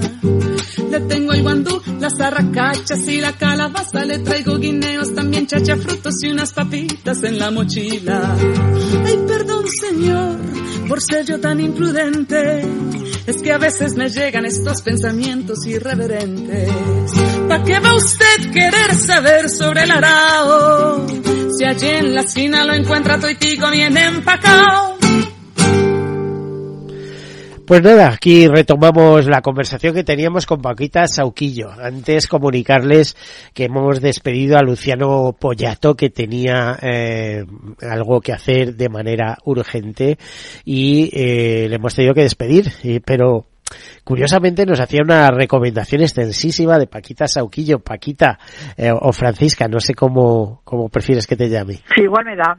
Le 0.92 1.00
tengo 1.00 1.32
el 1.32 1.42
guandú, 1.42 1.82
las 1.98 2.20
arracachas 2.20 3.08
y 3.08 3.20
la 3.20 3.32
calabaza, 3.32 4.04
le 4.04 4.20
traigo 4.20 4.58
guineos, 4.58 5.12
también 5.12 5.48
chachafrutos 5.48 6.22
y 6.22 6.28
unas 6.28 6.52
papitas 6.52 7.24
en 7.24 7.40
la 7.40 7.50
mochila. 7.50 8.36
Ay, 9.04 9.18
perdón 9.26 9.64
señor, 9.80 10.38
por 10.86 11.02
ser 11.02 11.26
yo 11.26 11.40
tan 11.40 11.58
imprudente, 11.58 12.62
es 13.26 13.42
que 13.42 13.52
a 13.52 13.58
veces 13.58 13.96
me 13.96 14.08
llegan 14.08 14.46
estos 14.46 14.82
pensamientos 14.82 15.66
irreverentes. 15.66 16.70
¿Pa' 17.48 17.62
qué 17.64 17.78
va 17.78 17.94
usted 17.94 18.52
querer 18.52 18.94
saber 18.94 19.48
sobre 19.48 19.82
el 19.84 19.90
arao? 19.90 21.06
Si 21.56 21.64
allí 21.64 21.88
en 21.88 22.14
la 22.14 22.22
esquina 22.22 22.64
lo 22.64 22.74
encuentra 22.74 23.18
toitico 23.18 23.70
bien 23.70 23.96
empacado. 23.96 24.96
Pues 27.66 27.82
nada, 27.82 28.12
aquí 28.12 28.46
retomamos 28.46 29.26
la 29.26 29.42
conversación 29.42 29.92
que 29.92 30.04
teníamos 30.04 30.46
con 30.46 30.62
Paquita 30.62 31.08
Sauquillo. 31.08 31.72
Antes 31.72 32.28
comunicarles 32.28 33.16
que 33.54 33.64
hemos 33.64 34.00
despedido 34.00 34.56
a 34.56 34.62
Luciano 34.62 35.34
Pollato 35.36 35.96
que 35.96 36.10
tenía 36.10 36.78
eh, 36.80 37.44
algo 37.80 38.20
que 38.20 38.32
hacer 38.32 38.76
de 38.76 38.88
manera 38.88 39.38
urgente 39.44 40.16
y 40.64 41.10
eh, 41.12 41.66
le 41.68 41.74
hemos 41.74 41.92
tenido 41.92 42.14
que 42.14 42.22
despedir, 42.22 42.72
eh, 42.84 43.00
pero 43.04 43.46
curiosamente 44.06 44.64
nos 44.64 44.78
hacía 44.78 45.02
una 45.02 45.32
recomendación 45.32 46.00
extensísima 46.00 46.78
de 46.78 46.86
Paquita 46.86 47.26
Sauquillo, 47.26 47.80
Paquita 47.80 48.38
eh, 48.76 48.92
o 48.92 49.12
Francisca, 49.12 49.66
no 49.66 49.80
sé 49.80 49.94
cómo, 49.94 50.60
cómo 50.62 50.88
prefieres 50.88 51.26
que 51.26 51.34
te 51.34 51.48
llame. 51.48 51.80
Sí, 51.92 52.02
igual 52.02 52.24
me 52.24 52.36
da. 52.36 52.56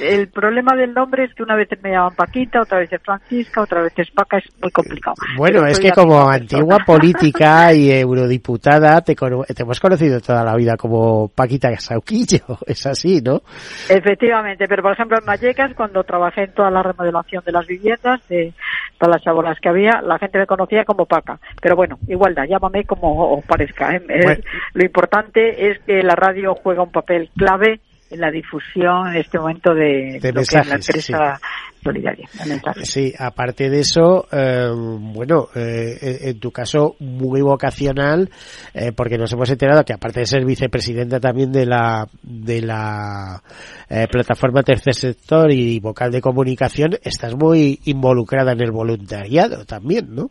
El, 0.00 0.28
problema 0.32 0.74
del 0.74 0.92
nombre 0.92 1.26
es 1.26 1.34
que 1.34 1.44
una 1.44 1.54
vez 1.54 1.68
me 1.84 1.92
llaman 1.92 2.16
Paquita, 2.16 2.62
otra 2.62 2.80
vez 2.80 2.92
es 2.92 3.00
Francisca, 3.00 3.62
otra 3.62 3.80
vez 3.80 3.92
es 3.96 4.10
Paca, 4.10 4.38
es 4.38 4.44
muy 4.60 4.72
complicado. 4.72 5.14
Bueno, 5.36 5.60
Pero 5.60 5.70
es 5.70 5.78
que 5.78 5.92
como 5.92 6.28
antigua 6.28 6.78
persona. 6.78 6.84
política 6.84 7.72
y 7.74 7.92
eurodiputada 7.92 9.00
te, 9.02 9.14
te 9.14 9.62
hemos 9.62 9.78
conocido 9.78 10.20
toda 10.20 10.42
la 10.42 10.56
vida 10.56 10.76
como 10.76 11.28
Paquita 11.28 11.70
Sauquillo, 11.78 12.58
es 12.66 12.84
así, 12.86 13.20
¿no? 13.22 13.42
Efectivamente, 13.88 14.66
pero 14.66 14.82
por 14.82 14.94
ejemplo 14.94 15.16
en 15.16 15.26
Vallecas, 15.26 15.74
cuando 15.76 16.02
trabajé 16.02 16.42
en 16.42 16.54
toda 16.54 16.72
la 16.72 16.82
remodelación 16.82 17.44
de 17.46 17.52
las 17.52 17.68
viviendas, 17.68 18.26
de 18.26 18.52
todas 18.98 19.14
las 19.14 19.22
chabolas 19.22 19.58
que 19.60 19.68
había, 19.68 20.02
la 20.02 20.18
gente 20.18 20.38
me 20.38 20.46
conocía 20.46 20.71
como 20.86 21.06
Paca. 21.06 21.38
Pero 21.60 21.76
bueno, 21.76 21.98
igualdad, 22.08 22.44
llámame 22.48 22.84
como 22.84 23.34
os 23.34 23.44
parezca. 23.44 23.94
¿eh? 23.94 24.02
Bueno. 24.06 24.42
Lo 24.74 24.84
importante 24.84 25.70
es 25.70 25.78
que 25.86 26.02
la 26.02 26.14
radio 26.14 26.54
juega 26.54 26.82
un 26.82 26.92
papel 26.92 27.30
clave 27.36 27.80
en 28.10 28.20
la 28.20 28.30
difusión 28.30 29.08
en 29.08 29.16
este 29.16 29.38
momento 29.38 29.74
de, 29.74 30.18
De 30.20 30.32
lo 30.32 30.40
que 30.40 30.40
es 30.42 30.52
la 30.52 30.64
mensajes, 30.64 31.08
empresa 31.08 31.40
solidaria. 31.82 32.28
mensajes. 32.46 32.90
Sí, 32.90 33.12
aparte 33.18 33.70
de 33.70 33.80
eso, 33.80 34.26
eh, 34.30 34.68
bueno, 34.74 35.48
eh, 35.54 36.18
en 36.22 36.38
tu 36.38 36.50
caso 36.50 36.94
muy 37.00 37.40
vocacional, 37.40 38.28
eh, 38.74 38.92
porque 38.94 39.16
nos 39.16 39.32
hemos 39.32 39.48
enterado 39.48 39.82
que 39.84 39.94
aparte 39.94 40.20
de 40.20 40.26
ser 40.26 40.44
vicepresidenta 40.44 41.20
también 41.20 41.52
de 41.52 41.64
la 41.64 42.06
de 42.22 42.60
la 42.60 43.42
eh, 43.88 44.06
plataforma 44.10 44.62
Tercer 44.62 44.94
Sector 44.94 45.50
y 45.50 45.80
vocal 45.80 46.10
de 46.12 46.20
comunicación, 46.20 46.98
estás 47.02 47.34
muy 47.34 47.80
involucrada 47.86 48.52
en 48.52 48.60
el 48.60 48.72
voluntariado 48.72 49.64
también, 49.64 50.14
¿no? 50.14 50.28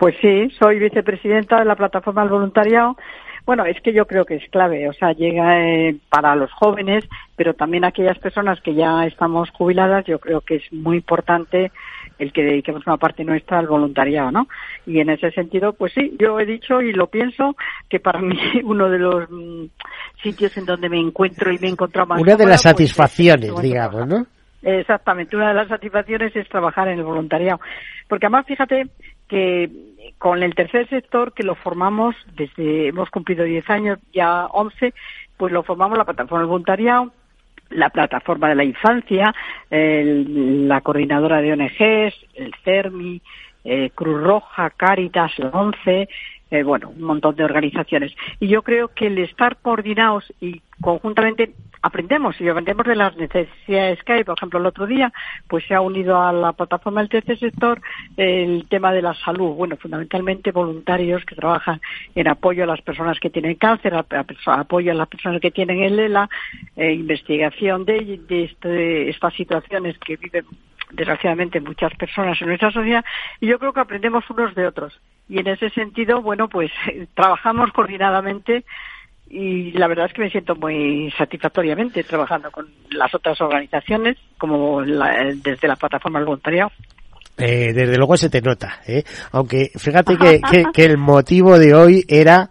Pues 0.00 0.14
sí, 0.22 0.48
soy 0.58 0.78
vicepresidenta 0.78 1.58
de 1.58 1.66
la 1.66 1.76
plataforma 1.76 2.22
del 2.22 2.30
voluntariado. 2.30 2.96
Bueno, 3.44 3.66
es 3.66 3.78
que 3.82 3.92
yo 3.92 4.06
creo 4.06 4.24
que 4.24 4.36
es 4.36 4.48
clave, 4.50 4.88
o 4.88 4.94
sea, 4.94 5.12
llega 5.12 5.60
eh, 5.60 5.94
para 6.08 6.34
los 6.36 6.50
jóvenes, 6.52 7.04
pero 7.36 7.52
también 7.52 7.84
aquellas 7.84 8.18
personas 8.18 8.62
que 8.62 8.74
ya 8.74 9.04
estamos 9.04 9.50
jubiladas, 9.50 10.06
yo 10.06 10.18
creo 10.18 10.40
que 10.40 10.56
es 10.56 10.72
muy 10.72 10.96
importante 10.96 11.70
el 12.18 12.32
que 12.32 12.42
dediquemos 12.44 12.86
una 12.86 12.96
parte 12.96 13.24
nuestra 13.24 13.58
al 13.58 13.66
voluntariado, 13.66 14.30
¿no? 14.30 14.48
Y 14.86 15.00
en 15.00 15.10
ese 15.10 15.32
sentido, 15.32 15.74
pues 15.74 15.92
sí, 15.92 16.16
yo 16.18 16.40
he 16.40 16.46
dicho 16.46 16.80
y 16.80 16.94
lo 16.94 17.08
pienso 17.08 17.54
que 17.90 18.00
para 18.00 18.22
mí 18.22 18.38
uno 18.64 18.88
de 18.88 18.98
los 18.98 19.30
mm, 19.30 19.64
sitios 20.22 20.56
en 20.56 20.64
donde 20.64 20.88
me 20.88 20.98
encuentro 20.98 21.52
y 21.52 21.58
me 21.58 21.66
he 21.68 21.70
encontrado 21.72 22.06
más 22.08 22.22
Una 22.22 22.36
de 22.36 22.46
las 22.46 22.62
pues, 22.62 22.72
satisfacciones, 22.72 23.50
es- 23.50 23.60
digamos, 23.62 24.06
¿no? 24.06 24.26
Exactamente, 24.62 25.36
una 25.36 25.48
de 25.48 25.54
las 25.54 25.68
satisfacciones 25.68 26.34
es 26.36 26.48
trabajar 26.48 26.88
en 26.88 26.98
el 26.98 27.04
voluntariado. 27.04 27.60
Porque 28.08 28.26
además, 28.26 28.46
fíjate 28.46 28.84
que 29.30 29.70
con 30.18 30.42
el 30.42 30.54
tercer 30.54 30.88
sector, 30.88 31.32
que 31.32 31.44
lo 31.44 31.54
formamos 31.54 32.14
desde, 32.34 32.88
hemos 32.88 33.08
cumplido 33.10 33.44
10 33.44 33.70
años, 33.70 33.98
ya 34.12 34.46
11, 34.46 34.92
pues 35.36 35.52
lo 35.52 35.62
formamos 35.62 35.96
la 35.96 36.04
plataforma 36.04 36.40
del 36.40 36.48
voluntariado, 36.48 37.12
la 37.70 37.88
plataforma 37.90 38.48
de 38.48 38.56
la 38.56 38.64
infancia, 38.64 39.32
el- 39.70 40.66
la 40.68 40.80
coordinadora 40.80 41.40
de 41.40 41.52
ONGs, 41.52 42.14
el 42.34 42.52
CERMI, 42.64 43.22
eh, 43.64 43.90
Cruz 43.94 44.20
Roja, 44.22 44.70
Cáritas, 44.70 45.38
la 45.38 45.50
ONCE, 45.50 46.08
eh, 46.50 46.62
bueno, 46.62 46.90
un 46.90 47.02
montón 47.02 47.36
de 47.36 47.44
organizaciones. 47.44 48.12
Y 48.38 48.48
yo 48.48 48.62
creo 48.62 48.88
que 48.88 49.06
el 49.06 49.18
estar 49.18 49.56
coordinados 49.58 50.24
y 50.40 50.60
conjuntamente 50.80 51.54
aprendemos 51.82 52.38
y 52.40 52.48
aprendemos 52.48 52.86
de 52.86 52.96
las 52.96 53.16
necesidades 53.16 54.02
que 54.02 54.12
hay. 54.12 54.24
Por 54.24 54.36
ejemplo, 54.36 54.58
el 54.58 54.66
otro 54.66 54.86
día, 54.86 55.12
pues 55.48 55.64
se 55.66 55.74
ha 55.74 55.80
unido 55.80 56.20
a 56.20 56.32
la 56.32 56.52
plataforma 56.52 57.00
del 57.00 57.08
tercer 57.08 57.38
sector 57.38 57.80
el 58.16 58.66
tema 58.68 58.92
de 58.92 59.02
la 59.02 59.14
salud. 59.14 59.54
Bueno, 59.54 59.76
fundamentalmente 59.76 60.52
voluntarios 60.52 61.24
que 61.24 61.34
trabajan 61.34 61.80
en 62.14 62.28
apoyo 62.28 62.64
a 62.64 62.66
las 62.66 62.82
personas 62.82 63.18
que 63.20 63.30
tienen 63.30 63.54
cáncer, 63.54 63.94
apoyo 64.46 64.92
a 64.92 64.94
las 64.94 65.08
personas 65.08 65.40
que 65.40 65.50
tienen 65.50 65.82
el 65.82 65.98
ELA, 65.98 66.28
eh, 66.76 66.92
investigación 66.92 67.84
de, 67.84 68.20
de 68.28 68.44
este- 68.44 69.08
estas 69.08 69.34
situaciones 69.34 69.98
que 69.98 70.16
viven 70.16 70.44
desgraciadamente 70.92 71.60
muchas 71.60 71.94
personas 71.94 72.40
en 72.40 72.48
nuestra 72.48 72.70
sociedad 72.70 73.04
y 73.40 73.46
yo 73.48 73.58
creo 73.58 73.72
que 73.72 73.80
aprendemos 73.80 74.24
unos 74.30 74.54
de 74.54 74.66
otros 74.66 74.98
y 75.28 75.38
en 75.38 75.46
ese 75.48 75.70
sentido 75.70 76.22
bueno 76.22 76.48
pues 76.48 76.70
trabajamos 77.14 77.70
coordinadamente 77.72 78.64
y 79.28 79.70
la 79.72 79.86
verdad 79.86 80.06
es 80.06 80.12
que 80.12 80.22
me 80.22 80.30
siento 80.30 80.56
muy 80.56 81.12
satisfactoriamente 81.16 82.02
trabajando 82.02 82.50
con 82.50 82.66
las 82.90 83.14
otras 83.14 83.40
organizaciones 83.40 84.16
como 84.38 84.80
la- 84.82 85.32
desde 85.34 85.68
la 85.68 85.76
plataforma 85.76 86.18
del 86.18 86.26
voluntariado 86.26 86.70
Eh, 87.38 87.72
desde 87.72 87.96
luego 87.96 88.16
se 88.18 88.28
te 88.28 88.42
nota, 88.42 88.80
¿eh? 88.86 89.02
aunque 89.32 89.70
fíjate 89.78 90.16
que, 90.18 90.40
que 90.74 90.84
el 90.84 90.98
motivo 90.98 91.58
de 91.58 91.74
hoy 91.74 92.04
era 92.08 92.50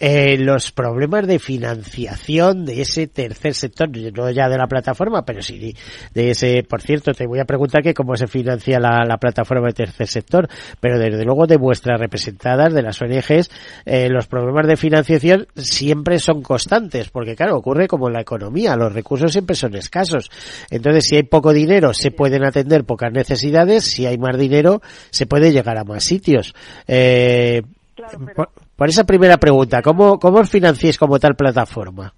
eh, 0.00 0.38
los 0.38 0.70
problemas 0.70 1.26
de 1.26 1.38
financiación 1.38 2.64
de 2.64 2.82
ese 2.82 3.08
tercer 3.08 3.54
sector, 3.54 3.88
no 4.16 4.30
ya 4.30 4.48
de 4.48 4.56
la 4.56 4.68
plataforma, 4.68 5.24
pero 5.24 5.42
sí 5.42 5.74
de 6.14 6.30
ese, 6.30 6.62
por 6.62 6.80
cierto, 6.82 7.12
te 7.12 7.26
voy 7.26 7.40
a 7.40 7.44
preguntar 7.44 7.82
que 7.82 7.94
cómo 7.94 8.16
se 8.16 8.28
financia 8.28 8.78
la, 8.78 9.16
plataforma 9.18 9.66
de 9.66 9.72
tercer 9.72 10.06
sector, 10.06 10.48
pero 10.80 10.98
desde 10.98 11.24
luego 11.24 11.46
de 11.46 11.56
vuestras 11.56 11.98
representadas, 11.98 12.72
de 12.72 12.82
las 12.82 13.00
ONGs, 13.02 13.50
eh, 13.84 14.08
los 14.08 14.28
problemas 14.28 14.68
de 14.68 14.76
financiación 14.76 15.48
siempre 15.56 16.20
son 16.20 16.42
constantes, 16.42 17.10
porque 17.10 17.34
claro, 17.34 17.56
ocurre 17.56 17.88
como 17.88 18.06
en 18.06 18.14
la 18.14 18.20
economía, 18.20 18.76
los 18.76 18.92
recursos 18.92 19.32
siempre 19.32 19.56
son 19.56 19.74
escasos. 19.74 20.30
Entonces, 20.70 21.06
si 21.08 21.16
hay 21.16 21.24
poco 21.24 21.52
dinero, 21.52 21.92
se 21.92 22.12
pueden 22.12 22.44
atender 22.44 22.84
pocas 22.84 23.12
necesidades, 23.12 23.84
si 23.84 24.06
hay 24.06 24.18
más 24.18 24.38
dinero, 24.38 24.80
se 25.10 25.26
puede 25.26 25.50
llegar 25.50 25.76
a 25.78 25.84
más 25.84 26.04
sitios. 26.04 26.54
Eh, 26.86 27.62
por 28.78 28.88
esa 28.88 29.02
primera 29.02 29.38
pregunta, 29.38 29.82
¿cómo, 29.82 30.20
cómo 30.20 30.38
como 30.98 31.18
tal 31.18 31.34
plataforma? 31.34 32.14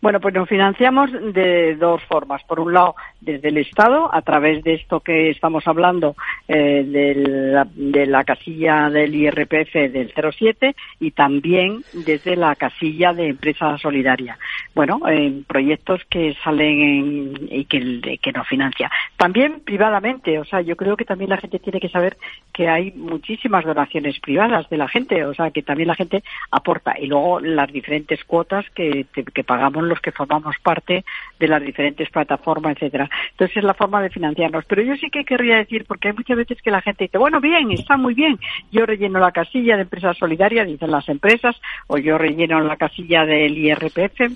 Bueno, 0.00 0.20
pues 0.20 0.34
nos 0.34 0.48
financiamos 0.48 1.10
de 1.12 1.74
dos 1.76 2.02
formas. 2.04 2.42
Por 2.44 2.60
un 2.60 2.72
lado, 2.72 2.94
desde 3.20 3.48
el 3.48 3.58
Estado, 3.58 4.12
a 4.12 4.22
través 4.22 4.62
de 4.62 4.74
esto 4.74 5.00
que 5.00 5.30
estamos 5.30 5.66
hablando, 5.66 6.14
eh, 6.48 6.84
de, 6.86 8.06
la, 8.06 8.24
casilla 8.24 8.90
del 8.90 9.14
IRPF 9.14 9.72
del 9.74 10.12
07 10.14 10.74
y 11.00 11.10
también 11.12 11.82
desde 11.92 12.36
la 12.36 12.54
casilla 12.56 13.12
de 13.12 13.28
empresa 13.28 13.78
solidaria. 13.78 14.38
Bueno, 14.74 15.00
en 15.08 15.44
proyectos 15.44 16.02
que 16.10 16.36
salen 16.44 17.48
y 17.50 17.64
que, 17.64 18.18
que 18.20 18.32
nos 18.32 18.46
financia. 18.46 18.90
También 19.16 19.60
privadamente, 19.64 20.38
o 20.38 20.44
sea, 20.44 20.60
yo 20.60 20.76
creo 20.76 20.96
que 20.96 21.04
también 21.04 21.30
la 21.30 21.38
gente 21.38 21.58
tiene 21.58 21.80
que 21.80 21.88
saber 21.88 22.16
que 22.52 22.68
hay 22.68 22.92
muchísimas 22.92 23.64
donaciones 23.64 24.18
privadas 24.20 24.68
de 24.68 24.76
la 24.76 24.88
gente, 24.88 25.24
o 25.24 25.34
sea, 25.34 25.50
que 25.50 25.62
también 25.62 25.88
la 25.88 25.94
gente 25.94 26.22
aporta. 26.50 26.94
Y 26.98 27.06
luego 27.06 27.40
las 27.40 27.72
diferentes 27.72 28.24
cuotas 28.24 28.66
que, 28.74 29.06
que 29.12 29.44
pagamos 29.44 29.85
los 29.88 30.00
que 30.00 30.12
formamos 30.12 30.56
parte 30.62 31.04
de 31.38 31.48
las 31.48 31.62
diferentes 31.62 32.08
plataformas, 32.10 32.76
etcétera. 32.76 33.08
Entonces 33.30 33.56
es 33.56 33.64
la 33.64 33.74
forma 33.74 34.02
de 34.02 34.10
financiarnos. 34.10 34.64
Pero 34.66 34.82
yo 34.82 34.96
sí 34.96 35.10
que 35.10 35.24
querría 35.24 35.56
decir, 35.56 35.84
porque 35.86 36.08
hay 36.08 36.14
muchas 36.14 36.36
veces 36.36 36.60
que 36.62 36.70
la 36.70 36.82
gente 36.82 37.04
dice, 37.04 37.18
bueno, 37.18 37.40
bien, 37.40 37.70
está 37.72 37.96
muy 37.96 38.14
bien, 38.14 38.38
yo 38.70 38.86
relleno 38.86 39.18
la 39.18 39.32
casilla 39.32 39.76
de 39.76 39.82
empresa 39.82 40.14
solidaria, 40.14 40.64
dicen 40.64 40.90
las 40.90 41.08
empresas, 41.08 41.56
o 41.86 41.98
yo 41.98 42.18
relleno 42.18 42.60
la 42.60 42.76
casilla 42.76 43.24
del 43.24 43.56
IRPF, 43.56 44.32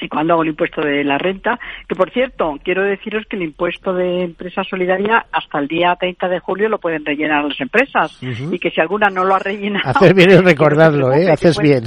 y 0.00 0.08
cuando 0.08 0.34
hago 0.34 0.42
el 0.42 0.50
impuesto 0.50 0.80
de 0.80 1.04
la 1.04 1.18
renta, 1.18 1.58
que 1.88 1.94
por 1.94 2.10
cierto, 2.10 2.58
quiero 2.62 2.82
deciros 2.84 3.24
que 3.28 3.36
el 3.36 3.42
impuesto 3.42 3.92
de 3.92 4.22
empresa 4.22 4.62
solidaria 4.64 5.26
hasta 5.32 5.58
el 5.58 5.68
día 5.68 5.96
30 5.98 6.28
de 6.28 6.38
julio 6.40 6.68
lo 6.68 6.78
pueden 6.78 7.04
rellenar 7.04 7.44
las 7.44 7.60
empresas 7.60 8.18
y 8.22 8.58
que 8.58 8.70
si 8.70 8.80
alguna 8.80 9.08
no 9.08 9.24
lo 9.24 9.34
ha 9.34 9.38
rellenado... 9.38 9.90
Haces 9.90 10.14
bien 10.14 10.30
en 10.30 10.44
recordarlo, 10.44 11.12
¿eh? 11.12 11.30
Haces 11.30 11.58
bien. 11.62 11.84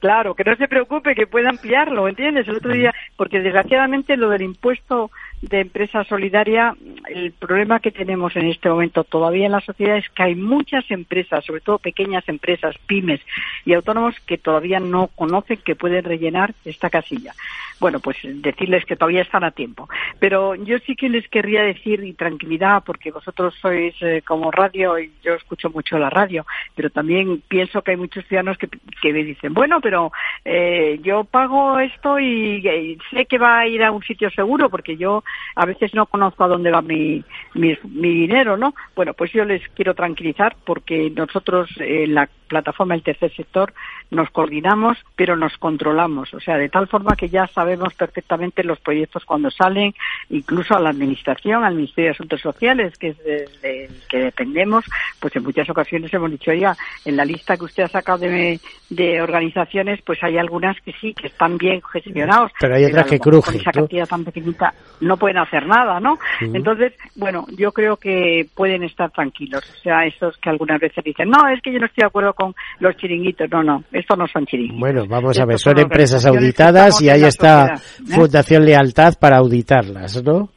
Claro, 0.00 0.34
que 0.34 0.44
no 0.44 0.56
se 0.56 0.68
preocupe, 0.68 1.14
que 1.14 1.26
pueda 1.26 1.50
ampliarlo, 1.50 2.08
¿entiendes? 2.08 2.46
El 2.48 2.56
otro 2.56 2.72
día, 2.72 2.92
porque 3.16 3.40
desgraciadamente 3.40 4.16
lo 4.16 4.30
del 4.30 4.42
impuesto 4.42 5.10
de 5.42 5.60
empresa 5.60 6.04
solidaria, 6.04 6.74
el 7.08 7.32
problema 7.32 7.80
que 7.80 7.90
tenemos 7.90 8.34
en 8.36 8.46
este 8.46 8.68
momento 8.68 9.04
todavía 9.04 9.46
en 9.46 9.52
la 9.52 9.60
sociedad 9.60 9.96
es 9.96 10.08
que 10.10 10.22
hay 10.22 10.34
muchas 10.34 10.90
empresas, 10.90 11.44
sobre 11.44 11.60
todo 11.60 11.78
pequeñas 11.78 12.28
empresas, 12.28 12.76
pymes 12.86 13.20
y 13.64 13.74
autónomos 13.74 14.14
que 14.26 14.38
todavía 14.38 14.80
no 14.80 15.08
conocen 15.08 15.58
que 15.58 15.76
pueden 15.76 16.04
rellenar 16.04 16.54
esta 16.64 16.90
casilla. 16.90 17.34
Bueno, 17.78 18.00
pues 18.00 18.16
decirles 18.22 18.84
que 18.84 18.96
todavía 18.96 19.22
están 19.22 19.44
a 19.44 19.50
tiempo. 19.50 19.88
Pero 20.18 20.54
yo 20.54 20.78
sí 20.80 20.96
que 20.96 21.08
les 21.08 21.28
querría 21.28 21.62
decir, 21.62 22.02
y 22.02 22.14
tranquilidad, 22.14 22.82
porque 22.84 23.10
vosotros 23.10 23.54
sois 23.60 23.94
eh, 24.00 24.22
como 24.26 24.50
radio, 24.50 24.98
y 24.98 25.12
yo 25.22 25.34
escucho 25.34 25.70
mucho 25.70 25.98
la 25.98 26.10
radio, 26.10 26.46
pero 26.74 26.90
también 26.90 27.42
pienso 27.46 27.82
que 27.82 27.92
hay 27.92 27.96
muchos 27.96 28.24
ciudadanos 28.26 28.56
que, 28.58 28.68
que 29.02 29.12
me 29.12 29.24
dicen, 29.24 29.52
bueno, 29.52 29.80
pero 29.80 30.10
eh, 30.44 30.98
yo 31.02 31.24
pago 31.24 31.78
esto 31.78 32.18
y, 32.18 32.98
sé 33.10 33.26
que 33.26 33.38
va 33.38 33.58
a 33.58 33.66
ir 33.66 33.82
a 33.82 33.92
un 33.92 34.02
sitio 34.02 34.30
seguro, 34.30 34.70
porque 34.70 34.96
yo 34.96 35.22
a 35.54 35.66
veces 35.66 35.94
no 35.94 36.06
conozco 36.06 36.44
a 36.44 36.48
dónde 36.48 36.70
va 36.70 36.82
mi, 36.82 37.22
mi, 37.54 37.76
dinero, 37.84 38.56
¿no? 38.56 38.74
Bueno, 38.94 39.14
pues 39.14 39.32
yo 39.32 39.44
les 39.44 39.66
quiero 39.70 39.94
tranquilizar 39.94 40.56
porque 40.64 41.10
nosotros 41.10 41.70
en 41.78 42.14
la 42.14 42.28
plataforma 42.48 42.94
del 42.94 43.02
tercer 43.02 43.34
sector 43.34 43.74
nos 44.10 44.30
coordinamos, 44.30 44.98
pero 45.16 45.36
nos 45.36 45.56
controlamos, 45.58 46.32
o 46.32 46.40
sea, 46.40 46.56
de 46.56 46.68
tal 46.68 46.86
forma 46.86 47.16
que 47.16 47.28
ya 47.28 47.35
sabemos 47.46 47.92
perfectamente 47.94 48.62
los 48.62 48.80
proyectos 48.80 49.24
cuando 49.24 49.50
salen, 49.50 49.94
incluso 50.30 50.74
a 50.74 50.80
la 50.80 50.90
Administración, 50.90 51.64
al 51.64 51.74
Ministerio 51.74 52.10
de 52.10 52.14
Asuntos 52.14 52.40
Sociales, 52.40 52.96
que 52.96 53.08
es 53.08 53.24
del 53.24 53.90
que 54.08 54.18
dependemos, 54.18 54.84
pues 55.20 55.34
en 55.36 55.42
muchas 55.42 55.68
ocasiones 55.68 56.12
hemos 56.14 56.30
dicho, 56.30 56.50
oiga, 56.50 56.76
en 57.04 57.16
la 57.16 57.24
lista 57.24 57.56
que 57.56 57.64
usted 57.64 57.82
ha 57.84 57.88
sacado 57.88 58.18
de, 58.18 58.60
de 58.90 59.20
organizaciones, 59.20 60.00
pues 60.04 60.22
hay 60.22 60.38
algunas 60.38 60.80
que 60.80 60.92
sí, 61.00 61.12
que 61.14 61.26
están 61.26 61.58
bien 61.58 61.80
gestionados. 61.92 62.52
Pero 62.60 62.76
hay 62.76 62.84
otras 62.84 63.06
que 63.06 63.18
crujen. 63.18 63.54
Con 63.54 63.60
esa 63.60 63.72
cantidad 63.72 64.06
tan 64.06 64.24
pequeñita 64.24 64.72
no 65.00 65.16
pueden 65.16 65.38
hacer 65.38 65.66
nada, 65.66 66.00
¿no? 66.00 66.18
Entonces, 66.40 66.92
bueno, 67.14 67.46
yo 67.56 67.72
creo 67.72 67.96
que 67.96 68.46
pueden 68.54 68.84
estar 68.84 69.10
tranquilos. 69.10 69.62
O 69.78 69.82
sea, 69.82 70.04
esos 70.04 70.36
que 70.38 70.50
algunas 70.50 70.80
veces 70.80 71.02
dicen, 71.04 71.28
no, 71.28 71.48
es 71.48 71.60
que 71.62 71.72
yo 71.72 71.78
no 71.78 71.86
estoy 71.86 72.02
de 72.02 72.06
acuerdo 72.06 72.32
con 72.34 72.54
los 72.80 72.96
chiringuitos. 72.96 73.50
No, 73.50 73.62
no, 73.62 73.84
estos 73.92 74.16
no 74.18 74.26
son 74.26 74.46
chiringuitos. 74.46 74.80
Bueno, 74.80 75.06
vamos 75.06 75.38
a 75.38 75.44
ver, 75.44 75.58
son 75.58 75.78
empresas 75.78 76.24
auditadas 76.26 77.00
y 77.00 77.10
ahí 77.16 77.28
está 77.28 77.74
¿eh? 77.74 78.14
Fundación 78.14 78.64
Lealtad 78.64 79.14
para 79.18 79.38
auditarlas, 79.38 80.22
¿no? 80.22 80.50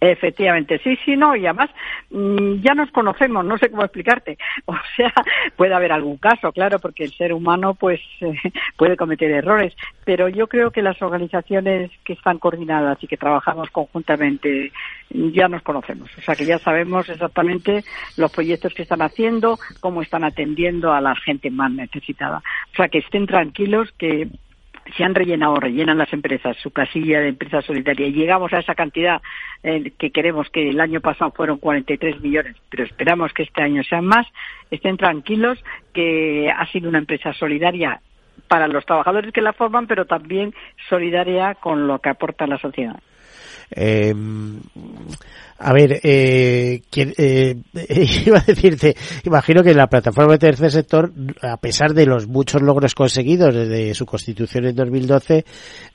Efectivamente, 0.00 0.80
sí, 0.84 0.96
sí, 1.04 1.16
no, 1.16 1.34
y 1.34 1.44
además 1.44 1.70
mm, 2.10 2.60
ya 2.62 2.72
nos 2.74 2.88
conocemos, 2.92 3.44
no 3.44 3.58
sé 3.58 3.68
cómo 3.68 3.82
explicarte. 3.82 4.38
O 4.66 4.74
sea, 4.96 5.12
puede 5.56 5.74
haber 5.74 5.92
algún 5.92 6.18
caso, 6.18 6.52
claro, 6.52 6.78
porque 6.78 7.04
el 7.04 7.12
ser 7.12 7.32
humano 7.32 7.74
pues 7.74 8.00
puede 8.76 8.96
cometer 8.96 9.30
errores, 9.30 9.74
pero 10.04 10.28
yo 10.28 10.46
creo 10.46 10.70
que 10.70 10.82
las 10.82 11.00
organizaciones 11.00 11.90
que 12.04 12.12
están 12.12 12.38
coordinadas 12.38 13.02
y 13.02 13.06
que 13.06 13.16
trabajamos 13.16 13.70
conjuntamente 13.70 14.72
ya 15.10 15.48
nos 15.48 15.62
conocemos, 15.62 16.10
o 16.18 16.20
sea 16.20 16.34
que 16.34 16.44
ya 16.44 16.58
sabemos 16.58 17.08
exactamente 17.08 17.82
los 18.16 18.30
proyectos 18.30 18.74
que 18.74 18.82
están 18.82 19.02
haciendo, 19.02 19.58
cómo 19.80 20.02
están 20.02 20.22
atendiendo 20.22 20.92
a 20.92 21.00
la 21.00 21.14
gente 21.16 21.50
más 21.50 21.72
necesitada. 21.72 22.42
O 22.72 22.76
sea 22.76 22.88
que 22.88 22.98
estén 22.98 23.26
tranquilos 23.26 23.88
que 23.98 24.28
se 24.96 25.04
han 25.04 25.14
rellenado, 25.14 25.56
rellenan 25.56 25.98
las 25.98 26.12
empresas 26.12 26.56
su 26.58 26.70
casilla 26.70 27.20
de 27.20 27.28
empresa 27.28 27.62
solidaria 27.62 28.06
y 28.06 28.12
llegamos 28.12 28.52
a 28.52 28.60
esa 28.60 28.74
cantidad 28.74 29.20
eh, 29.62 29.92
que 29.98 30.10
queremos 30.10 30.48
que 30.50 30.70
el 30.70 30.80
año 30.80 31.00
pasado 31.00 31.32
fueron 31.32 31.58
43 31.58 32.20
millones, 32.20 32.56
pero 32.70 32.84
esperamos 32.84 33.32
que 33.32 33.42
este 33.42 33.62
año 33.62 33.82
sean 33.84 34.04
más, 34.04 34.26
estén 34.70 34.96
tranquilos 34.96 35.62
que 35.92 36.50
ha 36.50 36.66
sido 36.66 36.88
una 36.88 36.98
empresa 36.98 37.32
solidaria 37.32 38.00
para 38.46 38.68
los 38.68 38.86
trabajadores 38.86 39.32
que 39.32 39.42
la 39.42 39.52
forman, 39.52 39.86
pero 39.86 40.06
también 40.06 40.54
solidaria 40.88 41.54
con 41.54 41.86
lo 41.86 41.98
que 41.98 42.08
aporta 42.08 42.46
la 42.46 42.58
sociedad. 42.58 43.00
Eh, 43.70 44.14
a 45.60 45.72
ver, 45.72 46.00
eh, 46.04 46.82
eh, 46.94 47.56
iba 48.26 48.38
a 48.38 48.44
decirte, 48.46 48.96
imagino 49.24 49.64
que 49.64 49.74
la 49.74 49.88
plataforma 49.88 50.34
de 50.34 50.38
tercer 50.38 50.70
sector, 50.70 51.12
a 51.42 51.56
pesar 51.56 51.94
de 51.94 52.06
los 52.06 52.28
muchos 52.28 52.62
logros 52.62 52.94
conseguidos 52.94 53.52
desde 53.52 53.92
su 53.94 54.06
constitución 54.06 54.66
en 54.66 54.76
2012, 54.76 55.44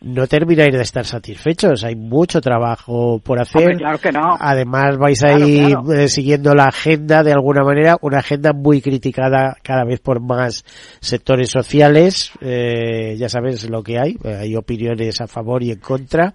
no 0.02 0.28
termináis 0.28 0.74
de 0.74 0.82
estar 0.82 1.06
satisfechos. 1.06 1.86
Hay 1.86 1.96
mucho 1.96 2.42
trabajo 2.42 3.20
por 3.24 3.42
hacer. 3.42 3.78
claro 3.78 4.00
que 4.00 4.12
no. 4.12 4.36
Además, 4.38 4.98
vais 4.98 5.24
a 5.24 5.40
ir 5.40 5.78
eh, 5.96 6.10
siguiendo 6.10 6.54
la 6.54 6.66
agenda 6.66 7.24
de 7.24 7.32
alguna 7.32 7.64
manera, 7.64 7.98
una 8.02 8.20
agenda 8.20 8.52
muy 8.52 8.82
criticada 8.82 9.56
cada 9.64 9.86
vez 9.86 10.02
por 10.02 10.20
más 10.20 10.66
sectores 11.00 11.50
sociales. 11.50 12.32
Eh, 12.42 13.16
ya 13.18 13.30
sabes 13.30 13.70
lo 13.70 13.82
que 13.82 13.98
hay. 13.98 14.18
Hay 14.26 14.58
opiniones 14.58 15.22
a 15.22 15.28
favor 15.28 15.64
y 15.64 15.72
en 15.72 15.80
contra. 15.80 16.34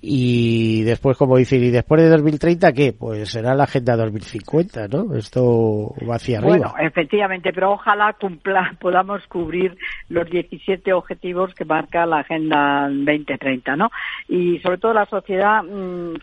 Y 0.00 0.71
después, 0.80 1.18
como 1.18 1.36
dicen, 1.36 1.62
y 1.62 1.70
después 1.70 2.00
de 2.02 2.08
2030, 2.08 2.72
qué? 2.72 2.94
Pues 2.98 3.30
será 3.30 3.54
la 3.54 3.64
Agenda 3.64 3.94
2050, 3.96 4.88
¿no? 4.88 5.14
Esto 5.14 5.94
va 6.08 6.14
hacia 6.14 6.38
arriba. 6.38 6.56
Bueno, 6.56 6.74
efectivamente, 6.80 7.52
pero 7.52 7.72
ojalá 7.72 8.14
cumpla, 8.14 8.74
podamos 8.80 9.22
cubrir 9.26 9.76
los 10.08 10.28
17 10.30 10.92
objetivos 10.94 11.54
que 11.54 11.66
marca 11.66 12.06
la 12.06 12.20
Agenda 12.20 12.88
2030, 12.88 13.76
¿no? 13.76 13.90
Y 14.28 14.58
sobre 14.60 14.78
todo 14.78 14.94
la 14.94 15.06
sociedad 15.06 15.62
mm, 15.62 16.14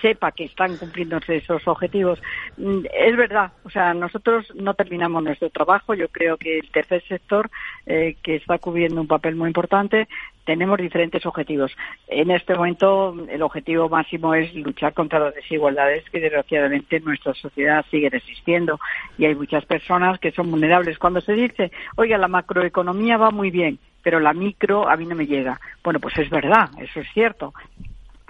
sepa 0.00 0.32
que 0.32 0.44
están 0.44 0.76
cumpliéndose 0.76 1.36
esos 1.36 1.66
objetivos. 1.66 2.20
Mm, 2.56 2.80
es 2.92 3.16
verdad, 3.16 3.52
o 3.64 3.70
sea, 3.70 3.94
nosotros 3.94 4.46
no 4.54 4.74
terminamos 4.74 5.22
nuestro 5.22 5.50
trabajo. 5.50 5.94
Yo 5.94 6.08
creo 6.08 6.36
que 6.36 6.58
el 6.58 6.70
tercer 6.70 7.02
sector, 7.06 7.50
eh, 7.86 8.16
que 8.22 8.36
está 8.36 8.58
cubriendo 8.58 9.00
un 9.00 9.06
papel 9.06 9.36
muy 9.36 9.48
importante, 9.48 10.08
tenemos 10.44 10.78
diferentes 10.78 11.24
objetivos. 11.26 11.70
En 12.08 12.30
este 12.30 12.54
momento, 12.54 13.14
el 13.28 13.42
objetivo 13.42 13.88
máximo 13.88 14.34
es 14.34 14.52
luchar 14.54 14.94
contra 14.94 15.20
las 15.20 15.34
desigualdades 15.34 16.08
que 16.10 16.20
desgraciadamente 16.20 16.96
en 16.96 17.04
nuestra 17.04 17.34
sociedad 17.34 17.84
siguen 17.90 18.14
existiendo 18.14 18.80
y 19.16 19.26
hay 19.26 19.34
muchas 19.34 19.64
personas 19.64 20.18
que 20.18 20.32
son 20.32 20.50
vulnerables. 20.50 20.98
Cuando 20.98 21.20
se 21.20 21.34
dice, 21.34 21.70
oiga, 21.96 22.18
la 22.18 22.28
macroeconomía 22.28 23.16
va 23.16 23.30
muy 23.30 23.50
bien, 23.50 23.78
pero 24.02 24.18
la 24.18 24.32
micro 24.32 24.88
a 24.88 24.96
mí 24.96 25.06
no 25.06 25.14
me 25.14 25.26
llega. 25.26 25.60
Bueno, 25.84 26.00
pues 26.00 26.18
es 26.18 26.30
verdad, 26.30 26.70
eso 26.80 27.00
es 27.00 27.06
cierto 27.12 27.52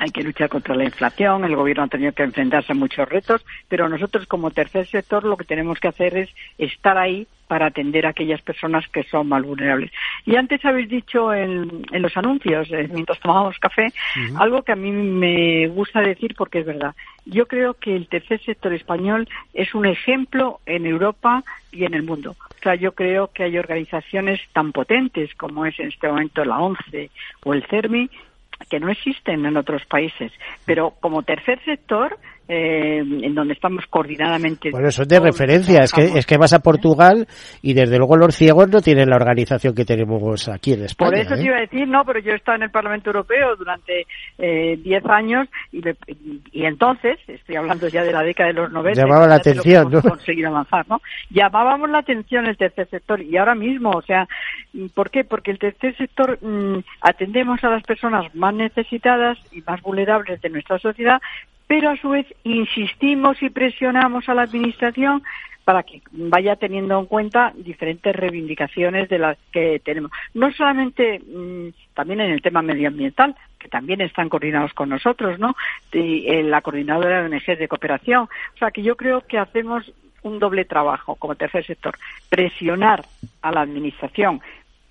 hay 0.00 0.10
que 0.10 0.22
luchar 0.22 0.48
contra 0.48 0.74
la 0.74 0.84
inflación, 0.84 1.44
el 1.44 1.54
gobierno 1.54 1.84
ha 1.84 1.88
tenido 1.88 2.12
que 2.12 2.22
enfrentarse 2.22 2.72
a 2.72 2.74
muchos 2.74 3.06
retos, 3.06 3.44
pero 3.68 3.86
nosotros 3.86 4.26
como 4.26 4.50
tercer 4.50 4.86
sector 4.86 5.24
lo 5.24 5.36
que 5.36 5.44
tenemos 5.44 5.78
que 5.78 5.88
hacer 5.88 6.16
es 6.16 6.30
estar 6.56 6.96
ahí 6.96 7.26
para 7.46 7.66
atender 7.66 8.06
a 8.06 8.10
aquellas 8.10 8.40
personas 8.40 8.88
que 8.88 9.02
son 9.02 9.28
más 9.28 9.42
vulnerables. 9.42 9.90
Y 10.24 10.36
antes 10.36 10.64
habéis 10.64 10.88
dicho 10.88 11.34
en, 11.34 11.82
los 11.92 12.16
anuncios, 12.16 12.70
eh, 12.70 12.88
mientras 12.90 13.20
tomábamos 13.20 13.58
café, 13.58 13.92
algo 14.38 14.62
que 14.62 14.72
a 14.72 14.76
mí 14.76 14.90
me 14.90 15.66
gusta 15.66 16.00
decir 16.00 16.34
porque 16.34 16.60
es 16.60 16.66
verdad. 16.66 16.94
Yo 17.26 17.46
creo 17.46 17.74
que 17.74 17.94
el 17.94 18.08
tercer 18.08 18.40
sector 18.42 18.72
español 18.72 19.28
es 19.52 19.74
un 19.74 19.84
ejemplo 19.84 20.60
en 20.64 20.86
Europa 20.86 21.44
y 21.72 21.84
en 21.84 21.92
el 21.92 22.04
mundo. 22.04 22.36
O 22.40 22.62
sea, 22.62 22.74
yo 22.74 22.92
creo 22.92 23.32
que 23.32 23.42
hay 23.42 23.58
organizaciones 23.58 24.40
tan 24.54 24.72
potentes 24.72 25.34
como 25.34 25.66
es 25.66 25.78
en 25.78 25.88
este 25.88 26.08
momento 26.08 26.44
la 26.44 26.58
ONCE 26.58 27.10
o 27.44 27.52
el 27.52 27.66
CERMI 27.66 28.08
que 28.68 28.80
no 28.80 28.90
existen 28.90 29.46
en 29.46 29.56
otros 29.56 29.84
países. 29.86 30.32
Pero 30.64 30.94
como 31.00 31.22
tercer 31.22 31.62
sector, 31.64 32.18
eh, 32.52 32.98
en 32.98 33.32
donde 33.32 33.54
estamos 33.54 33.86
coordinadamente. 33.86 34.72
Bueno, 34.72 34.88
eso 34.88 35.02
es 35.02 35.08
de 35.08 35.20
referencia. 35.20 35.84
Es 35.84 35.92
que, 35.92 36.02
es 36.02 36.26
que 36.26 36.36
vas 36.36 36.52
a 36.52 36.58
Portugal 36.58 37.28
y 37.62 37.74
desde 37.74 37.96
luego 37.96 38.16
los 38.16 38.34
ciegos 38.34 38.68
no 38.68 38.80
tienen 38.80 39.08
la 39.08 39.14
organización 39.14 39.72
que 39.72 39.84
tenemos 39.84 40.48
aquí 40.48 40.72
en 40.72 40.82
España. 40.82 41.10
Por 41.10 41.18
eso 41.20 41.34
te 41.36 41.42
¿eh? 41.42 41.44
iba 41.44 41.56
a 41.58 41.60
decir, 41.60 41.86
no, 41.86 42.04
pero 42.04 42.18
yo 42.18 42.32
he 42.32 42.34
estado 42.34 42.56
en 42.56 42.64
el 42.64 42.70
Parlamento 42.70 43.10
Europeo 43.10 43.54
durante 43.54 44.04
10 44.38 44.84
eh, 44.84 45.00
años 45.08 45.48
y, 45.70 45.80
y, 46.50 46.64
entonces, 46.64 47.20
estoy 47.28 47.54
hablando 47.54 47.86
ya 47.86 48.02
de 48.02 48.10
la 48.12 48.24
década 48.24 48.48
de 48.48 48.54
los 48.54 48.72
90. 48.72 49.00
Llamaba 49.00 49.28
la 49.28 49.36
atención, 49.36 49.88
¿no? 49.88 50.02
Conseguir 50.02 50.44
avanzar, 50.48 50.88
¿no? 50.88 51.00
Llamábamos 51.30 51.88
la 51.88 51.98
atención 51.98 52.46
el 52.46 52.56
tercer 52.56 52.88
sector 52.88 53.22
y 53.22 53.36
ahora 53.36 53.54
mismo, 53.54 53.90
o 53.90 54.02
sea, 54.02 54.26
¿por 54.92 55.10
qué? 55.10 55.22
Porque 55.22 55.52
el 55.52 55.60
tercer 55.60 55.96
sector 55.96 56.36
mm, 56.42 56.78
atendemos 57.02 57.62
a 57.62 57.70
las 57.70 57.84
personas 57.84 58.34
más 58.34 58.54
necesitadas 58.54 59.38
y 59.52 59.60
más 59.60 59.80
vulnerables 59.82 60.40
de 60.40 60.48
nuestra 60.48 60.80
sociedad, 60.80 61.20
pero 61.70 61.90
a 61.90 61.96
su 61.98 62.08
vez 62.08 62.26
insistimos 62.42 63.40
y 63.44 63.48
presionamos 63.48 64.28
a 64.28 64.34
la 64.34 64.42
Administración 64.42 65.22
para 65.64 65.84
que 65.84 66.02
vaya 66.10 66.56
teniendo 66.56 66.98
en 66.98 67.06
cuenta 67.06 67.52
diferentes 67.54 68.12
reivindicaciones 68.16 69.08
de 69.08 69.20
las 69.20 69.38
que 69.52 69.80
tenemos. 69.84 70.10
No 70.34 70.50
solamente 70.50 71.20
mm, 71.20 71.68
también 71.94 72.22
en 72.22 72.32
el 72.32 72.42
tema 72.42 72.60
medioambiental, 72.60 73.36
que 73.56 73.68
también 73.68 74.00
están 74.00 74.28
coordinados 74.28 74.74
con 74.74 74.88
nosotros, 74.88 75.38
¿no? 75.38 75.54
en 75.92 76.50
la 76.50 76.60
coordinadora 76.60 77.22
de 77.22 77.36
ONG 77.36 77.56
de 77.56 77.68
cooperación. 77.68 78.22
O 78.22 78.58
sea, 78.58 78.72
que 78.72 78.82
yo 78.82 78.96
creo 78.96 79.20
que 79.20 79.38
hacemos 79.38 79.92
un 80.22 80.40
doble 80.40 80.64
trabajo 80.64 81.14
como 81.14 81.36
tercer 81.36 81.64
sector. 81.64 81.96
Presionar 82.28 83.04
a 83.42 83.52
la 83.52 83.60
Administración 83.60 84.40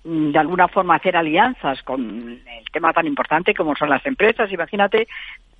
de 0.02 0.38
alguna 0.38 0.66
forma 0.68 0.96
hacer 0.96 1.16
alianzas 1.16 1.82
con 1.82 2.00
el 2.30 2.70
tema 2.72 2.92
tan 2.92 3.06
importante 3.06 3.54
como 3.54 3.76
son 3.76 3.90
las 3.90 4.04
empresas. 4.06 4.50
Imagínate 4.50 5.06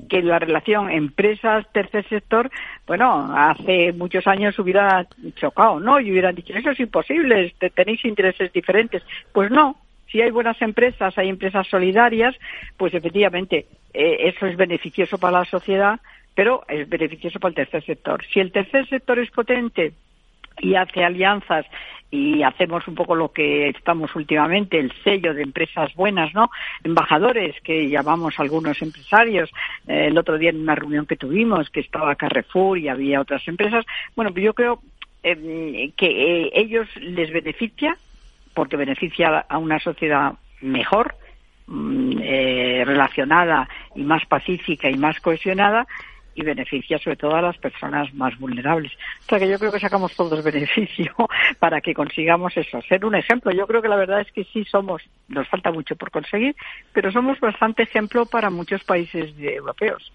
que 0.09 0.23
la 0.23 0.39
relación 0.39 0.91
empresas-tercer 0.91 2.09
sector, 2.09 2.51
bueno, 2.87 3.33
hace 3.37 3.93
muchos 3.93 4.27
años 4.27 4.59
hubiera 4.59 5.07
chocado, 5.37 5.79
¿no? 5.79 6.01
Y 6.01 6.11
hubieran 6.11 6.35
dicho, 6.35 6.55
eso 6.55 6.71
es 6.71 6.81
imposible, 6.81 7.55
tenéis 7.75 8.05
intereses 8.05 8.51
diferentes. 8.53 9.03
Pues 9.33 9.51
no, 9.51 9.77
si 10.11 10.23
hay 10.23 10.31
buenas 10.31 10.61
empresas, 10.63 11.17
hay 11.19 11.29
empresas 11.29 11.67
solidarias, 11.69 12.35
pues 12.79 12.95
efectivamente 12.95 13.67
eh, 13.93 14.17
eso 14.21 14.47
es 14.47 14.57
beneficioso 14.57 15.19
para 15.19 15.41
la 15.41 15.45
sociedad, 15.45 16.01
pero 16.35 16.65
es 16.69 16.89
beneficioso 16.89 17.39
para 17.39 17.51
el 17.51 17.57
tercer 17.57 17.85
sector. 17.85 18.25
Si 18.33 18.41
el 18.41 18.53
tercer 18.53 18.89
sector 18.89 19.19
es 19.19 19.31
potente 19.31 19.93
y 20.61 20.75
hace 20.75 21.05
alianzas 21.05 21.67
y 22.11 22.43
hacemos 22.43 22.87
un 22.89 22.95
poco 22.95 23.15
lo 23.15 23.31
que 23.33 23.69
estamos 23.69 24.15
últimamente, 24.17 24.79
el 24.79 24.93
sello 25.05 25.33
de 25.33 25.43
empresas 25.43 25.95
buenas, 25.95 26.35
¿no? 26.35 26.51
Embajadores 26.83 27.55
que 27.63 27.89
llamamos 27.89 28.39
algunos 28.39 28.83
empresarios. 28.83 29.51
Eh, 29.87 30.07
el 30.09 30.19
otro 30.19 30.37
día 30.37 30.51
en 30.51 30.61
una 30.61 30.75
reunión 30.75 31.07
que 31.07 31.17
tuvimos, 31.17 31.71
que 31.71 31.81
estaba 31.81 32.17
Carrefour 32.17 32.79
y 32.79 32.89
había 32.89 33.21
otras 33.21 33.47
empresas. 33.47 33.87
Bueno, 34.17 34.33
yo 34.35 34.55
creo 34.55 34.81
eh, 35.23 35.93
que 35.97 36.07
eh, 36.47 36.51
ellos 36.55 36.89
les 36.97 37.33
beneficia 37.33 37.97
porque 38.55 38.77
beneficia 38.77 39.47
a 39.49 39.59
una 39.59 39.79
sociedad 39.79 40.35
mejor, 40.61 41.15
mm, 41.69 42.19
relacionada 42.85 43.69
y 43.95 44.03
más 44.03 44.27
pacífica 44.27 44.91
y 44.91 44.97
más 44.97 45.21
cohesionada 45.21 45.87
y 46.41 46.45
beneficia 46.45 46.99
sobre 46.99 47.17
todo 47.17 47.35
a 47.35 47.43
las 47.43 47.57
personas 47.59 48.13
más 48.15 48.39
vulnerables. 48.39 48.93
O 49.21 49.29
sea 49.29 49.39
que 49.39 49.49
yo 49.49 49.59
creo 49.59 49.73
que 49.73 49.81
sacamos 49.81 50.15
todos 50.15 50.43
beneficio 50.43 51.13
para 51.59 51.81
que 51.81 51.95
consigamos 51.95 52.57
eso, 52.57 52.81
ser 52.83 53.05
un 53.05 53.15
ejemplo. 53.15 53.53
Yo 53.53 53.67
creo 53.67 53.83
que 53.83 53.89
la 53.89 53.97
verdad 53.97 54.21
es 54.21 54.33
que 54.33 54.45
sí 54.45 54.65
somos, 54.65 55.03
nos 55.29 55.49
falta 55.49 55.71
mucho 55.71 55.97
por 55.97 56.11
conseguir, 56.11 56.55
pero 56.93 57.13
somos 57.13 57.39
bastante 57.41 57.83
ejemplo 57.83 58.27
para 58.27 58.51
muchos 58.51 58.83
países 58.85 59.33
europeos. 59.39 60.13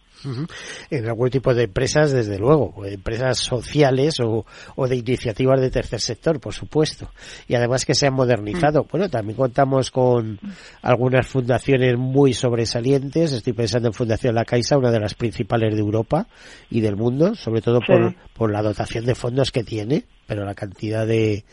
En 0.89 1.07
algún 1.07 1.29
tipo 1.29 1.53
de 1.53 1.63
empresas, 1.63 2.11
desde 2.11 2.39
luego, 2.39 2.85
empresas 2.85 3.37
sociales 3.37 4.19
o, 4.21 4.45
de 4.87 4.95
iniciativas 4.95 5.59
de 5.59 5.69
tercer 5.69 5.99
sector, 5.99 6.39
por 6.39 6.53
supuesto. 6.53 7.09
Y 7.47 7.55
además 7.55 7.85
que 7.85 7.93
se 7.93 8.07
han 8.07 8.13
modernizado. 8.13 8.83
Mm. 8.83 8.87
Bueno, 8.89 9.09
también 9.09 9.37
contamos 9.37 9.91
con 9.91 10.39
algunas 10.81 11.27
fundaciones 11.27 11.97
muy 11.97 12.33
sobresalientes. 12.33 13.33
Estoy 13.33 13.53
pensando 13.53 13.89
en 13.89 13.93
Fundación 13.93 14.35
La 14.35 14.45
Caixa, 14.45 14.77
una 14.77 14.91
de 14.91 14.99
las 14.99 15.15
principales 15.15 15.75
de 15.75 15.81
Europa 15.81 16.14
y 16.69 16.81
del 16.81 16.95
mundo, 16.95 17.35
sobre 17.35 17.61
todo 17.61 17.79
por, 17.81 18.15
por 18.33 18.51
la 18.51 18.61
dotación 18.61 19.05
de 19.05 19.15
fondos 19.15 19.51
que 19.51 19.63
tiene 19.63 20.05
pero 20.25 20.45
la 20.45 20.53
cantidad 20.53 21.05
de, 21.05 21.43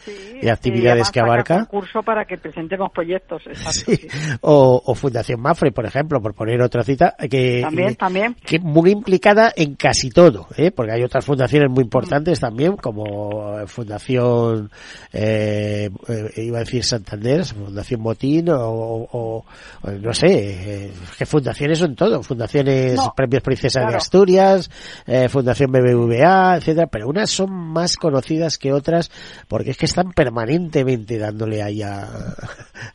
actividades 0.51 1.11
que 1.11 1.21
abarca. 1.21 1.67
curso 1.67 2.03
para 2.03 2.25
que 2.25 2.39
presentemos 2.39 2.91
proyectos. 2.93 3.43
o, 4.41 4.95
Fundación 4.95 5.41
Mafre, 5.41 5.73
por 5.73 5.85
ejemplo, 5.87 6.21
por 6.21 6.35
poner 6.35 6.61
otra 6.63 6.83
cita, 6.83 7.15
que, 7.31 7.61
también, 7.63 7.97
también. 7.97 8.37
que 8.45 8.59
muy 8.59 8.91
implicada 8.91 9.53
en 9.57 9.75
casi 9.75 10.11
todo, 10.11 10.47
¿eh? 10.57 10.71
porque 10.71 10.93
hay 10.93 11.03
otras 11.03 11.25
fundaciones 11.25 11.71
muy 11.71 11.83
importantes 11.83 12.41
también, 12.41 12.77
como 12.77 13.67
Fundación, 13.67 14.71
eh, 15.13 15.91
eh, 16.09 16.31
iba 16.37 16.59
a 16.59 16.61
decir 16.61 16.85
Santander, 16.85 17.45
Fundación 17.45 18.01
Motín, 18.01 18.47
o, 18.51 19.45
no 19.83 20.15
sé, 20.15 20.85
eh, 20.85 20.93
qué 21.19 21.27
fundaciones 21.27 21.79
son 21.79 21.95
todo, 21.95 22.23
fundaciones 22.23 22.99
Premios 23.17 23.43
Princesa 23.43 23.81
de 23.81 23.97
Asturias, 23.97 24.71
Fundación 25.29 25.71
BBVA, 25.73 26.57
etcétera, 26.57 26.87
pero 26.87 27.09
unas 27.09 27.31
son 27.31 27.51
más 27.53 27.97
conocidas 27.97 28.59
que 28.63 28.73
otras, 28.73 29.11
porque 29.49 29.71
es 29.71 29.77
que 29.77 29.87
están 29.87 30.13
permanentemente 30.13 31.19
dándole 31.19 31.63
ahí 31.63 31.83
a, 31.83 32.07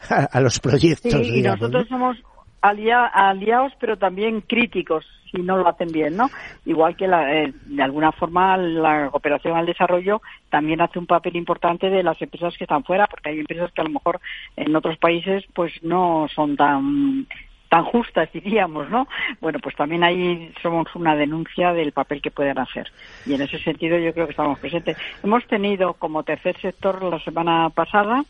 a, 0.31 0.39
los 0.39 0.59
proyectos. 0.59 1.27
y 1.27 1.41
nosotros 1.41 1.87
somos 1.89 2.17
aliados, 2.61 3.73
pero 3.79 3.97
también 3.97 4.41
críticos 4.41 5.05
si 5.31 5.41
no 5.41 5.57
lo 5.57 5.67
hacen 5.67 5.91
bien, 5.91 6.15
¿no? 6.15 6.29
Igual 6.65 6.95
que 6.95 7.03
eh, 7.03 7.53
de 7.65 7.83
alguna 7.83 8.13
forma 8.13 8.55
la 8.55 9.09
cooperación 9.09 9.57
al 9.57 9.65
desarrollo 9.65 10.21
también 10.49 10.79
hace 10.79 10.99
un 10.99 11.05
papel 11.05 11.35
importante 11.35 11.89
de 11.89 12.01
las 12.01 12.21
empresas 12.21 12.57
que 12.57 12.63
están 12.63 12.85
fuera, 12.85 13.07
porque 13.07 13.29
hay 13.29 13.39
empresas 13.39 13.71
que 13.73 13.81
a 13.81 13.83
lo 13.83 13.89
mejor 13.89 14.21
en 14.55 14.73
otros 14.73 14.97
países 14.97 15.43
pues 15.53 15.73
no 15.83 16.27
son 16.33 16.55
tan 16.55 17.27
tan 17.69 17.83
justas, 17.83 18.31
diríamos, 18.33 18.89
¿no? 18.89 19.07
Bueno, 19.41 19.59
pues 19.59 19.75
también 19.75 20.03
ahí 20.03 20.51
somos 20.61 20.87
una 20.95 21.15
denuncia 21.15 21.73
del 21.73 21.91
papel 21.91 22.21
que 22.21 22.31
pueden 22.31 22.59
hacer. 22.59 22.91
Y 23.25 23.33
en 23.33 23.41
ese 23.41 23.59
sentido 23.59 23.97
yo 23.97 24.13
creo 24.13 24.25
que 24.25 24.31
estamos 24.31 24.59
presentes. 24.59 24.97
Hemos 25.23 25.45
tenido 25.47 25.93
como 25.93 26.23
tercer 26.23 26.59
sector 26.61 27.03
la 27.03 27.19
semana 27.19 27.69
pasada, 27.69 28.23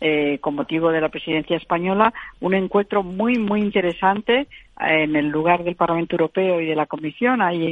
eh, 0.00 0.38
con 0.40 0.54
motivo 0.54 0.90
de 0.90 1.00
la 1.00 1.10
presidencia 1.10 1.58
española, 1.58 2.14
un 2.40 2.54
encuentro 2.54 3.02
muy, 3.02 3.38
muy 3.38 3.60
interesante 3.60 4.46
en 4.80 5.14
el 5.14 5.28
lugar 5.28 5.62
del 5.62 5.76
Parlamento 5.76 6.14
Europeo 6.14 6.58
y 6.58 6.64
de 6.64 6.74
la 6.74 6.86
Comisión, 6.86 7.42
ahí 7.42 7.66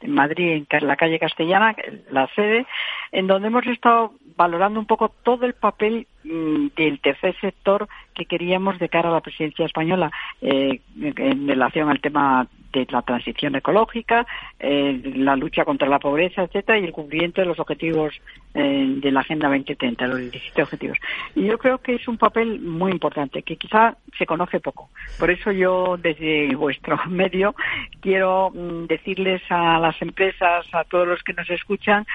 en, 0.00 0.10
Madrid, 0.10 0.64
en 0.70 0.86
la 0.86 0.96
calle 0.96 1.18
Castellana, 1.18 1.76
la 2.10 2.28
sede, 2.34 2.66
en 3.12 3.26
donde 3.26 3.48
hemos 3.48 3.66
estado 3.66 4.12
valorando 4.36 4.78
un 4.78 4.86
poco 4.86 5.08
todo 5.22 5.46
el 5.46 5.54
papel 5.54 6.06
mm, 6.24 6.68
del 6.76 7.00
tercer 7.00 7.34
sector 7.40 7.88
que 8.14 8.26
queríamos 8.26 8.78
de 8.78 8.88
cara 8.88 9.08
a 9.08 9.12
la 9.12 9.20
presidencia 9.20 9.66
española 9.66 10.10
eh, 10.40 10.80
en 10.96 11.48
relación 11.48 11.90
al 11.90 12.00
tema 12.00 12.46
de 12.72 12.86
la 12.90 13.02
transición 13.02 13.54
ecológica, 13.56 14.26
eh, 14.58 15.00
la 15.16 15.36
lucha 15.36 15.64
contra 15.64 15.88
la 15.88 15.98
pobreza, 15.98 16.42
etcétera, 16.42 16.78
y 16.78 16.84
el 16.84 16.92
cumplimiento 16.92 17.40
de 17.40 17.46
los 17.46 17.58
objetivos 17.58 18.14
eh, 18.54 18.94
de 18.98 19.10
la 19.10 19.20
Agenda 19.20 19.48
2030, 19.48 20.06
los 20.06 20.18
17 20.18 20.62
objetivos. 20.62 20.98
Y 21.34 21.44
yo 21.44 21.58
creo 21.58 21.78
que 21.78 21.94
es 21.94 22.06
un 22.06 22.18
papel 22.18 22.60
muy 22.60 22.92
importante, 22.92 23.42
que 23.42 23.56
quizá 23.56 23.96
se 24.18 24.26
conoce 24.26 24.60
poco. 24.60 24.90
Por 25.18 25.30
eso 25.30 25.52
yo, 25.52 25.96
desde 25.96 26.54
vuestro 26.54 26.98
medio, 27.08 27.54
quiero 28.00 28.50
mm, 28.50 28.86
decirles 28.86 29.42
a 29.48 29.78
las 29.78 30.00
empresas, 30.02 30.66
a 30.72 30.84
todos 30.84 31.08
los 31.08 31.22
que 31.22 31.32
nos 31.32 31.48
escuchan, 31.48 32.06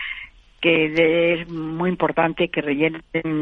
que 0.61 1.33
es 1.33 1.49
muy 1.49 1.89
importante 1.89 2.49
que 2.49 2.61
rellenen 2.61 3.01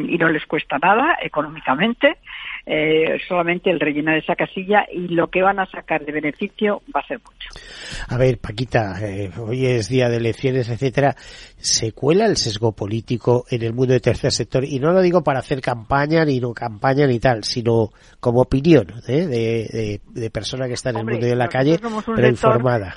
y 0.09 0.17
no 0.17 0.29
les 0.29 0.45
cuesta 0.45 0.77
nada 0.77 1.17
económicamente, 1.21 2.17
eh, 2.65 3.19
solamente 3.27 3.69
el 3.69 3.79
rellenar 3.79 4.17
esa 4.17 4.35
casilla 4.35 4.85
y 4.91 5.09
lo 5.09 5.27
que 5.27 5.41
van 5.41 5.59
a 5.59 5.65
sacar 5.65 6.05
de 6.05 6.13
beneficio 6.13 6.81
va 6.95 7.01
a 7.01 7.07
ser 7.07 7.19
mucho. 7.19 7.49
A 8.07 8.17
ver, 8.17 8.37
Paquita, 8.37 8.95
eh, 9.01 9.31
hoy 9.37 9.65
es 9.65 9.89
día 9.89 10.07
de 10.07 10.17
elecciones, 10.17 10.69
etcétera. 10.69 11.15
¿Se 11.17 11.91
cuela 11.91 12.25
el 12.25 12.37
sesgo 12.37 12.71
político 12.71 13.43
en 13.49 13.63
el 13.63 13.73
mundo 13.73 13.93
del 13.93 14.01
tercer 14.01 14.31
sector? 14.31 14.63
Y 14.63 14.79
no 14.79 14.93
lo 14.93 15.01
digo 15.01 15.21
para 15.21 15.39
hacer 15.39 15.61
campaña, 15.61 16.23
ni 16.23 16.39
no 16.39 16.53
campaña, 16.53 17.05
ni 17.05 17.19
tal, 17.19 17.43
sino 17.43 17.89
como 18.19 18.41
opinión 18.41 18.87
¿eh? 19.07 19.25
de, 19.27 19.99
de, 20.07 20.29
persona 20.29 20.67
que 20.67 20.73
está 20.73 20.91
en 20.91 20.97
el 20.97 21.05
mundo 21.05 21.25
de 21.25 21.35
la 21.35 21.47
calle, 21.47 21.79
pero 22.15 22.27
informada. 22.27 22.95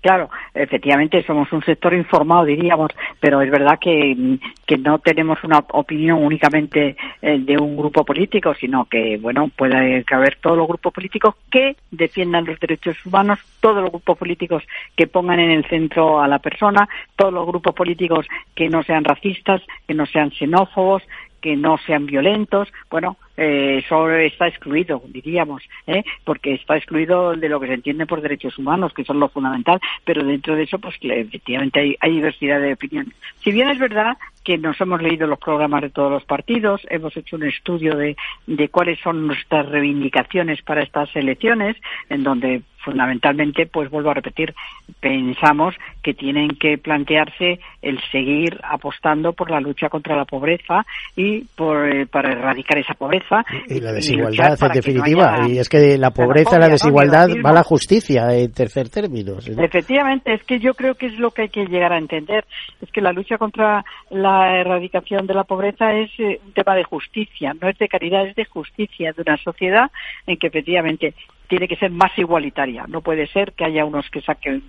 Claro, 0.00 0.30
efectivamente 0.54 1.22
somos 1.24 1.52
un 1.52 1.62
sector 1.62 1.92
informado, 1.92 2.46
diríamos, 2.46 2.90
pero 3.20 3.42
es 3.42 3.50
verdad 3.50 3.78
que, 3.78 4.38
que 4.66 4.78
no 4.78 4.98
tenemos 4.98 5.44
una 5.44 5.58
opinión 5.72 6.24
únicamente 6.24 6.96
eh, 7.20 7.38
de 7.38 7.58
un 7.58 7.76
grupo 7.76 8.02
político, 8.02 8.54
sino 8.54 8.86
que, 8.86 9.18
bueno, 9.18 9.50
puede 9.54 10.02
haber 10.10 10.36
todos 10.36 10.56
los 10.56 10.66
grupos 10.66 10.94
políticos 10.94 11.34
que 11.50 11.76
defiendan 11.90 12.46
los 12.46 12.58
derechos 12.58 12.96
humanos, 13.04 13.40
todos 13.60 13.82
los 13.82 13.90
grupos 13.90 14.16
políticos 14.16 14.62
que 14.96 15.06
pongan 15.06 15.38
en 15.38 15.50
el 15.50 15.66
centro 15.66 16.22
a 16.22 16.28
la 16.28 16.38
persona, 16.38 16.88
todos 17.14 17.34
los 17.34 17.46
grupos 17.46 17.74
políticos 17.74 18.26
que 18.54 18.70
no 18.70 18.82
sean 18.82 19.04
racistas, 19.04 19.60
que 19.86 19.92
no 19.92 20.06
sean 20.06 20.30
xenófobos, 20.30 21.02
que 21.40 21.56
no 21.56 21.78
sean 21.78 22.06
violentos. 22.06 22.72
Bueno, 22.90 23.16
eh, 23.42 23.78
eso 23.78 24.10
está 24.10 24.48
excluido, 24.48 25.02
diríamos, 25.08 25.62
¿eh? 25.86 26.04
porque 26.24 26.52
está 26.52 26.76
excluido 26.76 27.34
de 27.34 27.48
lo 27.48 27.58
que 27.58 27.68
se 27.68 27.72
entiende 27.72 28.04
por 28.04 28.20
derechos 28.20 28.58
humanos, 28.58 28.92
que 28.92 29.02
son 29.02 29.18
lo 29.18 29.30
fundamental, 29.30 29.80
pero 30.04 30.22
dentro 30.22 30.54
de 30.54 30.64
eso, 30.64 30.78
pues 30.78 30.96
efectivamente 31.00 31.80
hay, 31.80 31.96
hay 32.00 32.16
diversidad 32.16 32.60
de 32.60 32.74
opiniones. 32.74 33.14
Si 33.42 33.50
bien 33.50 33.70
es 33.70 33.78
verdad 33.78 34.18
que 34.44 34.58
nos 34.58 34.78
hemos 34.82 35.00
leído 35.00 35.26
los 35.26 35.38
programas 35.38 35.80
de 35.80 35.88
todos 35.88 36.12
los 36.12 36.24
partidos, 36.24 36.82
hemos 36.90 37.16
hecho 37.16 37.36
un 37.36 37.44
estudio 37.44 37.96
de, 37.96 38.14
de 38.46 38.68
cuáles 38.68 39.00
son 39.00 39.26
nuestras 39.26 39.66
reivindicaciones 39.70 40.60
para 40.60 40.82
estas 40.82 41.08
elecciones, 41.16 41.76
en 42.10 42.22
donde 42.22 42.60
fundamentalmente, 42.84 43.66
pues 43.66 43.90
vuelvo 43.90 44.10
a 44.10 44.14
repetir, 44.14 44.54
pensamos 45.00 45.74
que 46.02 46.14
tienen 46.14 46.48
que 46.50 46.78
plantearse 46.78 47.60
el 47.82 48.00
seguir 48.10 48.58
apostando 48.62 49.32
por 49.32 49.50
la 49.50 49.60
lucha 49.60 49.88
contra 49.88 50.16
la 50.16 50.24
pobreza 50.24 50.84
y 51.16 51.44
por, 51.56 51.88
eh, 51.88 52.06
para 52.06 52.32
erradicar 52.32 52.78
esa 52.78 52.94
pobreza. 52.94 53.44
Y 53.68 53.80
la 53.80 53.92
desigualdad, 53.92 54.58
en 54.60 54.72
definitiva. 54.72 55.48
y 55.48 55.58
es 55.58 55.68
que 55.68 55.98
la 55.98 56.10
pobreza 56.10 56.56
y 56.56 56.60
la 56.60 56.68
desigualdad 56.68 57.28
va 57.44 57.50
a 57.50 57.54
la 57.54 57.62
justicia, 57.62 58.26
en 58.34 58.52
tercer 58.52 58.88
término. 58.88 59.36
Efectivamente, 59.38 60.34
es 60.34 60.42
que 60.44 60.58
yo 60.58 60.74
creo 60.74 60.94
que 60.94 61.06
es 61.06 61.18
lo 61.18 61.30
que 61.30 61.42
hay 61.42 61.48
que 61.48 61.66
llegar 61.66 61.92
a 61.92 61.98
entender. 61.98 62.44
Es 62.80 62.90
que 62.90 63.00
la 63.00 63.12
lucha 63.12 63.38
contra 63.38 63.84
la 64.10 64.60
erradicación 64.60 65.26
de 65.26 65.34
la 65.34 65.44
pobreza 65.44 65.92
es 65.92 66.10
eh, 66.18 66.40
un 66.44 66.52
tema 66.52 66.74
de 66.74 66.84
justicia, 66.84 67.54
no 67.60 67.68
es 67.68 67.78
de 67.78 67.88
caridad, 67.88 68.26
es 68.26 68.36
de 68.36 68.44
justicia, 68.44 69.12
de 69.12 69.22
una 69.22 69.36
sociedad 69.38 69.90
en 70.26 70.36
que 70.36 70.48
efectivamente 70.48 71.14
tiene 71.50 71.66
que 71.66 71.76
ser 71.76 71.90
más 71.90 72.16
igualitaria. 72.16 72.84
No 72.86 73.00
puede 73.00 73.26
ser 73.26 73.52
que 73.54 73.64
haya 73.64 73.84
unos 73.84 74.08
que 74.08 74.22
saquen, 74.22 74.62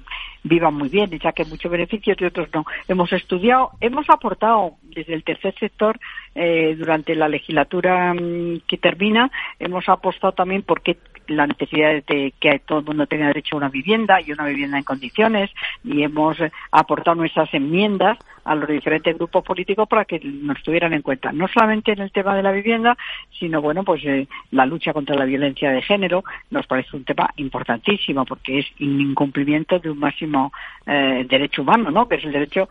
vivan 0.43 0.73
muy 0.73 0.89
bien 0.89 1.13
y 1.13 1.19
saquen 1.19 1.47
mucho 1.47 1.69
beneficio 1.69 2.15
y 2.17 2.25
otros 2.25 2.49
no. 2.51 2.65
Hemos 2.87 3.13
estudiado, 3.13 3.69
hemos 3.79 4.09
aportado 4.09 4.77
desde 4.81 5.13
el 5.13 5.23
tercer 5.23 5.53
sector 5.59 5.99
eh, 6.33 6.75
durante 6.75 7.13
la 7.13 7.29
legislatura 7.29 8.15
mm, 8.15 8.61
que 8.67 8.77
termina, 8.77 9.31
hemos 9.59 9.87
apostado 9.89 10.33
también 10.33 10.63
porque 10.63 10.97
la 11.27 11.47
necesidad 11.47 12.03
de 12.07 12.33
que 12.39 12.59
todo 12.59 12.79
el 12.79 12.85
mundo 12.85 13.07
tenga 13.07 13.27
derecho 13.27 13.55
a 13.55 13.57
una 13.57 13.69
vivienda 13.69 14.19
y 14.21 14.31
una 14.31 14.45
vivienda 14.45 14.77
en 14.77 14.83
condiciones 14.83 15.49
y 15.83 16.03
hemos 16.03 16.37
aportado 16.71 17.15
nuestras 17.15 17.53
enmiendas 17.53 18.17
a 18.43 18.55
los 18.55 18.67
diferentes 18.67 19.15
grupos 19.15 19.43
políticos 19.43 19.87
para 19.87 20.05
que 20.05 20.19
nos 20.19 20.61
tuvieran 20.63 20.93
en 20.93 21.01
cuenta, 21.01 21.31
no 21.31 21.47
solamente 21.47 21.91
en 21.91 21.99
el 21.99 22.11
tema 22.11 22.35
de 22.35 22.43
la 22.43 22.51
vivienda, 22.51 22.97
sino 23.39 23.61
bueno, 23.61 23.83
pues 23.83 24.03
eh, 24.05 24.27
la 24.51 24.65
lucha 24.65 24.93
contra 24.93 25.15
la 25.15 25.25
violencia 25.25 25.71
de 25.71 25.81
género 25.81 26.23
nos 26.49 26.65
parece 26.67 26.97
un 26.97 27.03
tema 27.03 27.29
importantísimo 27.37 28.25
porque 28.25 28.59
es 28.59 28.65
incumplimiento 28.79 29.79
de 29.79 29.89
un 29.89 29.99
máximo 29.99 30.51
eh, 30.85 31.25
derecho 31.29 31.61
humano, 31.61 31.91
¿no? 31.91 32.07
Que 32.07 32.15
es 32.15 32.23
el 32.25 32.31
derecho 32.31 32.67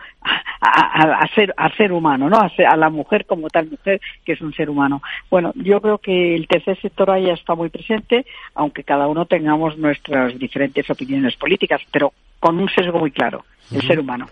a, 0.60 1.26
ser 1.34 1.54
a 1.56 1.70
ser 1.76 1.92
humano, 1.92 2.28
¿no? 2.28 2.36
A, 2.36 2.50
a, 2.68 2.76
la 2.76 2.90
mujer 2.90 3.24
como 3.26 3.48
tal 3.48 3.70
mujer 3.70 4.00
que 4.24 4.32
es 4.32 4.40
un 4.40 4.52
ser 4.52 4.68
humano. 4.68 5.02
Bueno, 5.30 5.52
yo 5.54 5.80
creo 5.80 5.98
que 5.98 6.34
el 6.34 6.46
tercer 6.48 6.78
sector 6.80 7.10
ahí 7.10 7.30
está 7.30 7.54
muy 7.54 7.68
presente, 7.68 8.26
aunque 8.54 8.84
cada 8.84 9.08
uno 9.08 9.26
tengamos 9.26 9.78
nuestras 9.78 10.38
diferentes 10.38 10.88
opiniones 10.90 11.36
políticas, 11.36 11.80
pero 11.92 12.12
con 12.38 12.58
un 12.58 12.68
sesgo 12.68 12.98
muy 12.98 13.10
claro, 13.10 13.44
el 13.72 13.82
ser 13.82 14.00
humano. 14.00 14.26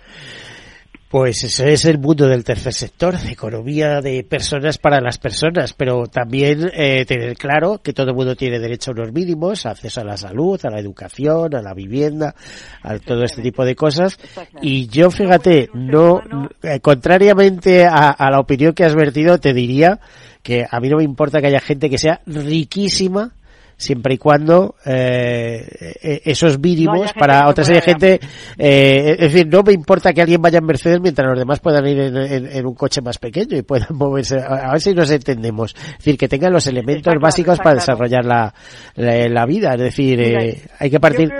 Pues 1.08 1.42
ese 1.42 1.72
es 1.72 1.86
el 1.86 1.98
mundo 1.98 2.28
del 2.28 2.44
tercer 2.44 2.74
sector, 2.74 3.14
economía 3.30 4.02
de 4.02 4.24
personas 4.24 4.76
para 4.76 5.00
las 5.00 5.16
personas, 5.16 5.72
pero 5.72 6.04
también 6.04 6.70
eh, 6.74 7.06
tener 7.06 7.34
claro 7.34 7.80
que 7.82 7.94
todo 7.94 8.10
el 8.10 8.14
mundo 8.14 8.36
tiene 8.36 8.58
derecho 8.58 8.90
a 8.90 8.94
unos 8.94 9.12
mínimos, 9.14 9.64
acceso 9.64 10.02
a 10.02 10.04
la 10.04 10.18
salud, 10.18 10.60
a 10.64 10.70
la 10.70 10.78
educación, 10.78 11.54
a 11.54 11.62
la 11.62 11.72
vivienda, 11.72 12.34
a 12.82 12.98
todo 12.98 13.24
este 13.24 13.40
tipo 13.40 13.64
de 13.64 13.74
cosas. 13.74 14.18
Y 14.60 14.88
yo, 14.88 15.10
fíjate, 15.10 15.70
no, 15.72 16.20
eh, 16.62 16.80
contrariamente 16.80 17.86
a, 17.86 18.10
a 18.10 18.30
la 18.30 18.40
opinión 18.40 18.74
que 18.74 18.84
has 18.84 18.94
vertido, 18.94 19.38
te 19.38 19.54
diría 19.54 20.00
que 20.42 20.66
a 20.70 20.78
mí 20.78 20.90
no 20.90 20.98
me 20.98 21.04
importa 21.04 21.40
que 21.40 21.46
haya 21.46 21.60
gente 21.60 21.88
que 21.88 21.96
sea 21.96 22.20
riquísima 22.26 23.32
siempre 23.78 24.14
y 24.14 24.18
cuando 24.18 24.74
eh, 24.84 25.64
eh 26.02 26.20
esos 26.24 26.58
mínimos 26.58 27.12
para 27.12 27.48
otra 27.48 27.64
serie 27.64 27.80
de 27.80 27.86
gente, 27.86 28.20
eh, 28.58 29.16
es 29.18 29.32
decir, 29.32 29.46
no 29.46 29.62
me 29.62 29.72
importa 29.72 30.12
que 30.12 30.20
alguien 30.20 30.42
vaya 30.42 30.58
en 30.58 30.66
Mercedes 30.66 31.00
mientras 31.00 31.28
los 31.28 31.38
demás 31.38 31.60
puedan 31.60 31.86
ir 31.86 31.98
en, 32.00 32.66
un 32.66 32.74
coche 32.74 33.00
más 33.00 33.18
pequeño 33.18 33.56
y 33.56 33.62
puedan 33.62 33.88
moverse, 33.96 34.38
a 34.40 34.72
ver 34.72 34.80
si 34.80 34.92
nos 34.92 35.10
entendemos, 35.10 35.74
es 35.74 35.98
decir, 35.98 36.18
que 36.18 36.28
tengan 36.28 36.52
los 36.52 36.66
elementos 36.66 37.14
básicos 37.20 37.58
para 37.58 37.76
desarrollar 37.76 38.24
la, 38.24 38.52
la, 38.96 39.46
vida, 39.46 39.74
es 39.74 39.80
decir, 39.80 40.20
eh, 40.20 40.60
hay 40.78 40.90
que 40.90 41.00
partir 41.00 41.30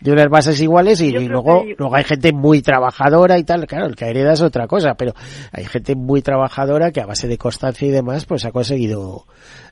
de 0.00 0.12
unas 0.12 0.28
bases 0.28 0.60
iguales 0.60 1.00
y, 1.00 1.12
luego, 1.12 1.64
luego 1.78 1.94
hay 1.94 2.04
gente 2.04 2.32
muy 2.32 2.60
trabajadora 2.60 3.38
y 3.38 3.44
tal, 3.44 3.66
claro, 3.66 3.86
el 3.86 3.96
que 3.96 4.06
hereda 4.06 4.32
es 4.32 4.42
otra 4.42 4.66
cosa, 4.66 4.94
pero 4.94 5.12
hay 5.52 5.64
gente 5.64 5.94
muy 5.94 6.22
trabajadora 6.22 6.90
que 6.90 7.00
a 7.00 7.06
base 7.06 7.28
de 7.28 7.38
constancia 7.38 7.86
y 7.86 7.90
demás 7.90 8.26
pues 8.26 8.44
ha 8.44 8.50
conseguido 8.50 9.24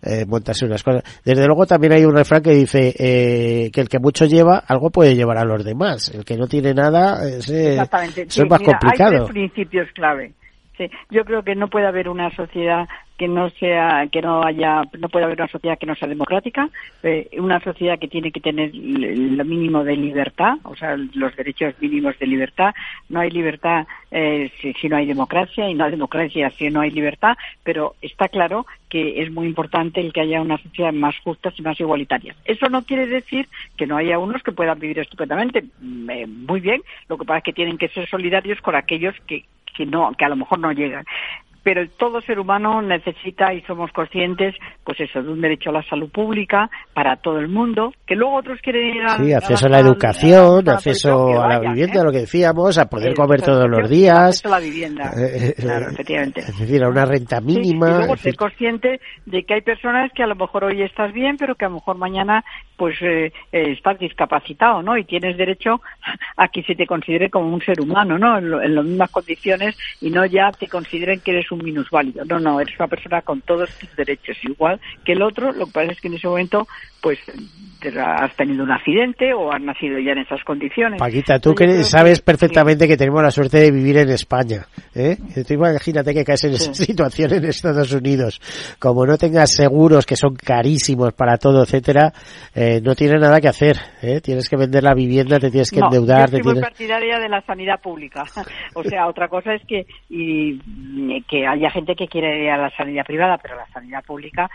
eh, 0.03 0.25
montarse 0.27 0.67
unas 0.67 0.83
cosas. 0.83 1.03
Desde 1.25 1.47
luego 1.47 1.67
también 1.67 1.93
hay 1.93 2.05
un 2.05 2.17
refrán 2.17 2.43
que 2.43 2.53
dice 2.53 2.95
eh, 2.99 3.71
que 3.73 3.81
el 3.81 3.89
que 3.89 3.99
mucho 3.99 4.25
lleva, 4.25 4.59
algo 4.59 4.91
puede 4.91 5.17
llevar 5.17 5.39
a 5.39 5.45
los 5.45 5.65
demás. 5.65 6.11
El 6.15 6.25
que 6.25 6.37
no 6.37 6.47
tiene 6.47 6.75
nada, 6.75 7.29
ese, 7.29 7.75
eso 7.75 8.43
es 8.43 8.49
más 8.49 8.61
complicado. 8.61 9.11
Hay 9.11 9.19
tres 9.19 9.31
principios 9.31 9.89
clave. 9.95 10.35
Yo 11.11 11.25
creo 11.25 11.43
que 11.43 11.55
no 11.55 11.69
puede 11.69 11.87
haber 11.87 12.09
una 12.09 12.31
sociedad 12.31 12.89
que 13.21 13.29
no 13.29 13.51
sea 13.51 14.09
que 14.11 14.23
no 14.23 14.43
haya 14.43 14.83
no 14.99 15.11
puede 15.11 15.27
haber 15.27 15.39
una 15.43 15.49
sociedad 15.49 15.79
que 15.79 15.85
no 15.85 15.95
sea 15.95 16.09
democrática 16.09 16.71
eh, 17.03 17.29
una 17.37 17.61
sociedad 17.61 17.99
que 17.99 18.09
tiene 18.09 18.33
que 18.33 18.41
tener 18.41 18.75
lo 18.75 19.45
mínimo 19.45 19.85
de 19.85 19.95
libertad 19.95 20.55
o 20.63 20.75
sea 20.75 20.97
los 20.97 21.37
derechos 21.37 21.75
mínimos 21.81 22.19
de 22.19 22.27
libertad. 22.27 22.73
No 23.11 23.21
hay 23.21 23.31
libertad 23.31 23.87
eh, 24.11 24.51
si, 24.63 24.89
no 24.89 24.97
hay 24.97 25.05
democracia 25.05 25.69
y 25.69 25.75
no 25.75 25.85
hay 25.85 25.91
democracia 25.91 26.51
si 26.57 26.71
no 26.71 26.81
hay 26.81 26.93
libertad 26.93 27.37
pero 27.63 27.95
está 28.01 28.29
claro 28.29 28.65
que 28.89 29.21
es 29.23 29.31
muy 29.31 29.47
importante 29.47 30.01
el 30.01 30.15
que 30.15 30.23
haya 30.23 30.41
una 30.41 30.57
sociedad 30.57 30.93
más 30.95 31.15
justa 31.19 31.53
y 31.55 31.63
más 31.63 31.79
igualitaria. 31.79 32.35
Eso 32.47 32.71
no 32.71 32.83
quiere 32.85 33.07
decir 33.07 33.49
que 33.77 33.87
no 33.87 33.99
haya 33.99 34.19
unos 34.19 34.43
que 34.43 34.53
puedan 34.53 34.81
vivir 34.81 34.99
estupendamente 34.99 35.63
mm, 35.81 36.11
eh, 36.11 36.27
muy 36.27 36.61
bien 36.61 36.81
lo 37.11 37.19
que 37.19 37.27
pasa 37.27 37.39
es 37.39 37.45
que 37.45 37.53
tienen 37.53 37.77
que 37.77 37.89
ser 37.89 38.09
solidarios 38.09 38.63
con 38.63 38.75
aquellos 38.75 39.15
que 39.27 39.45
que 39.75 39.87
no 39.87 40.13
que 40.13 40.25
a 40.25 40.29
lo 40.29 40.37
mejor 40.37 40.59
no 40.59 40.73
llegan 40.73 41.05
pero 41.63 41.87
todo 41.99 42.21
ser 42.23 42.39
humano 42.39 42.81
necesita 42.83 43.53
y 43.53 43.61
somos 43.63 43.93
conscientes, 43.93 44.55
pues 44.85 45.01
eso, 45.01 45.23
de 45.23 45.31
un 45.31 45.41
derecho 45.41 45.71
a 45.71 45.75
la 45.75 45.83
salud 45.83 46.11
pública 46.11 46.71
para 46.95 47.17
todo 47.17 47.39
el 47.39 47.49
mundo, 47.49 47.93
que 48.07 48.15
luego 48.15 48.37
otros 48.37 48.61
quieren 48.63 48.97
ir 48.97 49.03
a... 49.03 49.19
Sí, 49.19 49.33
acceso 49.33 49.67
a, 49.67 49.71
la, 49.71 49.81
educación, 49.81 50.69
acceso 50.69 51.43
a 51.43 51.49
la 51.49 51.59
vivienda, 51.61 52.01
¿eh? 52.01 52.05
lo 52.05 52.13
que 52.13 52.21
decíamos, 52.21 52.79
a 52.79 52.87
poder 52.87 53.15
comer 53.15 53.43
todos 53.43 53.69
los 53.69 53.89
días. 53.89 54.45
a 54.45 54.49
la 54.49 54.59
vivienda, 54.59 55.13
eh, 55.17 55.49
eh, 55.49 55.55
claro, 55.61 55.91
efectivamente. 55.91 56.41
Es 56.41 56.59
decir, 56.59 56.83
a 56.83 56.89
una 56.89 57.05
renta 57.05 57.41
mínima. 57.41 57.91
y 57.91 57.95
luego 57.99 58.17
ser 58.17 58.37
consciente 58.37 59.01
de 59.27 59.45
que 59.45 59.55
hay 59.55 59.61
personas 59.61 60.11
que 60.13 60.23
a 60.23 60.27
lo 60.27 60.37
mejor 60.37 60.65
hoy 60.65 60.83
estás 60.83 61.13
bien, 61.13 61.37
pero 61.37 61.55
que 61.55 61.67
a 61.67 61.69
lo 61.69 61.75
mejor 61.75 61.97
mañana 61.97 62.45
pues 62.77 62.97
estás 63.53 63.99
discapacitado, 63.99 64.83
¿no? 64.83 64.97
Y 64.97 65.05
tienes 65.05 65.37
derecho 65.37 65.83
a 66.37 66.49
que 66.49 66.63
se 66.63 66.75
te 66.75 66.87
considere 66.87 67.29
como 67.29 67.53
un 67.53 67.61
ser 67.61 67.79
humano, 67.79 68.19
¿no? 68.19 68.39
En, 68.39 68.47
en 68.47 68.75
las 68.75 68.85
mismas 68.85 69.11
condiciones 69.11 69.77
y 70.01 70.11
no 70.11 70.25
ya 70.25 70.51
te 70.53 70.67
consideren 70.67 71.21
que 71.21 71.33
eres 71.33 71.50
eres 71.51 71.53
un 71.53 71.65
minusválido. 71.65 72.25
No, 72.25 72.39
no, 72.39 72.61
eres 72.61 72.75
una 72.79 72.89
persona 72.89 73.23
con 73.23 73.41
todos 73.43 73.71
tus 73.79 73.95
derechos, 73.97 74.37
igual 74.43 74.81
que 75.05 75.13
el 75.13 75.23
otro. 75.23 75.53
Lo 75.53 75.67
que 75.67 75.73
pasa 75.73 75.93
es 75.93 76.01
que 76.01 76.09
en 76.09 76.15
ese 76.15 76.29
momento, 76.29 76.67
pues, 77.01 77.19
has 77.99 78.37
tenido 78.37 78.65
un 78.65 78.71
accidente 78.71 79.33
o 79.33 79.53
has 79.53 79.61
nacido 79.61 79.99
ya 79.99 80.13
en 80.13 80.19
esas 80.19 80.43
condiciones. 80.45 80.99
Paquita, 80.99 81.39
tú 81.39 81.55
que 81.55 81.83
sabes 81.85 82.21
perfectamente 82.21 82.87
que 82.87 82.97
tenemos 82.97 83.23
la 83.23 83.31
suerte 83.31 83.59
de 83.59 83.71
vivir 83.71 83.99
en 83.99 84.11
España. 84.11 84.67
¿eh? 84.95 85.17
imagínate 85.49 86.13
que 86.13 86.25
caes 86.25 86.45
en 86.45 86.53
esa 86.53 86.75
situación 86.75 87.33
en 87.35 87.45
Estados 87.45 87.93
Unidos. 87.93 88.41
Como 88.79 89.07
no 89.07 89.17
tengas 89.17 89.53
seguros 89.53 90.07
que 90.07 90.17
son 90.17 90.35
carísimos 90.35 91.13
para 91.15 91.39
todo, 91.39 91.63
etcétera, 91.63 92.13
eh, 92.55 92.81
no 92.83 92.95
tienes 92.95 93.21
nada 93.21 93.41
que 93.41 93.49
hacer. 93.49 93.77
¿eh? 94.03 94.21
Tienes 94.21 94.49
que 94.49 94.57
vender 94.57 94.83
la 94.83 94.95
vivienda, 94.95 95.39
te 95.39 95.51
tienes 95.51 95.71
que 95.71 95.81
endeudar. 95.81 96.31
Yo 96.31 96.37
soy 96.37 96.43
tienes... 96.43 96.63
partidaria 96.63 97.19
de 97.19 97.29
la 97.29 97.41
sanidad 97.43 97.81
pública. 97.81 98.25
o 98.75 98.83
sea, 98.85 99.07
otra 99.09 99.29
cosa 99.29 99.55
es 99.55 99.63
que, 99.67 99.87
y, 100.09 100.59
que 101.23 101.40
haya 101.47 101.71
gente 101.71 101.97
que 101.97 102.09
quiere 102.09 102.45
ir 102.45 102.51
a 102.51 102.57
la 102.57 102.71
sanidad 102.71 103.07
privada, 103.07 103.39
pero 103.39 103.57
la 103.57 103.67
sanidad 103.69 104.05
pública 104.05 104.51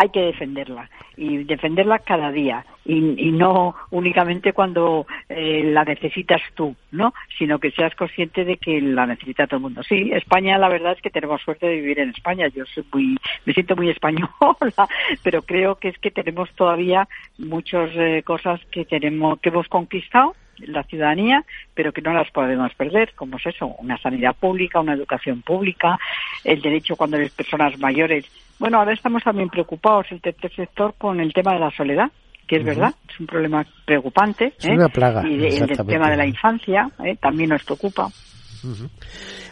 hay 0.00 0.10
que 0.10 0.20
defenderla 0.20 0.88
y 1.16 1.38
defenderla 1.38 1.98
cada 1.98 2.30
día 2.30 2.64
y, 2.84 3.32
no 3.32 3.74
únicamente 3.90 4.52
cuando 4.52 5.06
eh, 5.28 5.64
la 5.64 5.84
necesitas 5.84 6.40
tú, 6.54 6.76
¿no? 6.92 7.12
Sino 7.36 7.58
que 7.58 7.72
seas 7.72 7.94
consciente 7.96 8.44
de 8.44 8.58
que 8.58 8.80
la 8.80 9.06
necesita 9.06 9.48
todo 9.48 9.56
el 9.56 9.62
mundo. 9.62 9.82
Sí, 9.82 10.10
España, 10.14 10.56
la 10.56 10.68
verdad 10.68 10.92
es 10.92 11.02
que 11.02 11.10
tenemos 11.10 11.42
suerte 11.42 11.66
de 11.66 11.80
vivir 11.80 11.98
en 11.98 12.10
España. 12.10 12.46
Yo 12.46 12.64
soy 12.66 12.84
muy, 12.92 13.18
me 13.44 13.52
siento 13.52 13.74
muy 13.74 13.90
española, 13.90 14.30
pero 15.24 15.42
creo 15.42 15.74
que 15.74 15.88
es 15.88 15.98
que 15.98 16.12
tenemos 16.12 16.48
todavía 16.52 17.08
muchas 17.36 17.90
eh, 17.96 18.22
cosas 18.24 18.60
que 18.70 18.84
tenemos, 18.84 19.40
que 19.40 19.48
hemos 19.48 19.66
conquistado 19.66 20.34
la 20.66 20.82
ciudadanía, 20.84 21.44
pero 21.78 21.92
que 21.92 22.02
no 22.02 22.12
las 22.12 22.28
podemos 22.32 22.74
perder, 22.74 23.12
como 23.14 23.36
es 23.36 23.46
eso, 23.46 23.66
una 23.78 23.96
sanidad 23.98 24.34
pública, 24.34 24.80
una 24.80 24.94
educación 24.94 25.42
pública, 25.42 25.96
el 26.42 26.60
derecho 26.60 26.96
cuando 26.96 27.18
eres 27.18 27.30
personas 27.30 27.78
mayores. 27.78 28.24
Bueno, 28.58 28.80
ahora 28.80 28.92
estamos 28.94 29.22
también 29.22 29.48
preocupados 29.48 30.06
el 30.10 30.20
tercer 30.20 30.52
sector 30.56 30.94
con 30.98 31.20
el 31.20 31.32
tema 31.32 31.52
de 31.52 31.60
la 31.60 31.70
soledad, 31.70 32.10
que 32.48 32.56
es 32.56 32.64
verdad, 32.64 32.92
es 33.08 33.20
un 33.20 33.28
problema 33.28 33.64
preocupante. 33.84 34.54
Es 34.58 34.66
una 34.66 34.88
plaga. 34.88 35.22
Y 35.24 35.34
el 35.34 35.86
tema 35.86 36.10
de 36.10 36.16
la 36.16 36.26
infancia 36.26 36.90
¿eh? 37.04 37.14
también 37.14 37.50
nos 37.50 37.62
preocupa. 37.62 38.08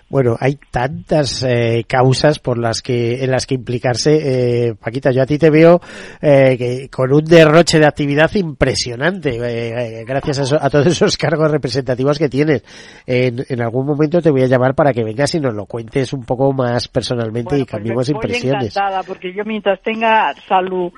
Bueno, 0.08 0.36
hay 0.38 0.56
tantas 0.70 1.42
eh, 1.42 1.84
causas 1.88 2.38
por 2.38 2.58
las 2.58 2.80
que 2.80 3.24
en 3.24 3.30
las 3.30 3.44
que 3.44 3.56
implicarse. 3.56 4.68
Eh, 4.68 4.74
Paquita, 4.74 5.10
yo 5.10 5.22
a 5.22 5.26
ti 5.26 5.36
te 5.36 5.50
veo 5.50 5.80
eh, 6.22 6.56
que, 6.56 6.88
con 6.88 7.12
un 7.12 7.24
derroche 7.24 7.80
de 7.80 7.86
actividad 7.86 8.32
impresionante, 8.36 9.36
eh, 9.42 10.04
gracias 10.06 10.52
a, 10.52 10.70
todos 10.70 10.86
esos 10.86 11.16
cargos 11.16 11.50
representativos 11.50 12.20
que 12.20 12.28
tienes. 12.28 12.62
En, 13.04 13.44
en, 13.48 13.60
algún 13.60 13.84
momento 13.84 14.20
te 14.22 14.30
voy 14.30 14.42
a 14.42 14.46
llamar 14.46 14.76
para 14.76 14.92
que 14.92 15.02
vengas 15.02 15.34
y 15.34 15.40
nos 15.40 15.54
lo 15.54 15.66
cuentes 15.66 16.12
un 16.12 16.24
poco 16.24 16.52
más 16.52 16.86
personalmente 16.86 17.56
y 17.56 17.64
pues 17.64 17.70
cambiemos 17.70 18.08
impresiones. 18.08 18.76
encantada, 18.76 19.02
porque 19.02 19.32
yo 19.32 19.44
mientras 19.44 19.82
tenga 19.82 20.34
salud, 20.46 20.92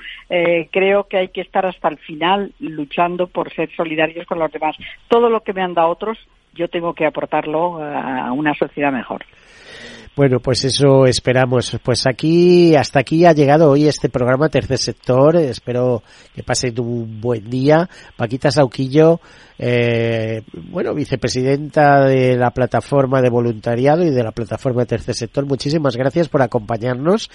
creo 0.71 1.05
que 1.05 1.17
hay 1.17 1.29
que 1.29 1.41
estar 1.41 1.65
hasta 1.65 1.89
el 1.89 1.99
final 1.99 2.53
luchando 2.61 3.27
por 3.27 3.51
ser 3.55 3.71
solidarios 3.75 4.27
con 4.27 4.39
los 4.39 4.53
demás. 4.53 4.77
Todo 5.09 5.31
lo 5.31 5.41
que 5.41 5.55
me 5.55 5.63
han 5.63 5.73
dado 5.73 5.89
otros 5.89 6.19
yo 6.59 6.69
tengo 6.69 6.93
que 6.93 7.07
aportarlo 7.07 7.83
a 7.83 8.33
una 8.33 8.53
sociedad 8.55 8.93
mejor. 8.93 9.25
Bueno, 10.19 10.41
pues 10.41 10.65
eso 10.65 11.07
esperamos. 11.07 11.79
Pues 11.81 12.05
aquí, 12.09 12.75
hasta 12.75 12.99
aquí 12.99 13.25
ha 13.25 13.33
llegado 13.33 13.71
hoy 13.71 13.87
este 13.87 14.09
programa 14.09 14.49
Tercer 14.49 14.79
Sector. 14.79 15.37
Espero 15.37 16.03
que 16.35 16.43
pasen 16.43 16.75
un 16.81 17.21
buen 17.21 17.49
día. 17.49 17.89
Paquita 18.17 18.51
Sauquillo, 18.51 19.21
eh, 19.61 20.43
bueno, 20.73 20.93
vicepresidenta 20.93 22.07
de 22.07 22.37
la 22.37 22.51
plataforma 22.51 23.23
de 23.23 23.31
voluntariado 23.31 24.03
y 24.03 24.11
de 24.11 24.25
la 24.25 24.33
plataforma 24.33 24.87
Tercer 24.87 25.15
Sector. 25.15 25.47
Muchísimas 25.47 25.97
gracias 25.97 26.29
por 26.29 26.43
acompañarnos. 26.43 27.31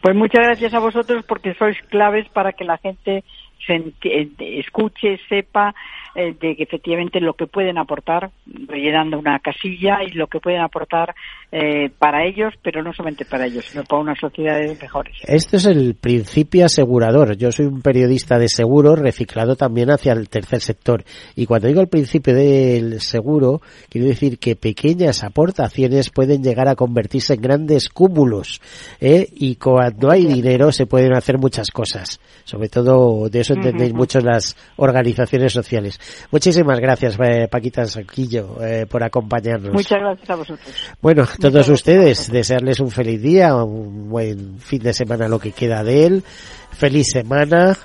Pues 0.00 0.14
muchas 0.14 0.46
gracias 0.46 0.74
a 0.74 0.78
vosotros 0.78 1.24
porque 1.26 1.54
sois 1.54 1.76
claves 1.88 2.28
para 2.32 2.52
que 2.52 2.64
la 2.64 2.78
gente 2.78 3.24
se 3.66 3.92
escuche, 4.38 5.18
sepa 5.28 5.74
eh, 6.14 6.34
de 6.38 6.56
que 6.56 6.64
efectivamente 6.64 7.20
lo 7.20 7.32
que 7.32 7.46
pueden 7.46 7.78
aportar 7.78 8.30
rellenando 8.66 9.18
una 9.18 9.38
casilla 9.38 10.02
y 10.06 10.10
lo 10.10 10.26
que 10.26 10.40
pueden 10.40 10.60
aportar 10.60 11.14
eh, 11.50 11.90
para 11.98 12.26
ellos, 12.26 12.52
pero 12.62 12.82
no 12.82 12.92
solamente 12.92 13.24
para 13.24 13.46
ellos, 13.46 13.64
sino 13.64 13.82
para 13.84 14.02
unas 14.02 14.18
sociedades 14.18 14.80
mejores. 14.80 15.16
Esto 15.22 15.56
es 15.56 15.64
el 15.64 15.94
principio 15.94 16.66
asegurador. 16.66 17.36
Yo 17.38 17.50
soy 17.50 17.64
un 17.64 17.80
periodista 17.80 18.38
de 18.38 18.48
seguro 18.48 18.94
reciclado 18.94 19.56
también 19.56 19.90
hacia 19.90 20.12
el 20.12 20.28
tercer 20.28 20.60
sector. 20.60 21.02
Y 21.34 21.46
cuando 21.46 21.68
digo 21.68 21.80
el 21.80 21.88
principio 21.88 22.34
del 22.34 23.00
seguro, 23.00 23.62
quiero 23.88 24.06
decir 24.06 24.38
que 24.38 24.54
pequeñas 24.54 25.24
aportaciones 25.24 26.10
pueden 26.10 26.42
llegar 26.42 26.68
a 26.68 26.74
convertirse 26.74 27.34
en 27.34 27.40
grandes 27.40 27.88
cúmulos. 27.88 28.60
¿eh? 29.00 29.28
Y 29.32 29.56
cuando 29.56 30.10
hay 30.10 30.26
dinero 30.26 30.72
se 30.72 30.84
pueden 30.84 31.14
hacer 31.14 31.38
muchas 31.38 31.70
cosas. 31.70 32.20
Sobre 32.44 32.68
todo 32.68 33.30
de 33.30 33.40
eso 33.40 33.51
entendéis 33.54 33.92
mucho 33.92 34.20
las 34.20 34.56
organizaciones 34.76 35.52
sociales. 35.52 35.98
Muchísimas 36.30 36.78
gracias, 36.80 37.16
eh, 37.22 37.48
Paquita 37.50 37.84
Sanquillo, 37.86 38.62
eh, 38.62 38.86
por 38.86 39.02
acompañarnos. 39.02 39.72
Muchas 39.72 40.00
gracias 40.00 40.30
a 40.30 40.34
vosotros. 40.36 40.74
Bueno, 41.00 41.26
todos 41.40 41.68
ustedes, 41.68 42.30
desearles 42.30 42.80
un 42.80 42.90
feliz 42.90 43.20
día, 43.20 43.54
un 43.54 44.08
buen 44.08 44.58
fin 44.58 44.82
de 44.82 44.92
semana, 44.92 45.28
lo 45.28 45.38
que 45.38 45.52
queda 45.52 45.82
de 45.82 46.06
él. 46.06 46.24
Feliz 46.70 47.08
semana. 47.12 47.76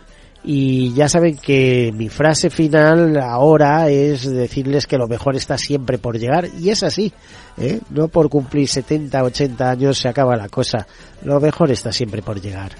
Y 0.43 0.93
ya 0.93 1.09
saben 1.09 1.35
que 1.37 1.91
mi 1.93 2.07
frase 2.07 2.49
final 2.49 3.17
ahora 3.17 3.89
es 3.89 4.31
decirles 4.31 4.87
que 4.87 4.97
lo 4.97 5.07
mejor 5.07 5.35
está 5.35 5.57
siempre 5.57 5.97
por 5.97 6.17
llegar. 6.17 6.47
Y 6.57 6.69
es 6.69 6.83
así. 6.83 7.11
¿eh? 7.57 7.81
No 7.89 8.07
por 8.07 8.29
cumplir 8.29 8.67
70, 8.67 9.23
80 9.23 9.69
años 9.69 9.97
se 9.97 10.07
acaba 10.07 10.37
la 10.37 10.47
cosa. 10.47 10.87
Lo 11.23 11.41
mejor 11.41 11.71
está 11.71 11.91
siempre 11.91 12.21
por 12.21 12.39
llegar. 12.39 12.71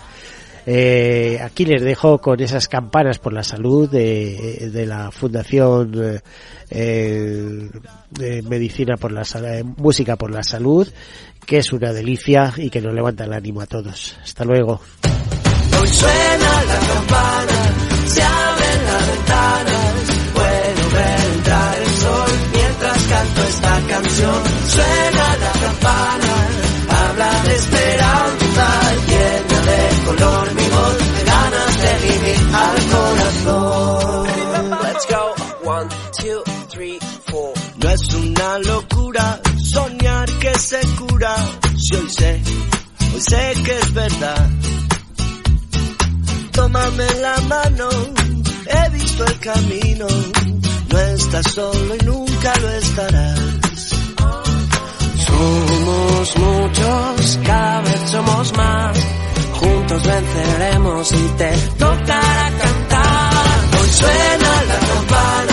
Eh, 0.70 1.40
aquí 1.42 1.64
les 1.64 1.82
dejo 1.82 2.18
con 2.18 2.42
esas 2.42 2.68
campanas 2.68 3.20
por 3.20 3.32
la 3.32 3.42
salud 3.42 3.90
de, 3.90 4.86
la 4.86 5.12
Fundación 5.12 5.94
eh, 5.96 6.20
eh 6.70 7.70
de 8.10 8.42
Medicina 8.42 8.98
por 8.98 9.14
la 9.14 9.22
eh, 9.22 9.64
Música 9.64 10.18
por 10.18 10.30
la 10.30 10.44
Salud, 10.44 10.86
que 11.46 11.60
es 11.60 11.72
una 11.72 11.94
delicia 11.94 12.54
y 12.58 12.70
que 12.70 12.82
nos 12.82 12.94
levanta 12.94 13.24
el 13.24 13.32
ánimo 13.32 13.62
a 13.62 13.66
todos. 13.66 14.18
Hasta 14.22 14.44
luego. 14.44 14.82
Suena 24.68 25.38
la 25.38 25.52
campana, 25.62 26.48
habla 26.90 27.44
de 27.44 27.56
esperanza, 27.56 28.87
al 32.54 32.78
corazón. 32.92 34.28
Let's 34.84 35.06
go. 35.08 35.34
One, 35.64 35.90
two, 36.20 36.44
three, 36.70 37.00
four. 37.26 37.54
No 37.78 37.90
es 37.90 38.14
una 38.14 38.60
locura 38.60 39.42
soñar 39.64 40.30
que 40.40 40.54
se 40.60 40.80
cura. 40.98 41.36
Si 41.78 41.96
hoy 41.96 42.10
sé, 42.10 42.42
hoy 43.14 43.22
sé 43.22 43.54
que 43.66 43.80
es 43.80 43.94
verdad. 43.94 44.50
Tómame 46.52 47.06
la 47.22 47.38
mano, 47.42 47.90
he 48.68 48.90
visto 48.92 49.26
el 49.26 49.40
camino. 49.40 50.08
No 50.90 51.00
estás 51.00 51.52
solo 51.52 51.96
y 51.96 52.06
nunca 52.06 52.54
lo 52.62 52.70
estarás. 52.70 53.40
Somos 55.28 56.38
muchos, 56.38 57.40
cada 57.46 57.82
vez 57.82 58.10
somos 58.10 58.54
más 58.58 58.98
juntos 59.68 60.04
venceremos 60.04 61.12
y 61.12 61.28
te 61.38 61.52
tocará 61.78 62.52
cantar. 62.62 63.82
Hoy 63.82 63.90
suena 63.90 64.52
la 64.70 64.80
campana, 64.88 65.47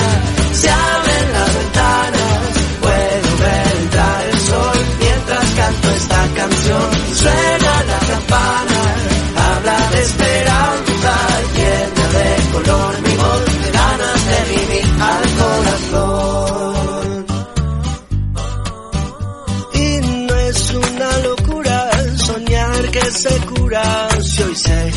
si 24.23 24.43
hoy 24.43 24.55
sé, 24.55 24.93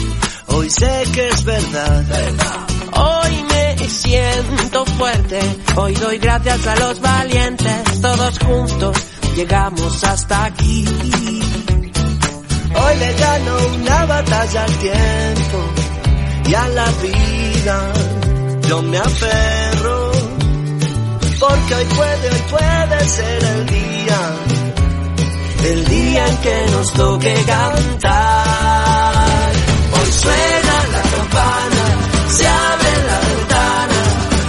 hoy 0.48 0.70
sé 0.70 1.04
que 1.14 1.28
es 1.30 1.44
verdad. 1.44 2.06
Hoy 2.94 3.44
me 3.50 3.90
siento 3.90 4.86
fuerte, 4.86 5.40
hoy 5.76 5.94
doy 5.96 6.18
gracias 6.20 6.68
a 6.68 6.76
los 6.76 7.02
valientes, 7.02 8.02
todos 8.02 8.40
juntos 8.40 8.98
llegamos 9.36 10.04
hasta 10.04 10.46
aquí. 10.46 10.86
Hoy 12.76 12.96
le 13.00 13.14
gano 13.14 13.58
una 13.82 14.06
batalla 14.06 14.64
al 14.64 14.78
tiempo 14.78 15.60
y 16.48 16.54
a 16.54 16.68
la 16.68 16.88
vida. 17.02 17.94
Yo 18.68 18.82
me 18.84 18.98
aferro, 18.98 20.12
porque 21.40 21.76
hoy 21.76 21.86
puede, 21.86 22.30
hoy 22.30 22.44
puede 22.52 23.10
ser 23.10 23.44
el 23.44 23.66
día 23.66 23.88
el 25.64 25.86
día 25.86 26.28
en 26.28 26.38
que 26.38 26.72
nos 26.72 26.94
toque 26.94 27.34
cantar. 27.46 28.47
Suena 30.22 30.76
la 30.94 31.02
campana, 31.02 31.84
se 32.30 32.48
abre 32.48 32.94
la 33.10 33.20
ventana, 33.28 34.00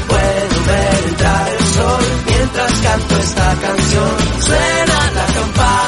puedo 0.08 0.56
ver 0.66 1.04
entrar 1.08 1.48
el 1.48 1.66
sol 1.74 2.04
mientras 2.26 2.72
canto 2.80 3.16
esta 3.18 3.54
canción. 3.60 4.16
Suena 4.40 5.10
la 5.18 5.26
campana, 5.26 5.87